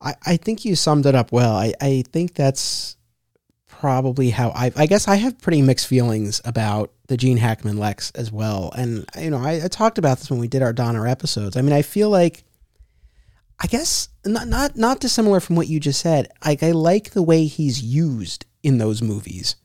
[0.00, 1.56] I, I think you summed it up well.
[1.56, 2.96] I, I think that's
[3.66, 8.10] probably how I I guess I have pretty mixed feelings about the Gene Hackman Lex
[8.12, 8.72] as well.
[8.76, 11.56] And you know, I, I talked about this when we did our Donner episodes.
[11.56, 12.44] I mean, I feel like
[13.60, 16.28] I guess not not not dissimilar from what you just said.
[16.44, 19.56] Like I like the way he's used in those movies.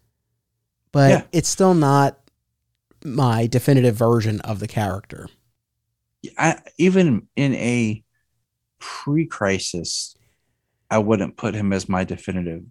[0.92, 1.22] But yeah.
[1.32, 2.20] it's still not
[3.04, 5.28] my definitive version of the character.
[6.38, 8.04] I, even in a
[8.80, 10.16] pre-crisis,
[10.90, 12.64] I wouldn't put him as my definitive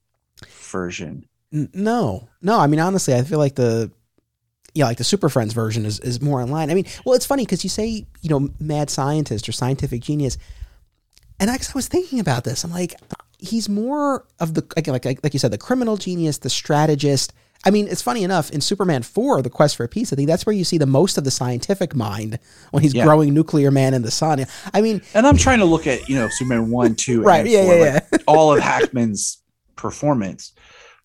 [0.47, 1.26] version.
[1.51, 2.59] No, no.
[2.59, 3.90] I mean, honestly, I feel like the
[4.74, 6.70] yeah, like the Super Friends version is is more in line.
[6.70, 10.39] I mean, well, it's funny because you say you know mad scientist or scientific genius,
[11.39, 12.64] and I, I was thinking about this.
[12.64, 12.94] I'm like,
[13.39, 17.32] he's more of the like like like you said, the criminal genius, the strategist.
[17.64, 20.44] I mean, it's funny enough in Superman 4, The Quest for Peace, I think that's
[20.44, 22.39] where you see the most of the scientific mind
[22.72, 23.05] when he's yeah.
[23.05, 24.44] growing nuclear man in the sun.
[24.74, 27.64] I mean, and I'm trying to look at, you know, Superman 1, 2, right, yeah,
[27.64, 28.18] 4, yeah, like yeah.
[28.26, 29.43] all of Hackman's
[29.76, 30.52] performance.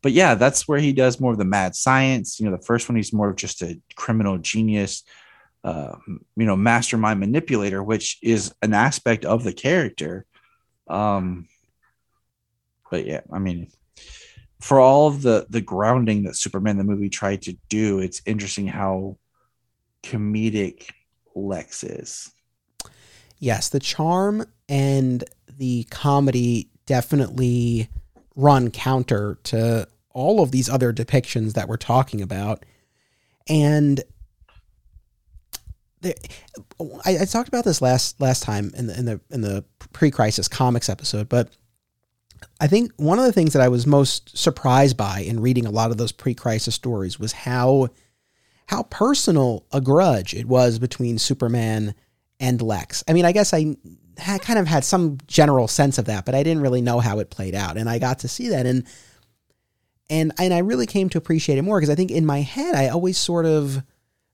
[0.01, 2.39] But yeah, that's where he does more of the mad science.
[2.39, 5.03] You know, the first one, he's more of just a criminal genius,
[5.63, 10.25] uh, you know, mastermind manipulator, which is an aspect of the character.
[10.88, 11.47] Um,
[12.89, 13.69] but yeah, I mean,
[14.59, 18.67] for all of the the grounding that Superman the movie tried to do, it's interesting
[18.67, 19.17] how
[20.03, 20.89] comedic
[21.35, 22.31] Lex is.
[23.39, 25.23] Yes, the charm and
[25.57, 27.89] the comedy definitely
[28.35, 32.65] run counter to all of these other depictions that we're talking about.
[33.47, 34.01] And
[36.03, 36.13] I,
[37.05, 39.63] I, talked about this last last time in the in the in the
[39.93, 41.49] pre-crisis comics episode, but
[42.59, 45.72] I think one of the things that I was most surprised by in reading a
[45.72, 47.89] lot of those pre-crisis stories was how
[48.68, 51.95] how personal a grudge it was between Superman
[52.39, 53.03] and Lex.
[53.07, 53.77] I mean, I guess I
[54.18, 57.19] had kind of had some general sense of that, but I didn't really know how
[57.19, 58.85] it played out, and I got to see that and
[60.09, 62.76] and and I really came to appreciate it more because I think in my head
[62.76, 63.84] I always sort of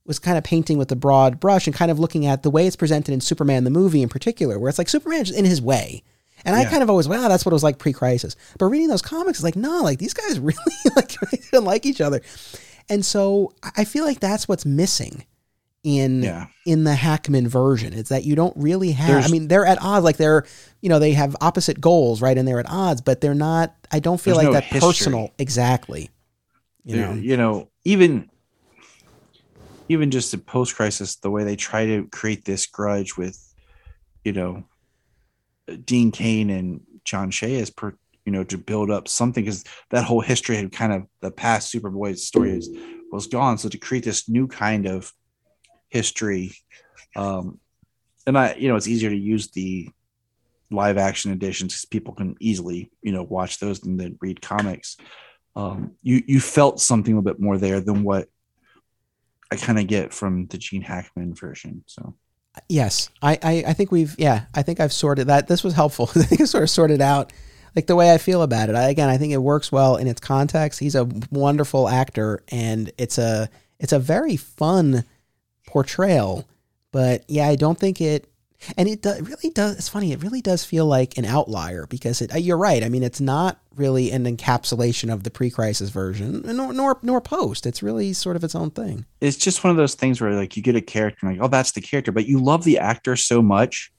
[0.05, 2.67] was kind of painting with the broad brush and kind of looking at the way
[2.67, 6.03] it's presented in Superman the movie in particular, where it's like Superman in his way
[6.45, 6.61] and yeah.
[6.61, 8.35] I kind of always, wow, that's what it was like pre-crisis.
[8.57, 10.57] But reading those comics is like, no, like these guys really
[10.95, 12.21] like didn't like each other.
[12.89, 15.25] And so I feel like that's what's missing
[15.83, 16.47] in yeah.
[16.65, 17.93] in the Hackman version.
[17.93, 20.45] It's that you don't really have There's, I mean, they're at odds, like they're
[20.81, 22.37] you know, they have opposite goals, right?
[22.37, 24.87] And they're at odds, but they're not I don't feel like no that history.
[24.87, 26.09] personal exactly.
[26.85, 28.29] You know, you know, even
[29.89, 33.53] even just the post crisis, the way they try to create this grudge with,
[34.23, 34.63] you know,
[35.85, 37.95] Dean Cain and John Shea per
[38.25, 41.73] you know to build up something because that whole history had kind of the past
[41.73, 42.69] Superboy story was,
[43.11, 43.57] was gone.
[43.57, 45.11] So to create this new kind of
[45.89, 46.53] history,
[47.15, 47.59] um,
[48.25, 49.89] and I you know it's easier to use the
[50.71, 54.97] live action editions because people can easily you know watch those and then read comics.
[55.55, 58.27] Um, you you felt something a little bit more there than what
[59.51, 61.83] I kind of get from the Gene Hackman version.
[61.85, 62.15] So
[62.69, 65.47] Yes, I, I, I think we've yeah I think I've sorted that.
[65.47, 66.09] This was helpful.
[66.15, 67.33] I think sort of sorted out
[67.75, 68.75] like the way I feel about it.
[68.75, 70.79] I, again, I think it works well in its context.
[70.79, 73.49] He's a wonderful actor, and it's a
[73.79, 75.03] it's a very fun
[75.67, 76.47] portrayal.
[76.91, 78.29] But yeah, I don't think it
[78.77, 79.77] and it, do, it really does.
[79.77, 80.11] It's funny.
[80.11, 82.33] It really does feel like an outlier because it.
[82.33, 82.83] Uh, you're right.
[82.83, 87.65] I mean, it's not really an encapsulation of the pre-crisis version, nor nor nor post.
[87.65, 89.05] It's really sort of its own thing.
[89.21, 91.49] It's just one of those things where like you get a character, and like, oh,
[91.49, 93.91] that's the character, but you love the actor so much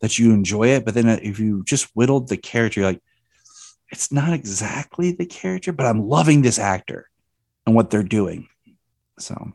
[0.00, 0.84] that you enjoy it.
[0.84, 3.02] But then uh, if you just whittled the character, like
[3.90, 7.08] it's not exactly the character, but I'm loving this actor
[7.66, 8.48] and what they're doing.
[9.18, 9.52] So,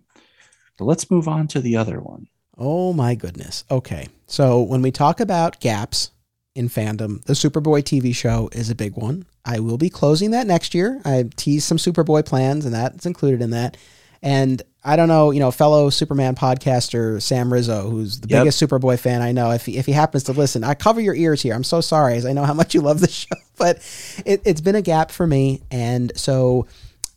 [0.77, 2.27] but let's move on to the other one.
[2.57, 3.63] Oh my goodness.
[3.69, 4.07] Okay.
[4.27, 6.11] So when we talk about gaps
[6.55, 7.21] in fandom.
[7.25, 9.25] The Superboy TV show is a big one.
[9.43, 11.01] I will be closing that next year.
[11.05, 13.77] I teased some Superboy plans, and that's included in that.
[14.21, 18.41] And I don't know, you know, fellow Superman podcaster Sam Rizzo, who's the Yep.
[18.41, 19.51] biggest Superboy fan I know.
[19.51, 21.53] If he, if he happens to listen, I cover your ears here.
[21.53, 23.77] I'm so sorry, as I know how much you love the show, but
[24.25, 25.61] it, it's been a gap for me.
[25.69, 26.65] And so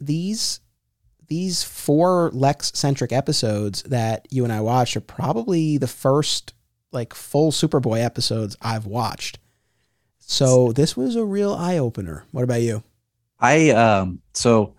[0.01, 0.61] these
[1.29, 6.55] these four Lex centric episodes that you and I watched are probably the first
[6.91, 9.39] like full Superboy episodes I've watched.
[10.19, 12.25] So this was a real eye opener.
[12.33, 12.83] What about you?
[13.41, 14.75] I um so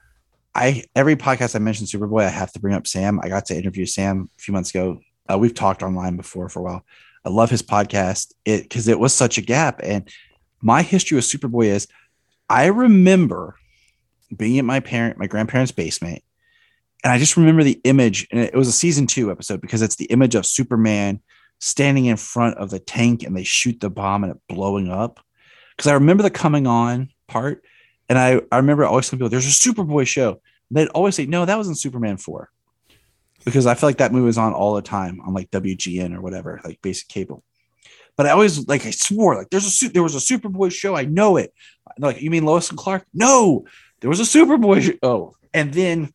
[0.56, 3.20] I every podcast I mention Superboy, I have to bring up Sam.
[3.24, 5.00] I got to interview Sam a few months ago.
[5.32, 6.86] Uh, we've talked online before for a while.
[7.24, 9.80] I love his podcast it because it was such a gap.
[9.84, 10.10] And
[10.62, 11.88] my history with Superboy is
[12.50, 13.56] I remember
[14.36, 16.24] being at my parent, my grandparents' basement,
[17.04, 19.96] and I just remember the image, and it was a season two episode because it's
[19.96, 21.22] the image of Superman
[21.60, 25.20] standing in front of the tank and they shoot the bomb and it blowing up.
[25.76, 27.64] Because I remember the coming on part,
[28.10, 30.42] and I, I remember always telling people there's a Superboy show.
[30.72, 32.50] They'd always say, no, that was in Superman 4.
[33.46, 36.22] Because I feel like that movie was on all the time on like WGN or
[36.22, 37.44] whatever, like basic cable.
[38.18, 40.94] But I always like I swore like there's a there was a Superboy show.
[40.94, 41.54] I know it.
[41.98, 43.06] Like you mean Lois and Clark?
[43.14, 43.66] No,
[44.02, 44.98] there was a Superboy show.
[45.02, 46.14] Oh, and then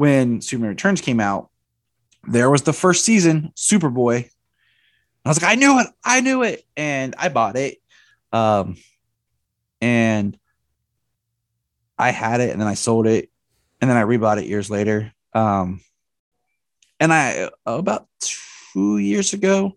[0.00, 1.50] when Superman Returns came out,
[2.26, 4.30] there was the first season Superboy.
[5.26, 7.76] I was like, I knew it, I knew it, and I bought it.
[8.32, 8.78] Um,
[9.82, 10.38] and
[11.98, 13.28] I had it, and then I sold it,
[13.82, 15.12] and then I rebought it years later.
[15.34, 15.82] Um,
[16.98, 18.06] and I about
[18.72, 19.76] two years ago,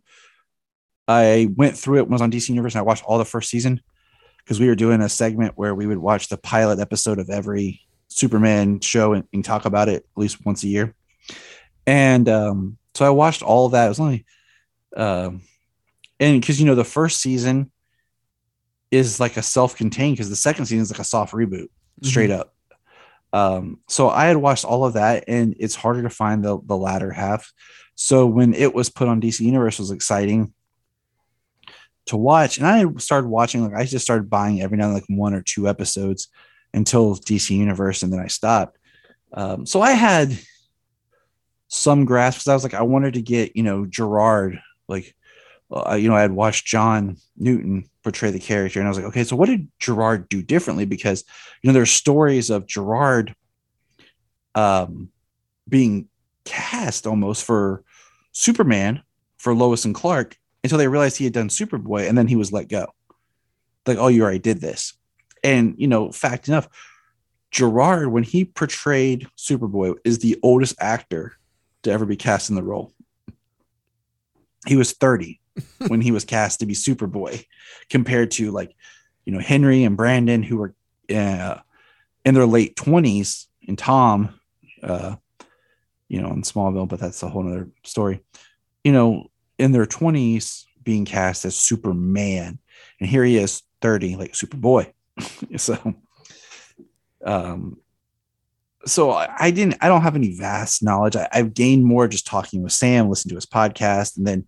[1.06, 3.26] I went through it when I was on DC Universe, and I watched all the
[3.26, 3.82] first season
[4.38, 7.82] because we were doing a segment where we would watch the pilot episode of every
[8.14, 10.94] Superman show and, and talk about it at least once a year.
[11.85, 13.85] And um, so I watched all of that.
[13.85, 14.26] It was only,
[14.95, 15.41] um,
[16.19, 17.72] and because you know the first season
[18.91, 21.68] is like a self-contained because the second season is like a soft reboot,
[22.02, 22.53] straight up.
[23.34, 26.77] Um, so I had watched all of that, and it's harder to find the the
[26.77, 27.52] latter half.
[27.95, 30.53] So when it was put on DC Universe, it was exciting
[32.06, 33.64] to watch, and I started watching.
[33.64, 36.30] Like I just started buying every now and then, like one or two episodes
[36.74, 38.78] until DC Universe, and then I stopped.
[39.34, 40.38] Um, so I had
[41.68, 45.16] some grasp because I was like, I wanted to get you know Gerard, like
[45.72, 49.08] uh, you know, I had watched John Newton portray the character, and I was like,
[49.08, 50.86] okay, so what did Gerard do differently?
[50.86, 51.24] Because
[51.62, 53.34] you know, there's stories of Gerard
[54.56, 55.10] um,
[55.68, 56.08] being
[56.45, 57.84] cast almost for
[58.34, 59.02] Superman
[59.38, 62.52] for Lois and Clark until they realized he had done Superboy, and then he was
[62.52, 62.88] let go.
[63.88, 64.94] Like, oh, you already did this,
[65.44, 66.68] and you know, fact enough,
[67.52, 71.34] Gerard when he portrayed Superboy is the oldest actor
[71.84, 72.94] to ever be cast in the role.
[74.65, 75.40] He was 30
[75.88, 77.45] when he was cast to be Superboy,
[77.90, 78.76] compared to like,
[79.26, 80.74] you know, Henry and Brandon who were
[81.14, 81.60] uh,
[82.26, 84.40] in their late 20s, and Tom,
[84.82, 85.15] uh,
[86.07, 88.22] you know, in Smallville, but that's a whole other story.
[88.84, 92.60] You know, in their 20s being cast as Superman,
[92.99, 94.91] and here he is 30, like Superboy.
[95.57, 95.95] so,
[97.26, 97.77] um,
[98.85, 101.15] so I, I didn't i don't have any vast knowledge.
[101.15, 104.48] I, i've gained more just talking with sam listening to his podcast and then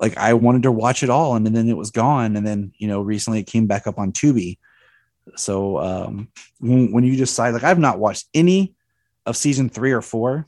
[0.00, 2.88] like i wanted to watch it all and then it was gone and then you
[2.88, 4.58] know recently it came back up on tubi.
[5.36, 6.28] So um
[6.58, 8.74] when, when you decide like i've not watched any
[9.26, 10.46] of season three or four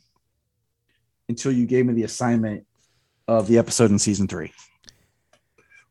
[1.28, 2.66] until you gave me the assignment
[3.28, 4.52] of the episode in season three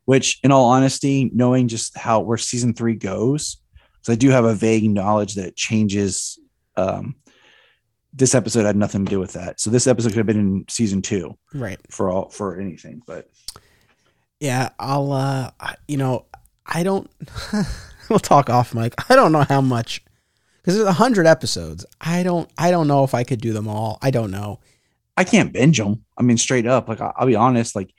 [0.04, 3.58] which in all honesty knowing just how where season three goes
[3.94, 6.38] because i do have a vague knowledge that it changes
[6.76, 7.14] um
[8.12, 9.60] this episode had nothing to do with that.
[9.60, 11.78] So this episode could have been in season two Right.
[11.92, 13.02] for all for anything.
[13.06, 13.30] But
[14.40, 15.50] Yeah, I'll uh
[15.86, 16.26] you know,
[16.66, 17.08] I don't
[18.10, 18.94] we'll talk off mic.
[19.08, 20.02] I don't know how much
[20.64, 21.86] cuz there's a 100 episodes.
[22.00, 23.96] I don't I don't know if I could do them all.
[24.02, 24.58] I don't know.
[25.16, 26.04] I can't binge them.
[26.18, 27.94] I mean, straight up, like I'll be honest, like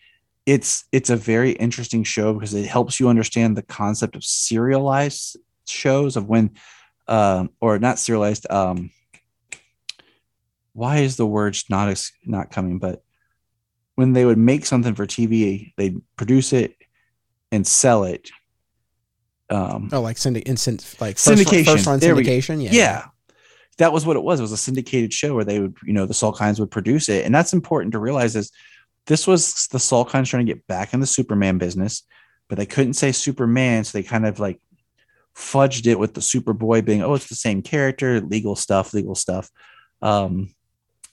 [0.45, 5.37] it's it's a very interesting show because it helps you understand the concept of serialized
[5.67, 6.51] shows of when
[7.07, 8.89] um or not serialized um
[10.73, 11.95] why is the word not
[12.25, 13.03] not coming but
[13.95, 16.75] when they would make something for tv they'd produce it
[17.51, 18.29] and sell it
[19.49, 21.65] um Oh, like syndic instant like Syndication.
[21.65, 22.63] first, first run There we- syndication.
[22.63, 22.71] Yeah.
[22.71, 23.05] yeah.
[23.77, 24.39] That was what it was.
[24.39, 27.25] It was a syndicated show where they would, you know, the Salkinds would produce it.
[27.25, 28.51] And that's important to realize is
[29.07, 32.03] this was the Salkinds trying to get back in the Superman business,
[32.47, 33.83] but they couldn't say Superman.
[33.83, 34.59] So they kind of like
[35.35, 39.49] fudged it with the Superboy being, oh, it's the same character, legal stuff, legal stuff.
[40.01, 40.53] Um,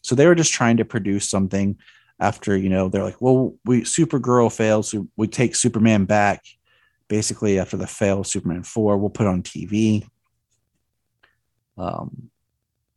[0.03, 1.79] so they were just trying to produce something
[2.21, 6.43] after, you know, they're like, well, we Supergirl failed, so we take Superman back
[7.09, 10.07] basically after the fail of Superman 4, we'll put on TV.
[11.77, 12.31] Um,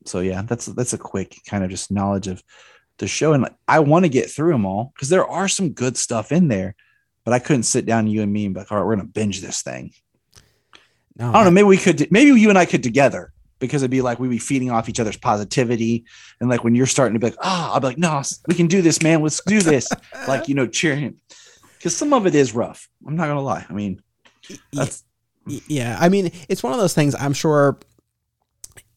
[0.06, 2.44] so yeah, that's that's a quick kind of just knowledge of
[3.02, 5.98] the show, and I want to get through them all because there are some good
[5.98, 6.76] stuff in there,
[7.26, 9.08] but I couldn't sit down you and me and be like, all right, we're gonna
[9.08, 9.92] binge this thing.
[11.18, 11.52] No, I don't know.
[11.52, 12.10] Maybe we could.
[12.12, 15.00] Maybe you and I could together because it'd be like we'd be feeding off each
[15.00, 16.06] other's positivity.
[16.40, 18.56] And like when you're starting to be like, ah, oh, I'll be like, no, we
[18.56, 19.22] can do this, man.
[19.22, 19.90] Let's do this.
[20.28, 21.20] like, you know, cheering.
[21.78, 22.90] Because some of it is rough.
[23.06, 23.66] I'm not gonna lie.
[23.70, 24.02] I mean,
[25.46, 25.98] yeah.
[26.00, 27.16] I mean, it's one of those things.
[27.16, 27.80] I'm sure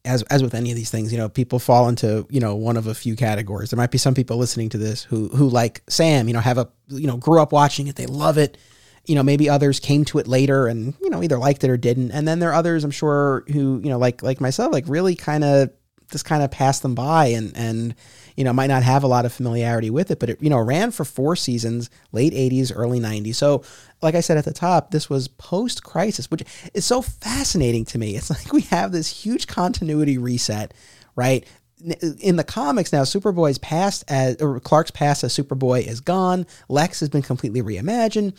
[0.04, 2.76] as as with any of these things, you know, people fall into you know one
[2.76, 3.70] of a few categories.
[3.70, 6.58] There might be some people listening to this who who like Sam, you know, have
[6.58, 8.58] a you know grew up watching it, they love it.
[9.06, 11.76] You know, maybe others came to it later and you know either liked it or
[11.76, 12.10] didn't.
[12.12, 15.14] And then there are others, I'm sure, who you know like like myself, like really
[15.14, 15.70] kind of
[16.10, 17.94] just kind of passed them by and and
[18.36, 20.58] you know, might not have a lot of familiarity with it, but it, you know,
[20.58, 23.36] ran for four seasons, late 80s, early 90s.
[23.36, 23.62] So,
[24.02, 26.42] like I said at the top, this was post crisis, which
[26.74, 28.16] is so fascinating to me.
[28.16, 30.74] It's like we have this huge continuity reset,
[31.16, 31.46] right?
[32.20, 36.46] in the comics now, Superboy's past as or Clark's past as Superboy is gone.
[36.68, 38.32] Lex has been completely reimagined,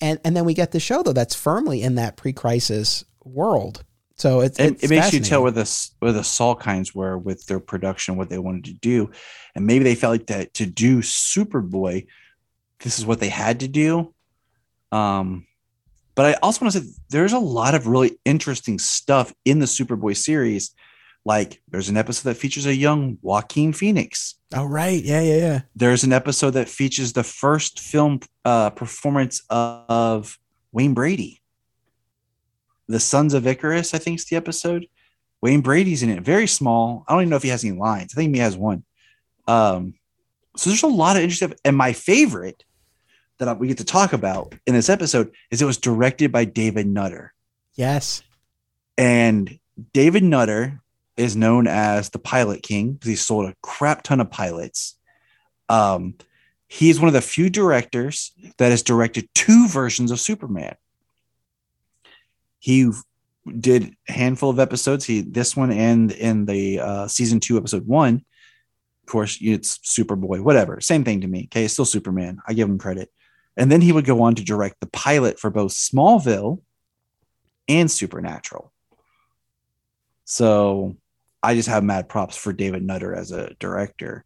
[0.00, 3.84] and and then we get the show though that's firmly in that pre-crisis world.
[4.20, 7.58] So it's, it, it makes you tell where the where the Salkinds were with their
[7.58, 9.10] production, what they wanted to do,
[9.54, 12.06] and maybe they felt like that to do Superboy,
[12.80, 14.12] this is what they had to do.
[14.92, 15.46] Um,
[16.14, 19.64] but I also want to say there's a lot of really interesting stuff in the
[19.64, 20.74] Superboy series.
[21.24, 24.34] Like there's an episode that features a young Joaquin Phoenix.
[24.54, 25.60] Oh right, yeah, yeah, yeah.
[25.74, 30.38] There's an episode that features the first film uh, performance of
[30.72, 31.39] Wayne Brady
[32.90, 34.86] the Sons of Icarus, I think is the episode.
[35.40, 37.04] Wayne Brady's in it, very small.
[37.06, 38.12] I don't even know if he has any lines.
[38.12, 38.84] I think he has one.
[39.46, 39.94] Um,
[40.56, 41.54] so there's a lot of interesting.
[41.64, 42.64] And my favorite
[43.38, 46.86] that we get to talk about in this episode is it was directed by David
[46.86, 47.32] Nutter.
[47.74, 48.22] Yes.
[48.98, 49.58] And
[49.92, 50.80] David Nutter
[51.16, 54.98] is known as the Pilot King because he sold a crap ton of pilots.
[55.68, 56.16] Um,
[56.68, 60.74] he's one of the few directors that has directed two versions of Superman.
[62.60, 62.90] He
[63.58, 65.04] did a handful of episodes.
[65.04, 68.24] He this one and in the uh, season two, episode one.
[69.02, 70.80] Of course, it's Superboy, whatever.
[70.80, 71.48] Same thing to me.
[71.50, 72.38] Okay, still Superman.
[72.46, 73.10] I give him credit.
[73.56, 76.60] And then he would go on to direct the pilot for both Smallville
[77.68, 78.72] and Supernatural.
[80.24, 80.96] So
[81.42, 84.24] I just have mad props for David Nutter as a director.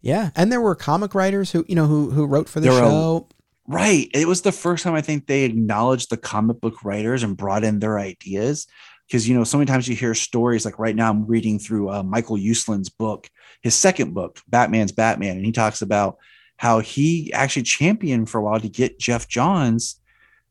[0.00, 2.78] Yeah, and there were comic writers who you know who who wrote for the there
[2.78, 3.28] show.
[3.66, 4.08] Right.
[4.12, 7.64] It was the first time I think they acknowledged the comic book writers and brought
[7.64, 8.66] in their ideas.
[9.06, 11.90] Because, you know, so many times you hear stories like right now, I'm reading through
[11.90, 13.28] uh, Michael Uslan's book,
[13.60, 15.36] his second book, Batman's Batman.
[15.36, 16.16] And he talks about
[16.56, 20.00] how he actually championed for a while to get Geoff Johns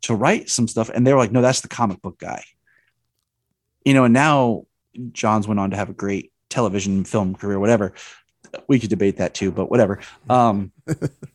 [0.04, 0.90] to write some stuff.
[0.90, 2.44] And they were like, no, that's the comic book guy.
[3.86, 4.66] You know, and now
[5.12, 7.94] Johns went on to have a great television film career, whatever.
[8.68, 10.00] We could debate that too, but whatever.
[10.30, 10.72] Um,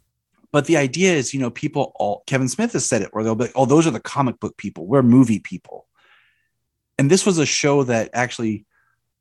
[0.56, 3.34] But the idea is, you know, people all Kevin Smith has said it, where they'll
[3.34, 4.86] be like, oh, those are the comic book people.
[4.86, 5.86] We're movie people.
[6.96, 8.64] And this was a show that actually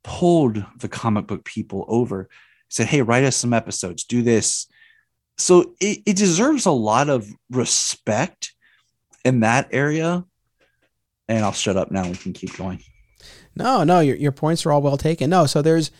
[0.01, 2.29] pulled the comic book people over,
[2.69, 4.67] said, hey, write us some episodes, do this.
[5.37, 8.53] So it, it deserves a lot of respect
[9.25, 10.23] in that area.
[11.27, 12.07] And I'll shut up now.
[12.07, 12.81] We can keep going.
[13.57, 15.31] No, no, your, your points are all well taken.
[15.31, 15.91] No, so there's,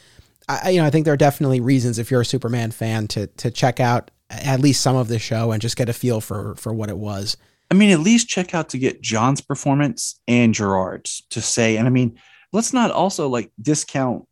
[0.47, 3.27] I, you know, I think there are definitely reasons if you're a Superman fan to
[3.27, 6.55] to check out at least some of the show and just get a feel for
[6.55, 7.37] for what it was.
[7.71, 11.77] I mean, at least check out to get John's performance and Gerard's to say.
[11.77, 12.19] And I mean,
[12.51, 14.27] let's not also like discount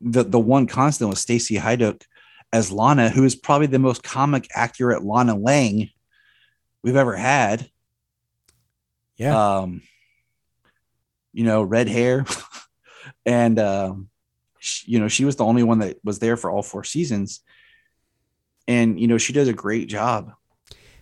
[0.00, 2.04] the the one constant with Stacy Haiduk
[2.52, 5.90] as Lana, who is probably the most comic accurate Lana Lang
[6.82, 7.68] we've ever had.
[9.16, 9.58] Yeah.
[9.58, 9.82] Um,
[11.32, 12.24] you know, red hair,
[13.26, 14.08] and um,
[14.58, 17.40] she, you know, she was the only one that was there for all four seasons
[18.66, 20.32] and you know she does a great job.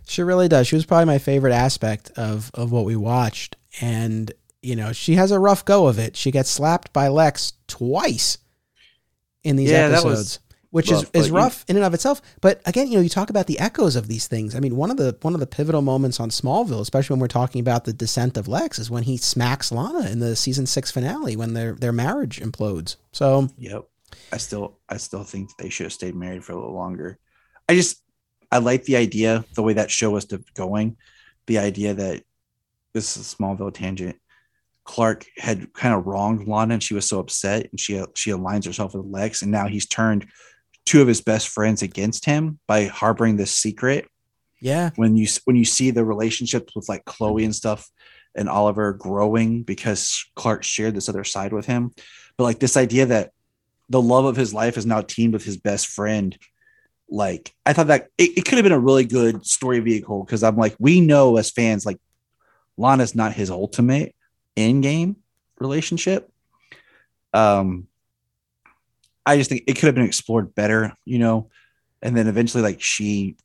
[0.06, 0.66] She really does.
[0.66, 4.32] She was probably my favorite aspect of of what we watched, and
[4.62, 6.16] you know she has a rough go of it.
[6.16, 8.38] She gets slapped by Lex twice
[9.42, 10.38] in these yeah, episodes.
[10.70, 13.28] Which rough, is, is rough in and of itself, but again, you know, you talk
[13.28, 14.54] about the echoes of these things.
[14.54, 17.28] I mean, one of the one of the pivotal moments on Smallville, especially when we're
[17.28, 20.90] talking about the descent of Lex, is when he smacks Lana in the season six
[20.90, 22.96] finale when their their marriage implodes.
[23.12, 23.86] So, yep,
[24.32, 27.18] I still I still think they should have stayed married for a little longer.
[27.72, 28.02] I just
[28.50, 30.98] I like the idea, the way that show was going,
[31.46, 32.22] the idea that
[32.92, 34.16] this is a Smallville tangent.
[34.84, 38.66] Clark had kind of wronged Lana, and she was so upset, and she she aligns
[38.66, 40.26] herself with Lex, and now he's turned
[40.84, 44.06] two of his best friends against him by harboring this secret.
[44.60, 44.90] Yeah.
[44.94, 47.88] when you when you see the relationships with like Chloe and stuff
[48.34, 51.90] and Oliver growing because Clark shared this other side with him.
[52.36, 53.32] But like this idea that
[53.88, 56.36] the love of his life is now teamed with his best friend.
[57.12, 60.42] Like I thought that it, it could have been a really good story vehicle because
[60.42, 61.98] I'm like, we know as fans, like
[62.76, 64.14] Lana's not his ultimate
[64.56, 65.16] in-game
[65.60, 66.30] relationship.
[67.34, 67.86] Um
[69.24, 71.50] I just think it could have been explored better, you know,
[72.00, 73.36] and then eventually like she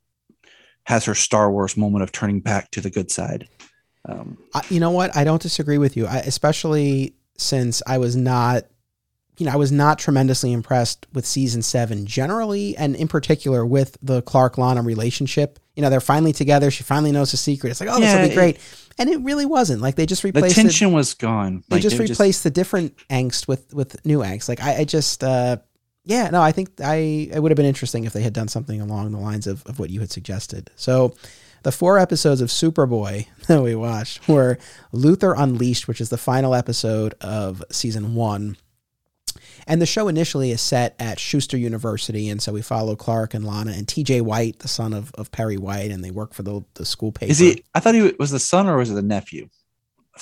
[0.84, 3.46] has her Star Wars moment of turning back to the good side.
[4.06, 4.38] Um,
[4.70, 5.14] you know what?
[5.14, 8.64] I don't disagree with you, I, especially since I was not,
[9.38, 13.96] you know, I was not tremendously impressed with season seven generally, and in particular with
[14.02, 15.58] the Clark Lana relationship.
[15.76, 16.70] You know, they're finally together.
[16.72, 17.70] She finally knows the secret.
[17.70, 18.58] It's like, oh, this will be it- great.
[18.98, 19.80] and it really wasn't.
[19.80, 20.62] Like they just the replaced it.
[20.62, 21.62] tension was gone.
[21.68, 24.48] They Like, just they were replaced the different angst with with new angst.
[24.48, 25.58] Like I, I just, uh,
[26.04, 28.80] yeah, no, I think I it would have been interesting if they had done something
[28.80, 30.70] along the lines of of what you had suggested.
[30.76, 31.14] So.
[31.64, 34.58] The four episodes of Superboy that we watched were
[34.94, 38.56] Luthor Unleashed, which is the final episode of season one.
[39.68, 42.30] And the show initially is set at Shuster University.
[42.30, 45.58] And so we follow Clark and Lana and TJ White, the son of, of Perry
[45.58, 47.30] White, and they work for the, the school paper.
[47.30, 47.62] Is he?
[47.74, 49.50] I thought he was the son or was it the nephew?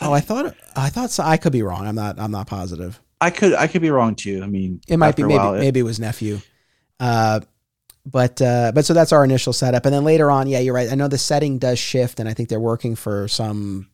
[0.01, 1.23] Oh, I thought I thought so.
[1.23, 1.87] I could be wrong.
[1.87, 2.19] I'm not.
[2.19, 3.01] I'm not positive.
[3.21, 4.43] I could I could be wrong too.
[4.43, 6.41] I mean, It might be maybe while, it- maybe it was nephew.
[7.01, 7.41] Uh,
[8.05, 10.91] but uh, but so that's our initial setup, and then later on, yeah, you're right.
[10.93, 13.89] I know the setting does shift, and I think they're working for some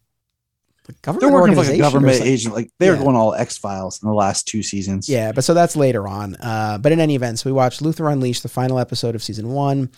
[1.02, 1.20] government.
[1.20, 2.54] they're working for like a government agent.
[2.54, 3.02] Like they were Yeah.
[3.04, 5.08] going all X Files in the last two seasons.
[5.08, 6.34] Yeah, but so that's later on.
[6.36, 9.48] Uh, but in any event, so we watched Luthor Unleashed, the final episode of season
[9.50, 9.90] one,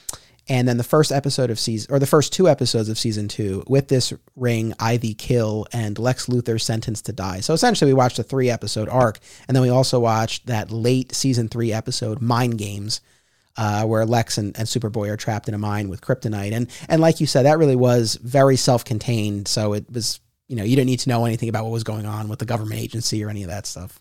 [0.46, 3.64] and then the first episode of season, or the first two episodes of season two,
[3.66, 7.40] with this ring, I Thee kill, and Lex Luthor sentenced to die.
[7.40, 11.14] So essentially, we watched a three episode arc, and then we also watched that late
[11.14, 13.00] season three episode, Mind Games.
[13.56, 17.00] Uh, where Lex and, and Superboy are trapped in a mine with kryptonite, and and
[17.00, 19.46] like you said, that really was very self-contained.
[19.46, 22.06] So it was, you know, you didn't need to know anything about what was going
[22.06, 24.00] on with the government agency or any of that stuff.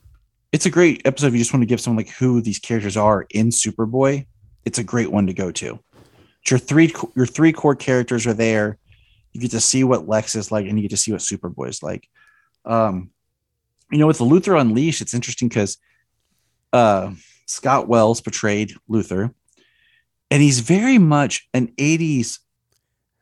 [0.51, 2.97] it's a great episode if you just want to give someone like who these characters
[2.97, 4.25] are in Superboy.
[4.65, 5.79] It's a great one to go to.
[6.49, 8.77] Your three your three core characters are there.
[9.31, 11.69] You get to see what Lex is like, and you get to see what Superboy
[11.69, 12.07] is like.
[12.65, 13.11] Um,
[13.91, 15.77] you know, with the Luthor Unleashed, it's interesting because
[16.71, 17.13] uh,
[17.45, 19.33] Scott Wells portrayed Luthor,
[20.29, 22.39] and he's very much an '80s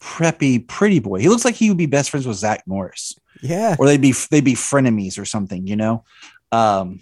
[0.02, 1.19] preppy pretty boy.
[1.19, 4.14] He looks like he would be best friends with Zach Morris Yeah, or they'd be
[4.32, 6.03] they'd be frenemies or something, you know.
[6.52, 7.02] Um,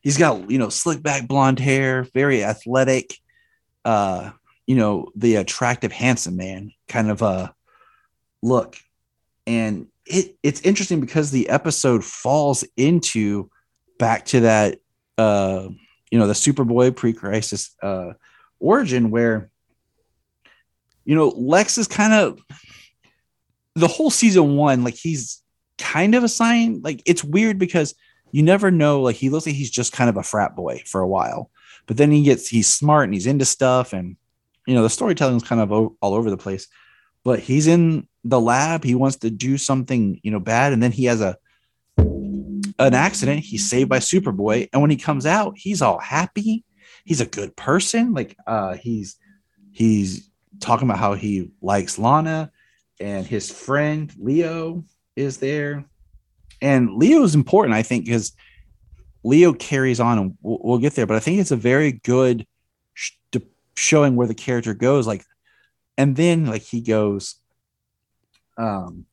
[0.00, 3.16] he's got you know slick back blonde hair, very athletic,
[3.84, 4.32] uh,
[4.66, 7.50] you know the attractive handsome man kind of uh
[8.42, 8.76] look,
[9.46, 13.50] and it it's interesting because the episode falls into
[13.98, 14.78] back to that
[15.16, 15.68] uh
[16.10, 18.12] you know the Superboy pre-crisis uh
[18.58, 19.49] origin where
[21.04, 22.40] you know Lex is kind of
[23.74, 25.42] the whole season one like he's
[25.80, 26.80] kind of a sign.
[26.82, 27.94] Like it's weird because
[28.30, 29.00] you never know.
[29.00, 31.50] Like he looks like he's just kind of a frat boy for a while,
[31.86, 34.16] but then he gets he's smart and he's into stuff, and
[34.66, 36.68] you know the storytelling is kind of all over the place.
[37.24, 38.84] But he's in the lab.
[38.84, 41.36] He wants to do something you know bad, and then he has a
[41.96, 43.40] an accident.
[43.40, 46.64] He's saved by Superboy, and when he comes out, he's all happy.
[47.04, 48.12] He's a good person.
[48.12, 49.16] Like uh, he's
[49.72, 50.29] he's
[50.60, 52.52] talking about how he likes Lana
[53.00, 54.84] and his friend Leo
[55.16, 55.84] is there.
[56.62, 58.32] And Leo is important, I think, because
[59.24, 61.06] Leo carries on, and we'll, we'll get there.
[61.06, 62.46] But I think it's a very good
[62.94, 63.12] sh-
[63.76, 65.06] showing where the character goes.
[65.06, 65.24] Like,
[65.96, 67.36] and then like he goes,
[68.58, 69.06] um,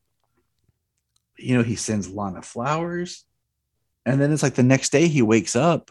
[1.38, 3.24] you know, he sends Lana flowers,
[4.04, 5.90] and then it's like the next day he wakes up,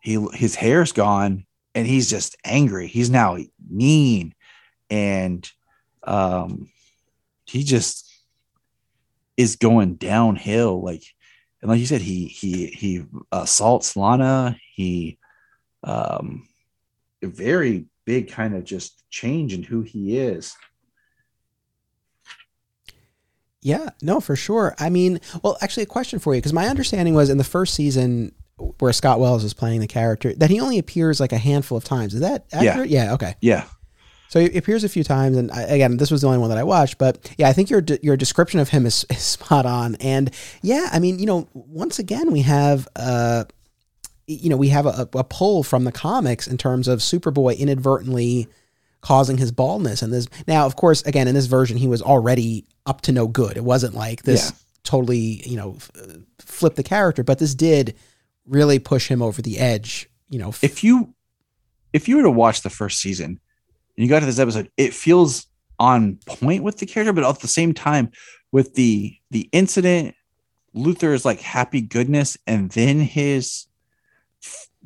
[0.00, 2.86] he his hair's gone, and he's just angry.
[2.86, 3.38] He's now
[3.68, 4.34] mean,
[4.90, 5.50] and
[6.02, 6.68] um,
[7.46, 8.10] he just
[9.36, 11.02] is going downhill like
[11.60, 15.18] and like you said he he he assaults lana he
[15.82, 16.46] um
[17.22, 20.56] a very big kind of just change in who he is
[23.64, 24.74] Yeah, no, for sure.
[24.78, 27.72] I mean, well, actually, a question for you because my understanding was in the first
[27.72, 28.34] season
[28.78, 31.82] where Scott Wells is playing the character that he only appears like a handful of
[31.82, 32.12] times.
[32.12, 32.82] Is that Yeah.
[32.82, 33.14] Yeah.
[33.14, 33.36] okay.
[33.40, 33.64] yeah
[34.28, 36.58] So he appears a few times, and I, again, this was the only one that
[36.58, 36.98] I watched.
[36.98, 39.94] But yeah, I think your your description of him is, is spot on.
[39.96, 40.30] And
[40.62, 43.44] yeah, I mean, you know, once again, we have uh,
[44.26, 48.48] you know, we have a, a pull from the comics in terms of Superboy inadvertently
[49.02, 50.00] causing his baldness.
[50.02, 53.28] And this now, of course, again, in this version, he was already up to no
[53.28, 53.56] good.
[53.56, 54.56] It wasn't like this Yeah.
[54.82, 55.90] totally, you know, f-
[56.40, 57.94] flip the character, but this did
[58.46, 60.08] really push him over the edge.
[60.30, 61.14] You know, f- if you
[61.92, 63.40] if you were to watch the first season
[63.96, 65.46] you got to this episode it feels
[65.78, 68.10] on point with the character, but at the same time,
[68.52, 70.14] with the the incident,
[70.74, 73.66] Luthor's like happy goodness, and then his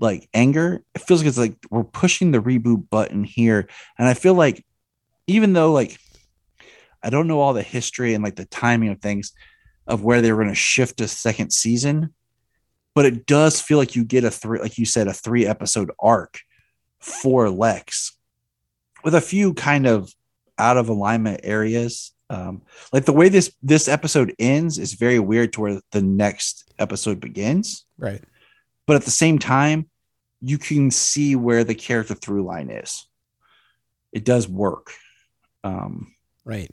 [0.01, 0.83] like anger.
[0.95, 3.69] It feels like it's like we're pushing the reboot button here,
[3.99, 4.65] and I feel like
[5.27, 5.99] even though like
[7.03, 9.33] I don't know all the history and like the timing of things
[9.87, 12.13] of where they were going to shift a second season,
[12.95, 15.91] but it does feel like you get a three, like you said, a three episode
[16.01, 16.41] arc
[16.99, 18.18] for Lex
[19.05, 20.13] with a few kind of
[20.59, 22.13] out of alignment areas.
[22.31, 22.63] Um,
[22.93, 27.21] like the way this this episode ends is very weird to where the next episode
[27.21, 27.85] begins.
[27.97, 28.23] Right.
[28.87, 29.89] But at the same time,
[30.41, 33.07] you can see where the character through line is.
[34.13, 34.93] It does work.
[35.65, 36.15] Um,
[36.45, 36.71] right.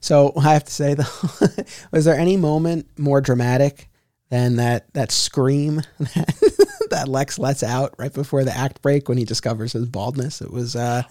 [0.00, 1.04] So I have to say though,
[1.92, 3.88] was there any moment more dramatic
[4.28, 9.18] than that that scream that, that Lex lets out right before the act break when
[9.18, 10.40] he discovers his baldness?
[10.40, 11.02] It was uh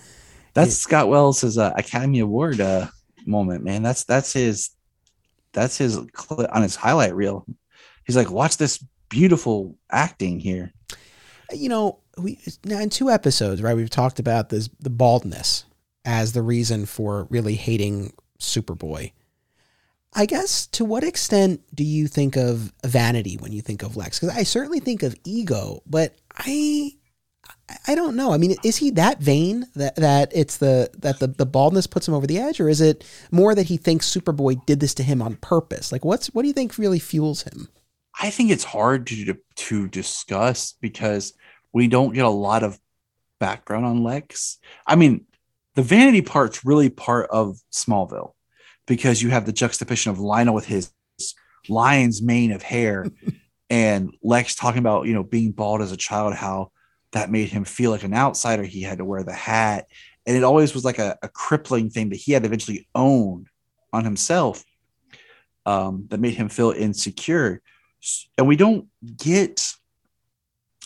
[0.54, 2.88] that's it, Scott Wells' uh, Academy Award uh,
[3.26, 3.84] moment, man.
[3.84, 4.72] That's that's his
[5.54, 7.46] that's his clip on his highlight reel.
[8.06, 10.74] He's like, watch this beautiful acting here.
[11.52, 13.76] You know, we now in two episodes, right?
[13.76, 15.66] We've talked about this the baldness
[16.06, 19.12] as the reason for really hating Superboy.
[20.14, 24.20] I guess to what extent do you think of vanity when you think of Lex?
[24.20, 26.94] Because I certainly think of ego, but I
[27.88, 28.32] I don't know.
[28.32, 32.08] I mean, is he that vain that, that it's the that the, the baldness puts
[32.08, 35.04] him over the edge, or is it more that he thinks Superboy did this to
[35.04, 35.92] him on purpose?
[35.92, 37.68] Like, what's what do you think really fuels him?
[38.22, 41.34] I think it's hard to to discuss because
[41.74, 42.80] we don't get a lot of
[43.40, 44.58] background on Lex.
[44.86, 45.26] I mean,
[45.76, 48.34] the vanity part's really part of Smallville
[48.88, 50.92] because you have the juxtaposition of Lionel with his
[51.68, 53.06] lion's mane of hair
[53.70, 56.72] and Lex talking about, you know, being bald as a child, how
[57.12, 58.64] that made him feel like an outsider.
[58.64, 59.88] He had to wear the hat.
[60.26, 63.48] And it always was like a, a crippling thing that he had to eventually own
[63.92, 64.64] on himself
[65.66, 67.62] um, that made him feel insecure.
[68.38, 68.88] And we don't
[69.18, 69.74] get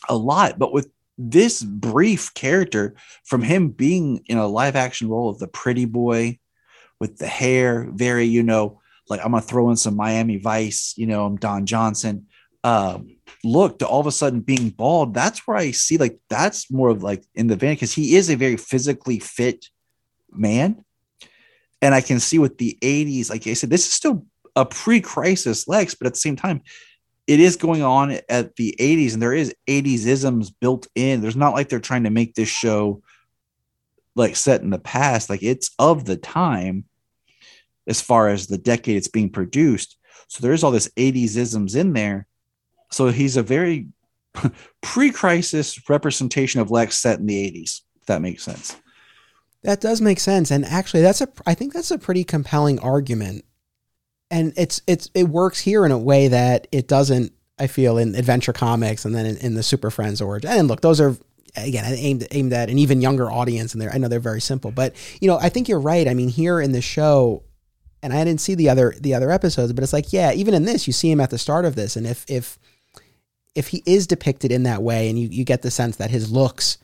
[0.09, 5.29] a lot, but with this brief character from him being in a live action role
[5.29, 6.39] of the pretty boy
[6.99, 11.05] with the hair, very, you know, like I'm gonna throw in some Miami Vice, you
[11.05, 12.27] know, I'm Don Johnson.
[12.64, 16.72] Um, look to all of a sudden being bald, that's where I see like that's
[16.72, 19.68] more of like in the van because he is a very physically fit
[20.31, 20.84] man.
[21.81, 24.26] And I can see with the 80s, like I said, this is still
[24.56, 26.61] a pre-crisis Lex, but at the same time,
[27.27, 31.22] it is going on at the 80s and there is 80s isms built in.
[31.22, 33.02] There's not like they're trying to make this show
[34.15, 35.30] like set in the past.
[35.30, 36.85] Like it's of the time
[37.88, 39.98] as far as the decade it's being produced.
[40.27, 42.27] So there is all this 80s isms in there
[42.94, 43.88] so he's a very
[44.82, 48.78] pre-crisis representation of lex set in the 80s if that makes sense
[49.61, 53.45] that does make sense and actually that's a i think that's a pretty compelling argument
[54.34, 57.32] and it's it's it works here in a way that it doesn't.
[57.60, 60.49] I feel in Adventure Comics and then in, in the Super Friends origin.
[60.49, 61.15] And look, those are
[61.56, 64.72] again aimed aimed at an even younger audience, and they're I know they're very simple,
[64.72, 66.07] but you know I think you're right.
[66.07, 67.44] I mean, here in the show,
[68.02, 70.65] and I didn't see the other the other episodes, but it's like yeah, even in
[70.65, 72.57] this, you see him at the start of this, and if if
[73.55, 76.31] if he is depicted in that way, and you you get the sense that his
[76.31, 76.77] looks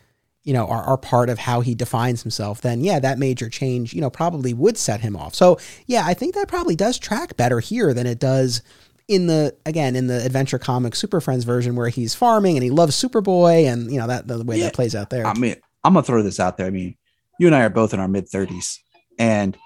[0.43, 3.93] you know, are, are part of how he defines himself, then yeah, that major change,
[3.93, 5.35] you know, probably would set him off.
[5.35, 8.61] So yeah, I think that probably does track better here than it does
[9.07, 12.69] in the again in the Adventure Comics Super Friends version where he's farming and he
[12.69, 14.65] loves Superboy and you know that the way yeah.
[14.65, 15.25] that plays out there.
[15.25, 16.67] I mean, I'm gonna throw this out there.
[16.67, 16.95] I mean,
[17.39, 18.77] you and I are both in our mid 30s,
[19.17, 19.57] and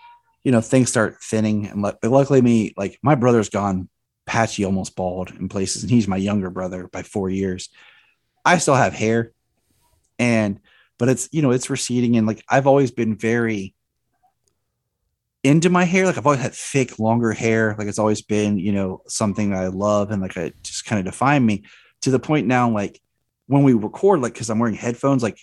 [0.43, 1.67] you know things start thinning.
[1.67, 3.89] And luckily, me like my brother's gone
[4.25, 7.69] patchy, almost bald in places, and he's my younger brother by four years.
[8.45, 9.31] I still have hair,
[10.19, 10.59] and
[10.97, 13.73] but it's you know it's receding and like I've always been very
[15.43, 18.71] into my hair like I've always had thick longer hair like it's always been you
[18.71, 21.63] know something I love and like it just kind of define me
[22.01, 23.01] to the point now like
[23.47, 25.37] when we record like because I'm wearing headphones like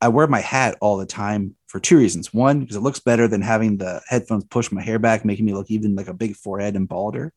[0.00, 2.32] I wear my hat all the time for two reasons.
[2.32, 5.54] One, because it looks better than having the headphones push my hair back, making me
[5.54, 7.32] look even like a big forehead and balder.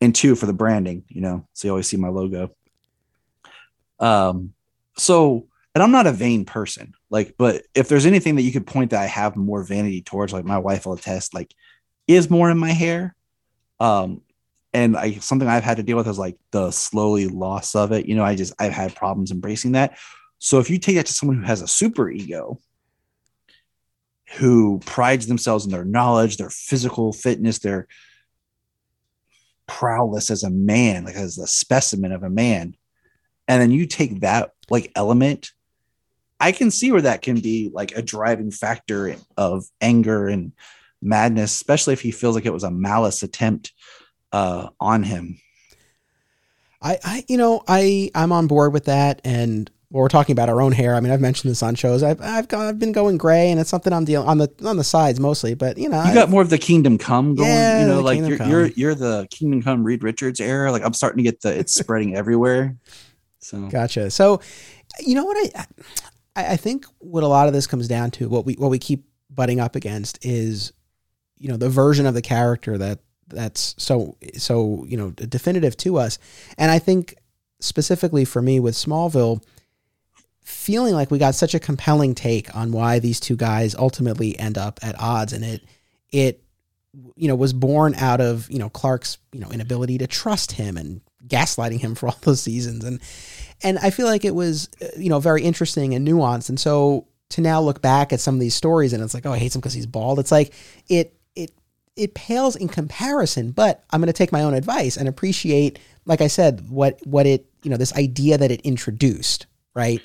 [0.00, 2.54] And two, for the branding, you know, so you always see my logo.
[4.00, 4.52] Um,
[4.96, 8.66] so and I'm not a vain person, like, but if there's anything that you could
[8.66, 11.52] point that I have more vanity towards, like my wife will attest, like,
[12.06, 13.16] is more in my hair.
[13.80, 14.22] Um,
[14.72, 18.06] and I something I've had to deal with is like the slowly loss of it.
[18.06, 19.98] You know, I just I've had problems embracing that.
[20.38, 22.60] So if you take that to someone who has a super ego,
[24.36, 27.88] who prides themselves in their knowledge, their physical fitness, their
[29.66, 32.74] prowess as a man, like as a specimen of a man,
[33.48, 35.52] and then you take that like element
[36.40, 40.52] I can see where that can be like a driving factor of anger and
[41.00, 43.72] madness, especially if he feels like it was a malice attempt
[44.32, 45.38] uh, on him.
[46.82, 49.20] I, I, you know, I, I'm on board with that.
[49.24, 50.96] And well, we're talking about our own hair.
[50.96, 52.02] I mean, I've mentioned this on shows.
[52.02, 54.76] I've, I've, gone, I've been going gray, and it's something I'm dealing on the on
[54.76, 55.54] the sides mostly.
[55.54, 57.48] But you know, you got more of the Kingdom Come going.
[57.48, 58.50] Yeah, you know, like Kingdom you're, Come.
[58.50, 60.72] you're you're the Kingdom Come Reed Richards era.
[60.72, 62.74] Like I'm starting to get the it's spreading everywhere.
[63.38, 64.10] So Gotcha.
[64.10, 64.40] So,
[64.98, 65.66] you know what I,
[66.34, 68.80] I I think what a lot of this comes down to what we what we
[68.80, 70.72] keep butting up against is,
[71.38, 72.98] you know, the version of the character that
[73.28, 76.18] that's so so you know definitive to us,
[76.58, 77.14] and I think
[77.60, 79.40] specifically for me with Smallville,
[80.44, 84.56] feeling like we got such a compelling take on why these two guys ultimately end
[84.58, 85.64] up at odds, and it
[86.10, 86.44] it
[87.16, 90.76] you know was born out of you know Clark's you know inability to trust him
[90.76, 92.84] and gaslighting him for all those seasons.
[92.84, 93.00] And
[93.62, 96.50] and I feel like it was uh, you know very interesting and nuanced.
[96.50, 99.32] And so to now look back at some of these stories and it's like oh
[99.32, 100.18] I hate him because he's bald.
[100.18, 100.52] It's like
[100.88, 101.52] it it
[101.96, 106.20] it pales in comparison but I'm going to take my own advice and appreciate like
[106.20, 110.02] I said what what it you know this idea that it introduced right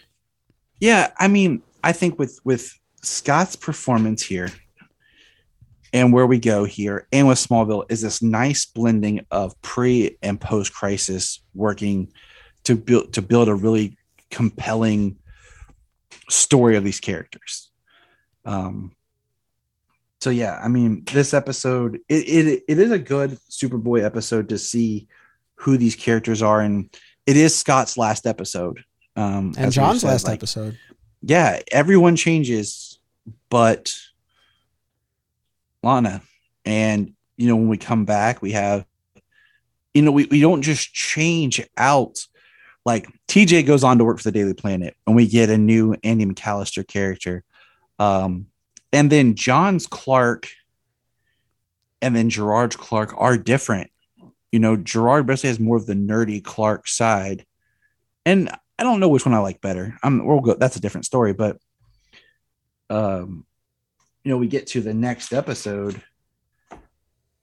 [0.79, 4.49] yeah, I mean, I think with with Scott's performance here
[5.93, 10.39] and where we go here and with Smallville is this nice blending of pre and
[10.39, 12.11] post crisis working
[12.63, 13.97] to build to build a really
[14.29, 15.17] compelling
[16.29, 17.71] story of these characters.
[18.45, 18.93] Um
[20.21, 24.57] so yeah, I mean this episode it, it it is a good Superboy episode to
[24.57, 25.07] see
[25.55, 26.95] who these characters are and
[27.25, 28.83] it is Scott's last episode.
[29.19, 30.77] Um and John's said, last like, episode
[31.21, 32.99] yeah, everyone changes,
[33.49, 33.93] but
[35.83, 36.21] Lana.
[36.65, 38.85] And you know, when we come back, we have,
[39.93, 42.25] you know, we, we don't just change out.
[42.85, 45.95] Like TJ goes on to work for the Daily Planet, and we get a new
[46.03, 47.43] Andy McAllister character.
[47.97, 48.47] Um,
[48.91, 50.47] and then John's Clark
[52.01, 53.91] and then Gerard's Clark are different.
[54.51, 57.45] You know, Gerard basically has more of the nerdy Clark side.
[58.25, 58.49] And
[58.79, 59.97] I don't know which one I like better.
[60.03, 61.57] I'm we'll go that's a different story, but
[62.89, 63.45] um
[64.23, 66.01] you know, we get to the next episode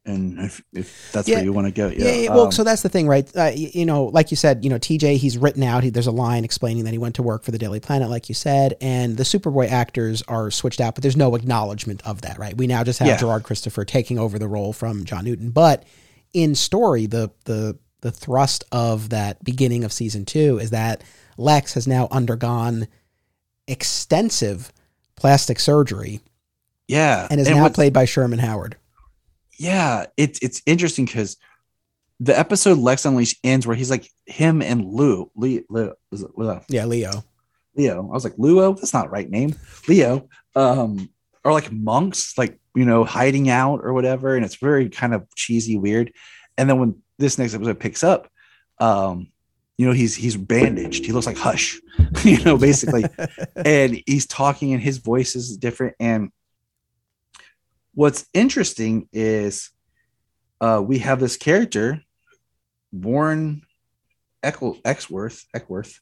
[0.04, 1.36] and if, if that's Yeah.
[1.36, 2.04] where you want to go, yeah.
[2.04, 3.28] Yeah, yeah, well, um, so that's the thing, right?
[3.36, 5.82] Uh, you know, like you said, you know, TJ, he's written out.
[5.82, 8.28] He, there's a line explaining that he went to work for the Daily Planet, like
[8.28, 12.38] you said, and the Superboy actors are switched out, but there's no acknowledgement of that,
[12.38, 12.56] right?
[12.56, 13.18] We now just have.
[13.18, 15.84] Gerard Christopher taking over the role from John Newton, but
[16.32, 21.02] in story, the the the thrust of that beginning of season two is that
[21.36, 22.88] Lex has now undergone
[23.68, 24.72] extensive
[25.16, 26.20] plastic surgery
[26.88, 28.76] yeah, and is now played by Sherman Howard.
[29.58, 31.36] yeah, it's it's interesting because
[32.20, 36.64] the episode Lex Unleashed ends where he's like him and Lou, Leo, Leo, Leo?
[36.68, 37.24] Yeah, Leo.
[37.74, 38.08] Leo.
[38.08, 39.54] I was like, Luo, that's not the right name.
[39.88, 40.28] Leo.
[40.54, 41.10] Um,
[41.44, 44.34] or like monks, like you know, hiding out or whatever.
[44.34, 46.12] And it's very kind of cheesy, weird.
[46.56, 48.30] And then when this next episode picks up,
[48.78, 49.28] um,
[49.78, 51.04] you know, he's he's bandaged.
[51.04, 51.80] He looks like Hush,
[52.24, 53.04] you know, basically.
[53.56, 55.96] and he's talking and his voice is different.
[56.00, 56.30] And
[57.94, 59.70] what's interesting is
[60.60, 62.02] uh we have this character,
[62.92, 63.62] Warren
[64.42, 66.00] Eckl- Exworth, Eckworth,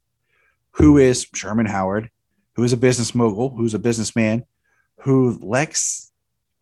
[0.72, 2.10] who is Sherman Howard,
[2.54, 4.44] who is a business mogul, who's a businessman,
[5.00, 6.12] who Lex,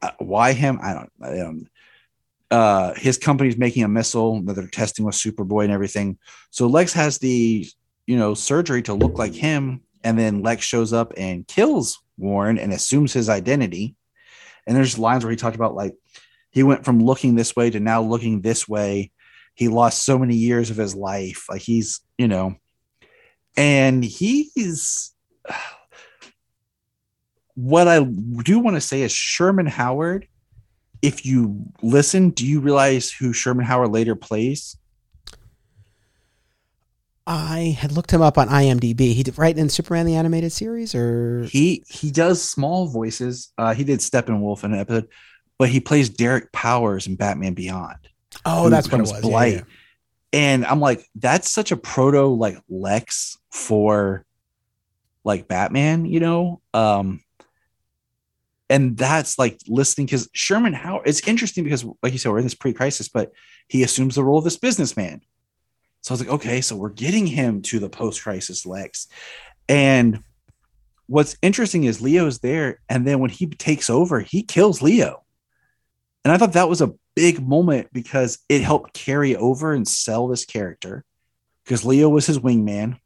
[0.00, 0.78] uh, why him?
[0.82, 1.68] I don't, I don't.
[2.52, 6.18] Uh, his company's making a missile that they're testing with Superboy and everything.
[6.50, 7.66] So Lex has the,
[8.06, 12.58] you know, surgery to look like him, and then Lex shows up and kills Warren
[12.58, 13.96] and assumes his identity.
[14.66, 15.94] And there's lines where he talked about like
[16.50, 19.12] he went from looking this way to now looking this way.
[19.54, 21.46] He lost so many years of his life.
[21.48, 22.56] Like he's, you know,
[23.56, 25.14] and he's
[27.54, 30.28] what I do want to say is Sherman Howard.
[31.02, 34.76] If you listen, do you realize who Sherman Howard later plays?
[37.26, 39.12] I had looked him up on IMDb.
[39.14, 43.52] He did right in Superman the animated series, or He he does small voices.
[43.56, 45.08] Uh, he did Steppenwolf in an episode,
[45.58, 47.96] but he plays Derek Powers in Batman Beyond.
[48.44, 49.12] oh, that's what it was.
[49.12, 49.54] Yeah, Blight.
[49.54, 49.62] yeah.
[50.32, 54.24] And I'm like, that's such a proto like Lex for
[55.24, 56.60] like Batman, you know?
[56.74, 57.22] Um
[58.68, 62.44] and that's like listening because Sherman Howard, it's interesting because like you said, we're in
[62.44, 63.32] this pre-crisis, but
[63.68, 65.20] he assumes the role of this businessman.
[66.00, 69.08] So I was like, okay, so we're getting him to the post-crisis Lex.
[69.68, 70.22] And
[71.06, 75.22] what's interesting is Leo's there, and then when he takes over, he kills Leo.
[76.24, 80.28] And I thought that was a big moment because it helped carry over and sell
[80.28, 81.04] this character
[81.64, 82.98] because Leo was his wingman.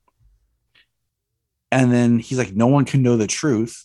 [1.72, 3.84] And then he's like, no one can know the truth.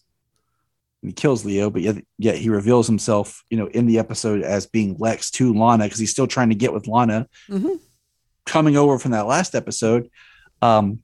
[1.01, 4.43] And he kills Leo, but yet, yet he reveals himself, you know, in the episode
[4.43, 7.79] as being Lex to Lana because he's still trying to get with Lana, Mhm.
[8.45, 10.09] coming over from that last episode.
[10.61, 10.99] Um,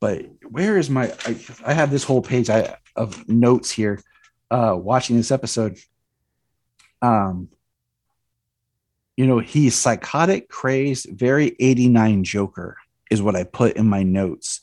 [0.00, 1.12] but where is my?
[1.26, 1.36] I,
[1.66, 4.00] I have this whole page I, of notes here,
[4.50, 5.78] uh, watching this episode.
[7.02, 7.48] Um,
[9.16, 12.78] you know, he's psychotic, crazed, very 89 Joker
[13.10, 14.60] is what I put in my notes,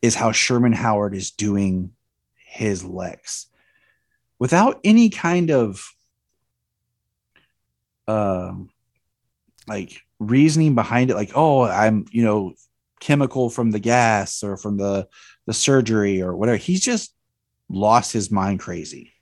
[0.00, 1.90] is how Sherman Howard is doing
[2.36, 3.47] his Lex
[4.38, 5.92] without any kind of
[8.06, 8.70] um
[9.66, 12.54] like reasoning behind it, like, oh, I'm, you know,
[13.00, 15.08] chemical from the gas or from the
[15.46, 16.56] the surgery or whatever.
[16.56, 17.14] He's just
[17.68, 19.12] lost his mind crazy.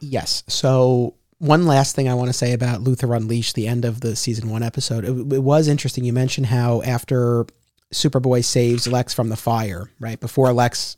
[0.00, 0.44] Yes.
[0.48, 4.14] So one last thing I want to say about Luthor Unleashed, the end of the
[4.14, 5.04] season one episode.
[5.04, 6.04] It, it was interesting.
[6.04, 7.46] You mentioned how after
[7.92, 10.96] Superboy saves Lex from the fire, right before Lex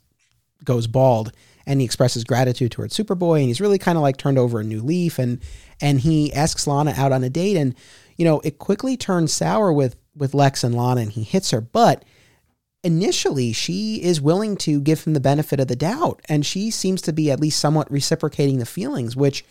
[0.65, 1.33] goes bald,
[1.67, 4.65] and he expresses gratitude towards Superboy, and he's really kind of like turned over a
[4.65, 5.41] new leaf, and
[5.81, 7.75] and he asks Lana out on a date, and
[8.17, 11.61] you know it quickly turns sour with with Lex and Lana, and he hits her,
[11.61, 12.05] but
[12.85, 17.01] initially she is willing to give him the benefit of the doubt and she seems
[17.01, 19.43] to be at least somewhat reciprocating the feelings which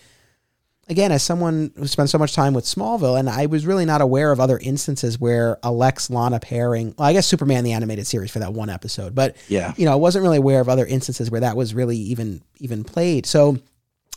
[0.90, 4.02] again as someone who spent so much time with smallville and i was really not
[4.02, 8.06] aware of other instances where a lex lana pairing well i guess superman the animated
[8.06, 9.74] series for that one episode but Yeah.
[9.78, 12.84] you know i wasn't really aware of other instances where that was really even even
[12.84, 13.26] played.
[13.26, 13.58] So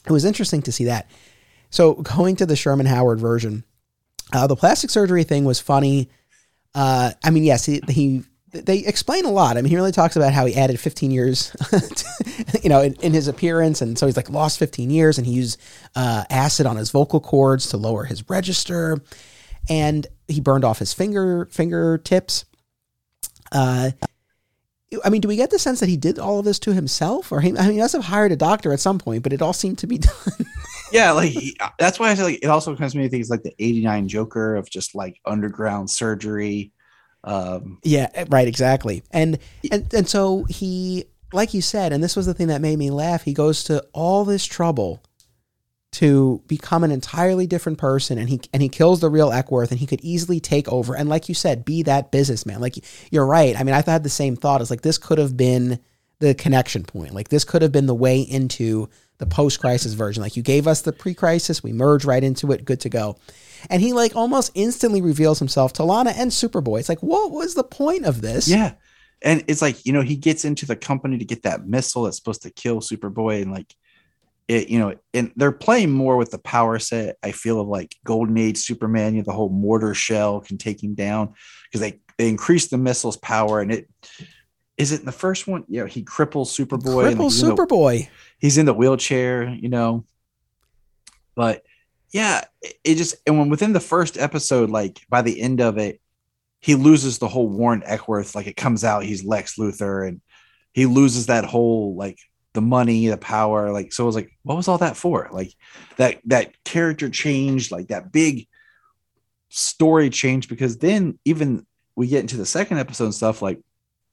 [0.07, 1.11] it was interesting to see that.
[1.71, 3.65] So going to the sherman howard version
[4.33, 6.11] uh, the plastic surgery thing was funny.
[6.75, 8.23] Uh, i mean yes he, he
[8.65, 9.57] they explain a lot.
[9.57, 12.95] I mean, he really talks about how he added 15 years, to, you know, in,
[12.95, 15.61] in, his appearance, and so he's like lost 15 years, and he used
[15.95, 19.03] uh, acid on his vocal cords to lower his register,
[19.69, 22.45] and he burned off his finger fingertips.
[23.53, 23.91] Uh,
[25.05, 27.33] I mean, do we get the sense that he did all of this to himself,
[27.33, 27.51] or he?
[27.57, 29.79] I mean, he must have hired a doctor at some point, but it all seemed
[29.79, 30.47] to be done.
[30.93, 31.35] yeah, like
[31.79, 34.57] that's why I say like it also comes to me things like the '89 Joker
[34.57, 36.73] of just like underground surgery.
[37.27, 39.03] Um, yeah, right, exactly.
[39.11, 39.39] And
[39.71, 42.91] and and so he, like you said, and this was the thing that made me
[42.91, 43.23] laugh.
[43.23, 45.03] He goes to all this trouble
[45.93, 49.81] to become an entirely different person, and he and he kills the real Eckworth, and
[49.81, 50.97] he could easily take over.
[50.97, 52.61] And like you said, be that businessman.
[52.61, 52.77] Like
[53.11, 53.59] you're right.
[53.59, 54.61] I mean, I had the same thought.
[54.61, 55.81] It's like this could have been
[56.21, 57.13] the connection point.
[57.13, 58.89] Like this could have been the way into
[59.19, 60.23] the post-crisis version.
[60.23, 63.17] Like you gave us the pre-crisis, we merge right into it, good to go.
[63.71, 66.81] And he like almost instantly reveals himself to Lana and Superboy.
[66.81, 68.49] It's like, what was the point of this?
[68.49, 68.75] Yeah.
[69.23, 72.17] And it's like, you know, he gets into the company to get that missile that's
[72.17, 73.43] supposed to kill Superboy.
[73.43, 73.75] And like,
[74.49, 77.17] it, you know, and they're playing more with the power set.
[77.23, 80.83] I feel of like Golden Age Superman, you know, the whole mortar shell can take
[80.83, 81.35] him down
[81.65, 83.61] because they, they increase the missile's power.
[83.61, 83.91] And it,
[84.77, 85.65] is it in the first one?
[85.69, 87.15] You know, he cripples Superboy.
[87.15, 87.95] Cripples like, Superboy.
[87.95, 90.05] In the, he's in the wheelchair, you know.
[91.35, 91.65] But
[92.13, 92.45] yeah,
[92.85, 96.01] it, just and when within the first episode, like by the end of it,
[96.61, 98.35] he loses the whole Warren Eckworth.
[98.35, 100.21] Like it comes out, he's Lex Luthor, and
[100.73, 102.19] he loses that whole like
[102.53, 103.71] the money, the power.
[103.73, 105.29] Like so, I was like, what was all that for?
[105.33, 105.53] Like
[105.97, 108.49] that that character change, like that big
[109.49, 110.49] story change.
[110.49, 113.61] Because then even we get into the second episode and stuff, like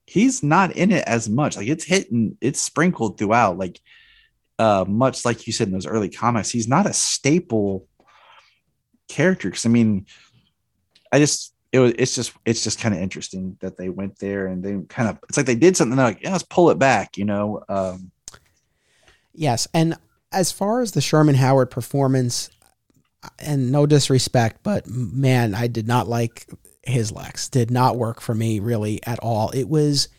[0.05, 1.55] he's not in it as much.
[1.55, 3.57] Like it's hitting, it's sprinkled throughout.
[3.57, 3.79] Like
[4.59, 7.87] uh, much like you said in those early comics, he's not a staple
[9.07, 9.49] character.
[9.49, 10.05] Because I mean,
[11.11, 14.47] I just it was it's just it's just kind of interesting that they went there
[14.47, 16.79] and they kind of it's like they did something They're like yeah, let's pull it
[16.79, 17.63] back, you know.
[17.67, 18.11] Um,
[19.33, 19.95] yes, and
[20.31, 22.49] as far as the Sherman Howard performance,
[23.39, 26.49] and no disrespect, but man, I did not like
[26.83, 27.49] his Lex.
[27.49, 29.49] Did not work for me really at all.
[29.51, 30.09] It was.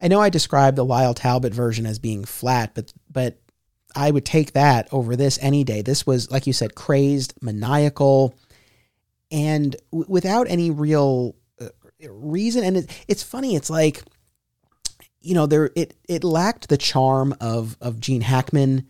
[0.00, 3.38] I know I described the Lyle Talbot version as being flat, but but
[3.96, 5.82] I would take that over this any day.
[5.82, 8.34] This was, like you said, crazed, maniacal,
[9.30, 11.68] and w- without any real uh,
[12.08, 12.64] reason.
[12.64, 13.56] And it, it's funny.
[13.56, 14.02] It's like,
[15.20, 18.86] you know, there it it lacked the charm of of Gene Hackman.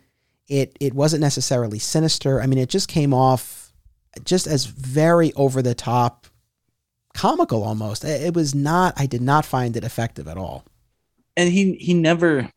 [0.48, 2.40] It it wasn't necessarily sinister.
[2.40, 3.72] I mean, it just came off
[4.24, 6.26] just as very over the top,
[7.14, 8.04] comical almost.
[8.04, 8.94] It it was not.
[8.96, 10.64] I did not find it effective at all.
[11.36, 12.50] and he he never.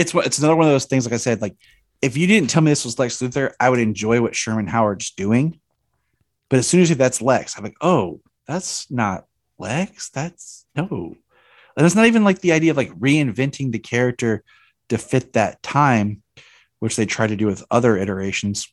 [0.00, 1.04] It's it's another one of those things.
[1.04, 1.56] Like I said, like
[2.00, 5.10] if you didn't tell me this was Lex Luthor, I would enjoy what Sherman Howard's
[5.10, 5.60] doing.
[6.48, 9.26] But as soon as you that's Lex, I'm like, oh, that's not
[9.58, 10.08] Lex.
[10.08, 11.14] That's no.
[11.76, 14.42] And it's not even like the idea of like reinventing the character
[14.88, 16.22] to fit that time,
[16.78, 18.72] which they try to do with other iterations.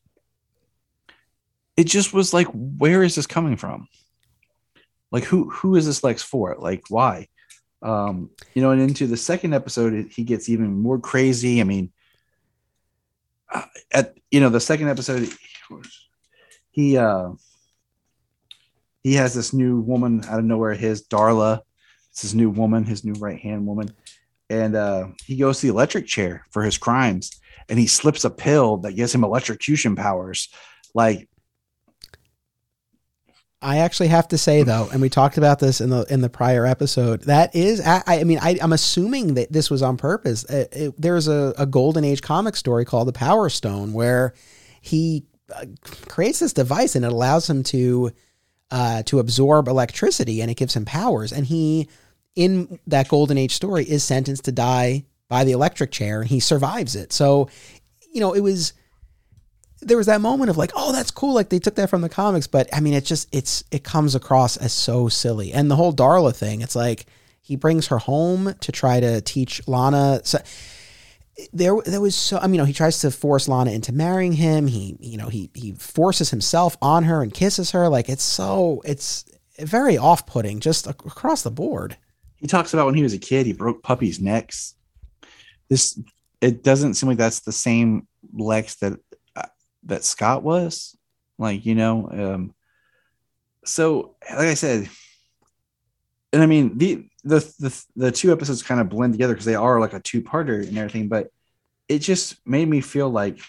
[1.75, 3.89] It just was like, where is this coming from?
[5.11, 6.55] Like who who is this Lex for?
[6.57, 7.27] Like why?
[7.81, 11.61] Um, you know, and into the second episode, he gets even more crazy.
[11.61, 11.91] I mean,
[13.53, 15.29] uh, at you know the second episode,
[16.71, 17.29] he uh
[19.03, 20.73] he has this new woman out of nowhere.
[20.73, 21.61] His Darla,
[22.11, 23.93] it's his new woman, his new right hand woman,
[24.49, 27.39] and uh he goes to the electric chair for his crimes,
[27.69, 30.49] and he slips a pill that gives him electrocution powers.
[30.93, 31.29] Like
[33.61, 36.29] I actually have to say though, and we talked about this in the in the
[36.29, 37.23] prior episode.
[37.23, 40.43] That is, I, I mean, I, am assuming that this was on purpose.
[40.43, 44.35] It, it, there's a, a golden age comic story called the Power Stone where
[44.81, 45.65] he uh,
[46.07, 48.11] creates this device and it allows him to
[48.69, 51.34] uh, to absorb electricity and it gives him powers.
[51.34, 51.89] And he,
[52.35, 56.39] in that golden age story, is sentenced to die by the electric chair and he
[56.39, 57.11] survives it.
[57.11, 57.49] So,
[58.13, 58.73] you know, it was
[59.81, 61.33] there was that moment of like, oh, that's cool.
[61.33, 64.15] Like they took that from the comics, but I mean, it just it's it comes
[64.15, 65.53] across as so silly.
[65.53, 67.05] And the whole Darla thing, it's like
[67.41, 70.21] he brings her home to try to teach Lana.
[70.23, 70.39] So
[71.53, 72.37] there, there was so.
[72.39, 74.67] I mean, you know, he tries to force Lana into marrying him.
[74.67, 77.87] He, you know, he he forces himself on her and kisses her.
[77.87, 79.25] Like it's so it's
[79.59, 81.97] very off putting just across the board.
[82.37, 84.75] He talks about when he was a kid, he broke puppies' necks.
[85.69, 85.99] This
[86.41, 88.99] it doesn't seem like that's the same Lex that
[89.88, 90.95] that Scott was.
[91.38, 92.53] Like, you know, um,
[93.65, 94.89] so like I said,
[96.34, 99.55] and I mean the the the, the two episodes kind of blend together because they
[99.55, 101.27] are like a two-parter and everything, but
[101.88, 103.39] it just made me feel like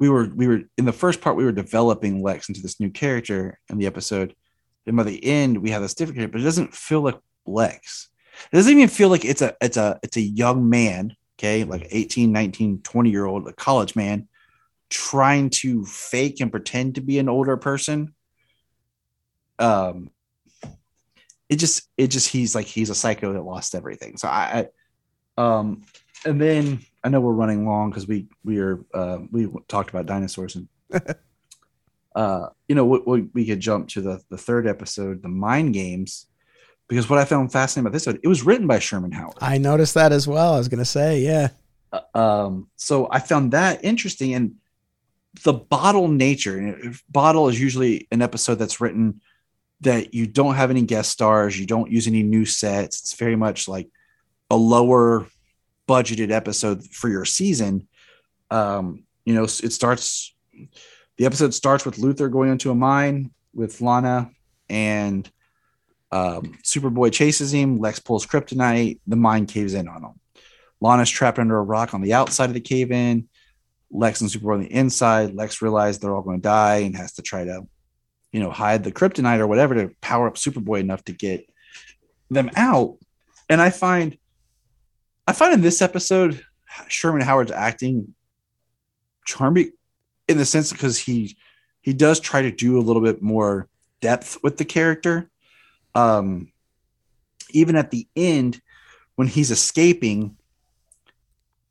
[0.00, 2.90] we were we were in the first part we were developing Lex into this new
[2.90, 4.34] character in the episode.
[4.86, 8.10] And by the end, we have this different character, but it doesn't feel like Lex.
[8.52, 11.86] It doesn't even feel like it's a it's a it's a young man, okay, like
[11.90, 14.28] 18, 19, 20 year old, a college man
[14.90, 18.14] trying to fake and pretend to be an older person
[19.58, 20.10] um
[21.48, 24.16] it just it just he's like he's a psycho that lost everything.
[24.16, 24.66] So i,
[25.38, 25.82] I um
[26.24, 30.06] and then i know we're running long because we we are uh, we talked about
[30.06, 30.68] dinosaurs and
[32.14, 36.26] uh you know we, we could jump to the the third episode the mind games
[36.88, 39.36] because what i found fascinating about this episode, it was written by sherman howard.
[39.40, 40.54] I noticed that as well.
[40.54, 41.48] I was gonna say yeah.
[41.92, 44.54] Uh, um so i found that interesting and
[45.42, 49.20] the bottle nature bottle is usually an episode that's written
[49.80, 53.36] that you don't have any guest stars you don't use any new sets it's very
[53.36, 53.88] much like
[54.50, 55.26] a lower
[55.88, 57.88] budgeted episode for your season.
[58.50, 60.34] Um you know it starts
[61.16, 64.30] the episode starts with luthor going into a mine with lana
[64.68, 65.30] and
[66.12, 70.20] um, superboy chases him lex pulls kryptonite the mine caves in on him.
[70.80, 73.28] Lana's trapped under a rock on the outside of the cave in
[73.94, 75.34] Lex and Superboy on the inside.
[75.34, 77.66] Lex realized they're all going to die and has to try to,
[78.32, 81.48] you know, hide the kryptonite or whatever to power up Superboy enough to get
[82.28, 82.98] them out.
[83.48, 84.18] And I find,
[85.28, 86.44] I find in this episode,
[86.88, 88.14] Sherman Howard's acting
[89.24, 89.70] charming
[90.26, 91.36] in the sense because he
[91.80, 93.68] he does try to do a little bit more
[94.00, 95.30] depth with the character.
[95.94, 96.50] Um,
[97.50, 98.60] even at the end,
[99.16, 100.36] when he's escaping,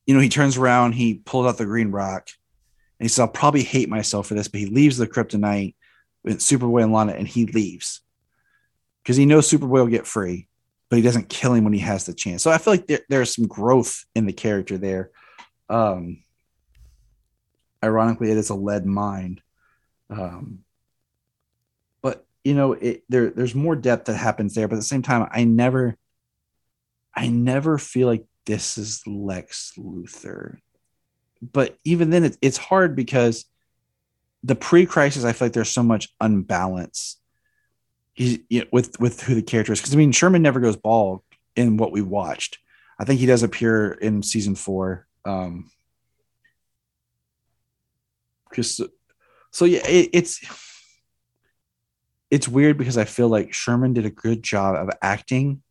[0.05, 2.29] you know, he turns around, he pulls out the green rock,
[2.99, 5.75] and he says, I'll probably hate myself for this, but he leaves the kryptonite
[6.23, 8.01] with Superboy and Lana and he leaves
[9.03, 10.47] because he knows Superboy will get free,
[10.89, 12.41] but he doesn't kill him when he has the chance.
[12.43, 15.11] So I feel like there, there's some growth in the character there.
[15.69, 16.23] Um,
[17.83, 19.41] ironically, it is a lead mind.
[20.09, 20.59] Um,
[22.01, 24.67] but you know, it, there there's more depth that happens there.
[24.67, 25.97] But at the same time, I never,
[27.13, 30.57] I never feel like this is Lex Luthor.
[31.41, 33.45] But even then, it, it's hard because
[34.43, 37.17] the pre-crisis, I feel like there's so much unbalance.
[38.13, 40.75] He's you know, with with who the character is because I mean Sherman never goes
[40.75, 41.21] bald
[41.55, 42.59] in what we watched.
[42.99, 45.07] I think he does appear in season four.
[45.25, 45.71] Um,
[48.53, 50.45] so yeah, it, it's
[52.29, 55.63] it's weird because I feel like Sherman did a good job of acting,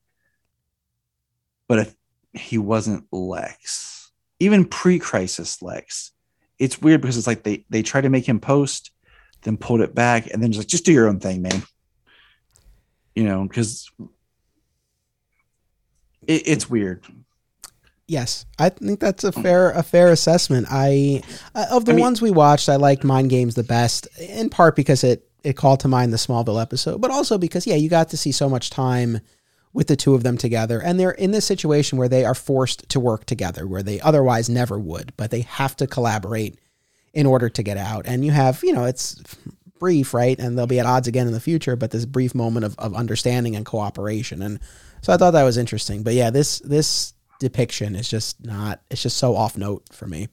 [1.68, 1.94] but if
[2.32, 4.10] he wasn't Lex.
[4.40, 6.12] Even pre-crisis Lex.
[6.58, 8.90] It's weird because it's like they they try to make him post,
[9.42, 11.62] then pulled it back, and then just like just do your own thing, man.
[13.14, 13.90] You know, because
[16.26, 17.04] it, it's weird.
[18.06, 20.66] Yes, I think that's a fair a fair assessment.
[20.70, 21.22] I
[21.54, 24.50] uh, of the I mean, ones we watched, I liked Mind Games the best, in
[24.50, 27.88] part because it it called to mind the Smallville episode, but also because yeah, you
[27.88, 29.20] got to see so much time
[29.72, 30.80] with the two of them together.
[30.80, 34.48] And they're in this situation where they are forced to work together, where they otherwise
[34.48, 36.58] never would, but they have to collaborate
[37.14, 38.06] in order to get out.
[38.06, 39.22] And you have, you know, it's
[39.78, 40.38] brief, right?
[40.38, 42.94] And they'll be at odds again in the future, but this brief moment of, of
[42.94, 44.42] understanding and cooperation.
[44.42, 44.60] And
[45.02, 46.02] So I thought that was interesting.
[46.02, 48.80] But yeah, this this depiction is just not.
[48.90, 50.28] It's just so off note for me.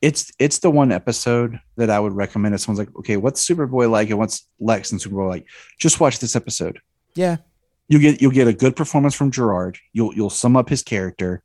[0.00, 3.90] It's it's the one episode that I would recommend if someone's like, okay, what's Superboy
[3.90, 5.46] like and what's Lex and Superboy like?
[5.78, 6.78] Just watch this episode.
[7.14, 7.38] Yeah,
[7.92, 9.76] you get you'll get a good performance from Gerard.
[9.92, 11.42] You'll you'll sum up his character.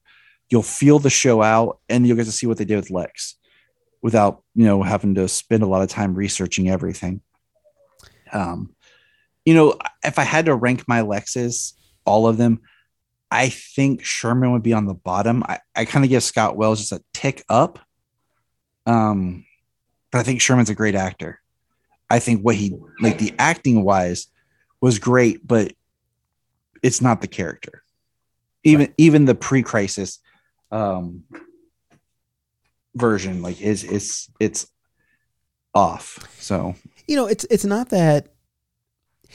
[0.49, 3.35] You'll feel the show out, and you'll get to see what they did with Lex,
[4.01, 7.19] without you know having to spend a lot of time researching everything.
[8.31, 8.73] Um,
[9.43, 11.73] you know, if I had to rank my Lexes,
[12.05, 12.61] all of them,
[13.29, 15.43] I think Sherman would be on the bottom.
[15.43, 17.77] I, I kind of give Scott Wells just a tick up.
[18.85, 19.43] Um,
[20.13, 21.41] but I think Sherman's a great actor.
[22.09, 24.27] I think what he like the acting wise
[24.79, 25.73] was great, but
[26.83, 27.83] it's not the character.
[28.63, 28.93] Even right.
[28.97, 30.19] even the pre-crisis
[30.71, 31.23] um
[32.95, 34.67] version like is it's it's
[35.73, 36.27] off.
[36.39, 36.75] So
[37.07, 38.33] you know, it's it's not that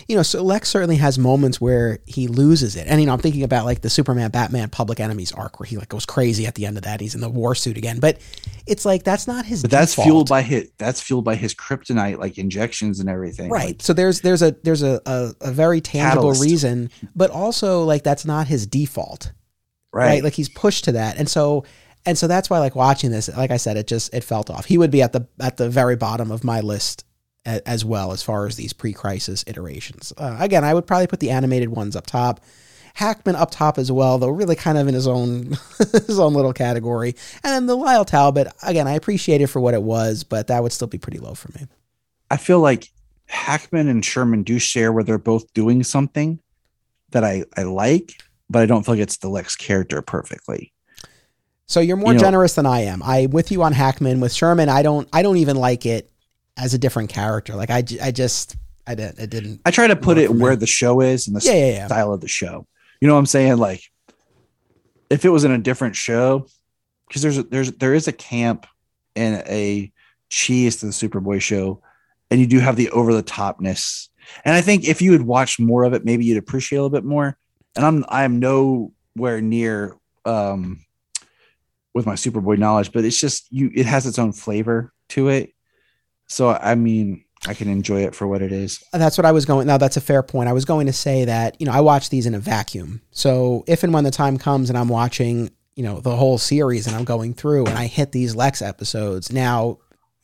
[0.08, 2.86] you know, so Lex certainly has moments where he loses it.
[2.86, 5.76] And, you know, I'm thinking about like the Superman Batman Public Enemies arc where he
[5.76, 7.00] like goes crazy at the end of that.
[7.00, 8.00] He's in the war suit again.
[8.00, 8.18] But
[8.66, 12.18] it's like that's not his But that's fueled by his that's fueled by his kryptonite
[12.18, 13.50] like injections and everything.
[13.50, 13.66] Right.
[13.66, 16.42] Like, so there's there's a there's a, a, a very tangible catalyst.
[16.42, 19.32] reason, but also like that's not his default.
[19.92, 20.06] Right.
[20.06, 20.24] right.
[20.24, 21.18] Like he's pushed to that.
[21.18, 21.64] And so
[22.04, 24.64] and so that's why like watching this, like I said, it just it felt off.
[24.64, 27.04] He would be at the at the very bottom of my list
[27.44, 30.12] as well as far as these pre-crisis iterations.
[30.16, 32.40] Uh, again, I would probably put the animated ones up top.
[32.94, 36.52] Hackman up top as well, though really kind of in his own his own little
[36.52, 37.14] category.
[37.42, 40.62] And then the Lyle Talbot, again, I appreciate it for what it was, but that
[40.62, 41.66] would still be pretty low for me.
[42.30, 42.90] I feel like
[43.26, 46.38] Hackman and Sherman do share where they're both doing something
[47.10, 50.72] that I, I like, but I don't feel like it's the Lex character perfectly.
[51.66, 53.02] So you're more you know, generous than I am.
[53.02, 54.20] I with you on Hackman.
[54.20, 56.11] With Sherman, I don't I don't even like it
[56.56, 57.54] as a different character.
[57.54, 58.56] Like I, I just,
[58.86, 59.60] I didn't, I didn't.
[59.64, 61.86] I try to put it where the show is and the yeah, yeah, yeah.
[61.86, 62.66] style of the show.
[63.00, 63.58] You know what I'm saying?
[63.58, 63.82] Like,
[65.10, 66.46] if it was in a different show,
[67.06, 68.66] because there's a, there's there is a camp
[69.14, 69.92] and a
[70.30, 71.82] cheese to the Superboy show,
[72.30, 74.08] and you do have the over the topness.
[74.44, 76.96] And I think if you had watched more of it, maybe you'd appreciate a little
[76.96, 77.36] bit more.
[77.76, 80.84] And I'm I'm nowhere near um
[81.94, 85.51] with my Superboy knowledge, but it's just you it has its own flavor to it
[86.32, 88.82] so I mean, I can enjoy it for what it is.
[88.92, 89.66] That's what I was going.
[89.66, 90.48] Now that's a fair point.
[90.48, 93.02] I was going to say that you know I watch these in a vacuum.
[93.10, 96.86] So if and when the time comes and I'm watching you know the whole series
[96.86, 99.78] and I'm going through and I hit these Lex episodes now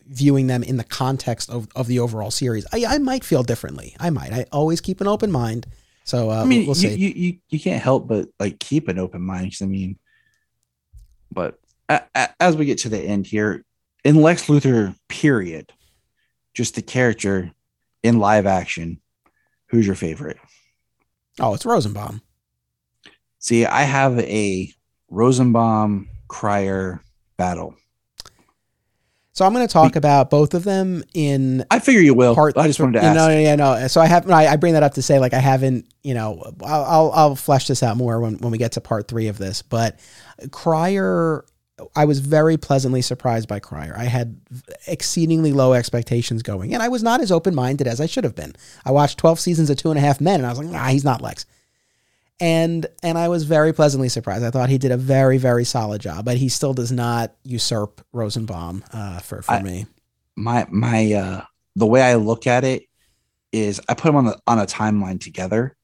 [0.07, 3.95] viewing them in the context of, of the overall series, I, I might feel differently.
[4.01, 4.33] I might.
[4.33, 5.67] I always keep an open mind.
[6.05, 8.99] So uh, I mean, we'll you, you, you you can't help but like keep an
[8.99, 9.55] open mind.
[9.61, 9.99] I mean,
[11.31, 11.59] but
[12.41, 13.65] as we get to the end here,
[14.05, 15.73] in Lex Luthor period,
[16.55, 17.53] just the character
[18.03, 19.01] in live action,
[19.67, 20.39] who's your favorite?
[21.41, 22.23] Oh, it's Rosenbaum.
[23.39, 24.73] See, I have a
[25.09, 27.01] Rosenbaum Cryer
[27.37, 27.75] battle.
[29.33, 31.65] So I'm going to talk about both of them in.
[31.71, 32.35] I figure you will.
[32.35, 33.15] Part, I just wanted to ask.
[33.15, 33.87] No, no, yeah, no.
[33.87, 34.29] So I have.
[34.29, 35.87] I, I bring that up to say, like, I haven't.
[36.03, 39.07] You know, I'll, I'll I'll flesh this out more when when we get to part
[39.07, 39.63] three of this.
[39.63, 40.01] But
[40.51, 41.45] Cryer
[41.95, 43.95] I was very pleasantly surprised by Cryer.
[43.97, 44.41] I had
[44.87, 48.35] exceedingly low expectations going, and I was not as open minded as I should have
[48.35, 48.55] been.
[48.85, 50.87] I watched 12 seasons of Two and a Half Men, and I was like, nah,
[50.87, 51.47] he's not Lex.
[52.41, 54.45] And and I was very pleasantly surprised.
[54.45, 58.01] I thought he did a very very solid job, but he still does not usurp
[58.13, 59.87] Rosenbaum uh, for for I, me.
[60.37, 61.45] My my uh,
[61.75, 62.85] the way I look at it
[63.51, 65.77] is I put him on the on a timeline together.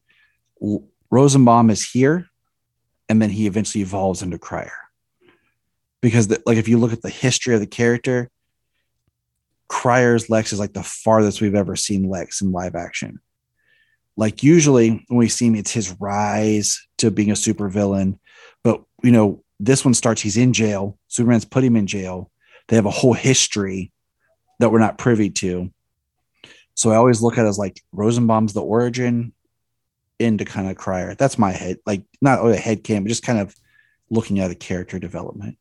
[1.10, 2.28] Rosenbaum is here,
[3.08, 4.83] and then he eventually evolves into Cryer
[6.04, 8.28] because the, like if you look at the history of the character,
[9.68, 13.20] Cryer's Lex is like the farthest we've ever seen Lex in live action.
[14.14, 18.18] Like usually when we see him, it's his rise to being a supervillain.
[18.62, 20.98] But you know, this one starts, he's in jail.
[21.08, 22.30] Superman's put him in jail.
[22.68, 23.90] They have a whole history
[24.58, 25.72] that we're not privy to.
[26.74, 29.32] So I always look at it as like Rosenbaum's the origin
[30.18, 31.14] into kind of Cryer.
[31.14, 33.56] That's my head, like not a head cam, but just kind of
[34.10, 35.56] looking at the character development.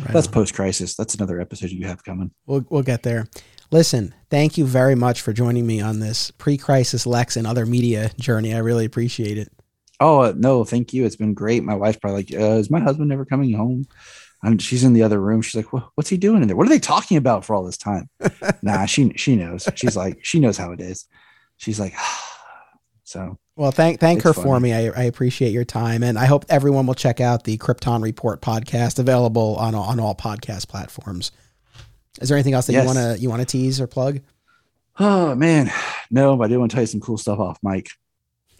[0.00, 0.94] Right that's post crisis.
[0.94, 2.30] That's another episode you have coming.
[2.46, 3.26] We'll we'll get there.
[3.70, 8.10] Listen, thank you very much for joining me on this pre-crisis Lex and other media
[8.18, 8.54] journey.
[8.54, 9.52] I really appreciate it.
[10.00, 11.04] Oh uh, no, thank you.
[11.04, 11.64] It's been great.
[11.64, 13.86] My wife's probably like, uh, "Is my husband never coming home?"
[14.42, 15.42] And she's in the other room.
[15.42, 16.56] She's like, well, "What's he doing in there?
[16.56, 18.08] What are they talking about for all this time?"
[18.62, 19.68] nah, she she knows.
[19.74, 21.06] She's like, she knows how it is.
[21.56, 21.94] She's like,
[23.08, 24.72] so well, thank thank her for me.
[24.72, 28.40] I, I appreciate your time, and I hope everyone will check out the Krypton Report
[28.40, 31.32] podcast, available on on all podcast platforms.
[32.20, 32.82] Is there anything else that yes.
[32.82, 34.20] you want to you want to tease or plug?
[35.00, 35.72] Oh man,
[36.10, 37.88] no, but I do want to tell you some cool stuff off, Mike.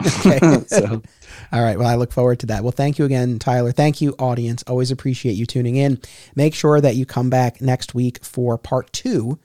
[0.04, 0.38] Okay.
[0.66, 1.02] so.
[1.52, 1.78] All right.
[1.78, 2.62] Well, I look forward to that.
[2.62, 3.72] Well, thank you again, Tylor.
[3.72, 4.62] Thank you, audience.
[4.66, 6.00] Always appreciate you tuning in.
[6.34, 9.38] Make sure that you come back next week for part two,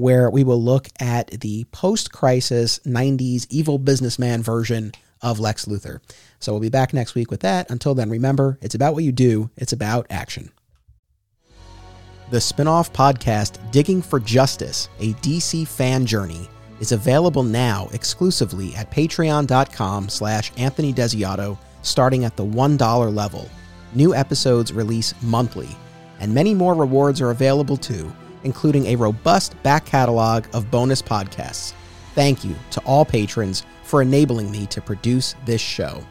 [0.00, 6.00] where we will look at the post crisis 90s evil businessman version of Lex Luthor.
[6.38, 7.70] So we'll be back next week with that.
[7.70, 10.50] Until then, remember, it's about what you do, it's about action.
[12.30, 16.48] The spin off podcast, Digging for Justice, a DC fan journey,
[16.78, 23.50] is available now exclusively at patreon.com slash Anthony Desiato, starting at the $1 level.
[23.92, 25.68] New episodes release monthly,
[26.20, 28.10] and many more rewards are available too,
[28.44, 31.72] including a robust back catalog of bonus podcasts.
[32.14, 36.04] Thank you to all patrons for enabling me to produce this show.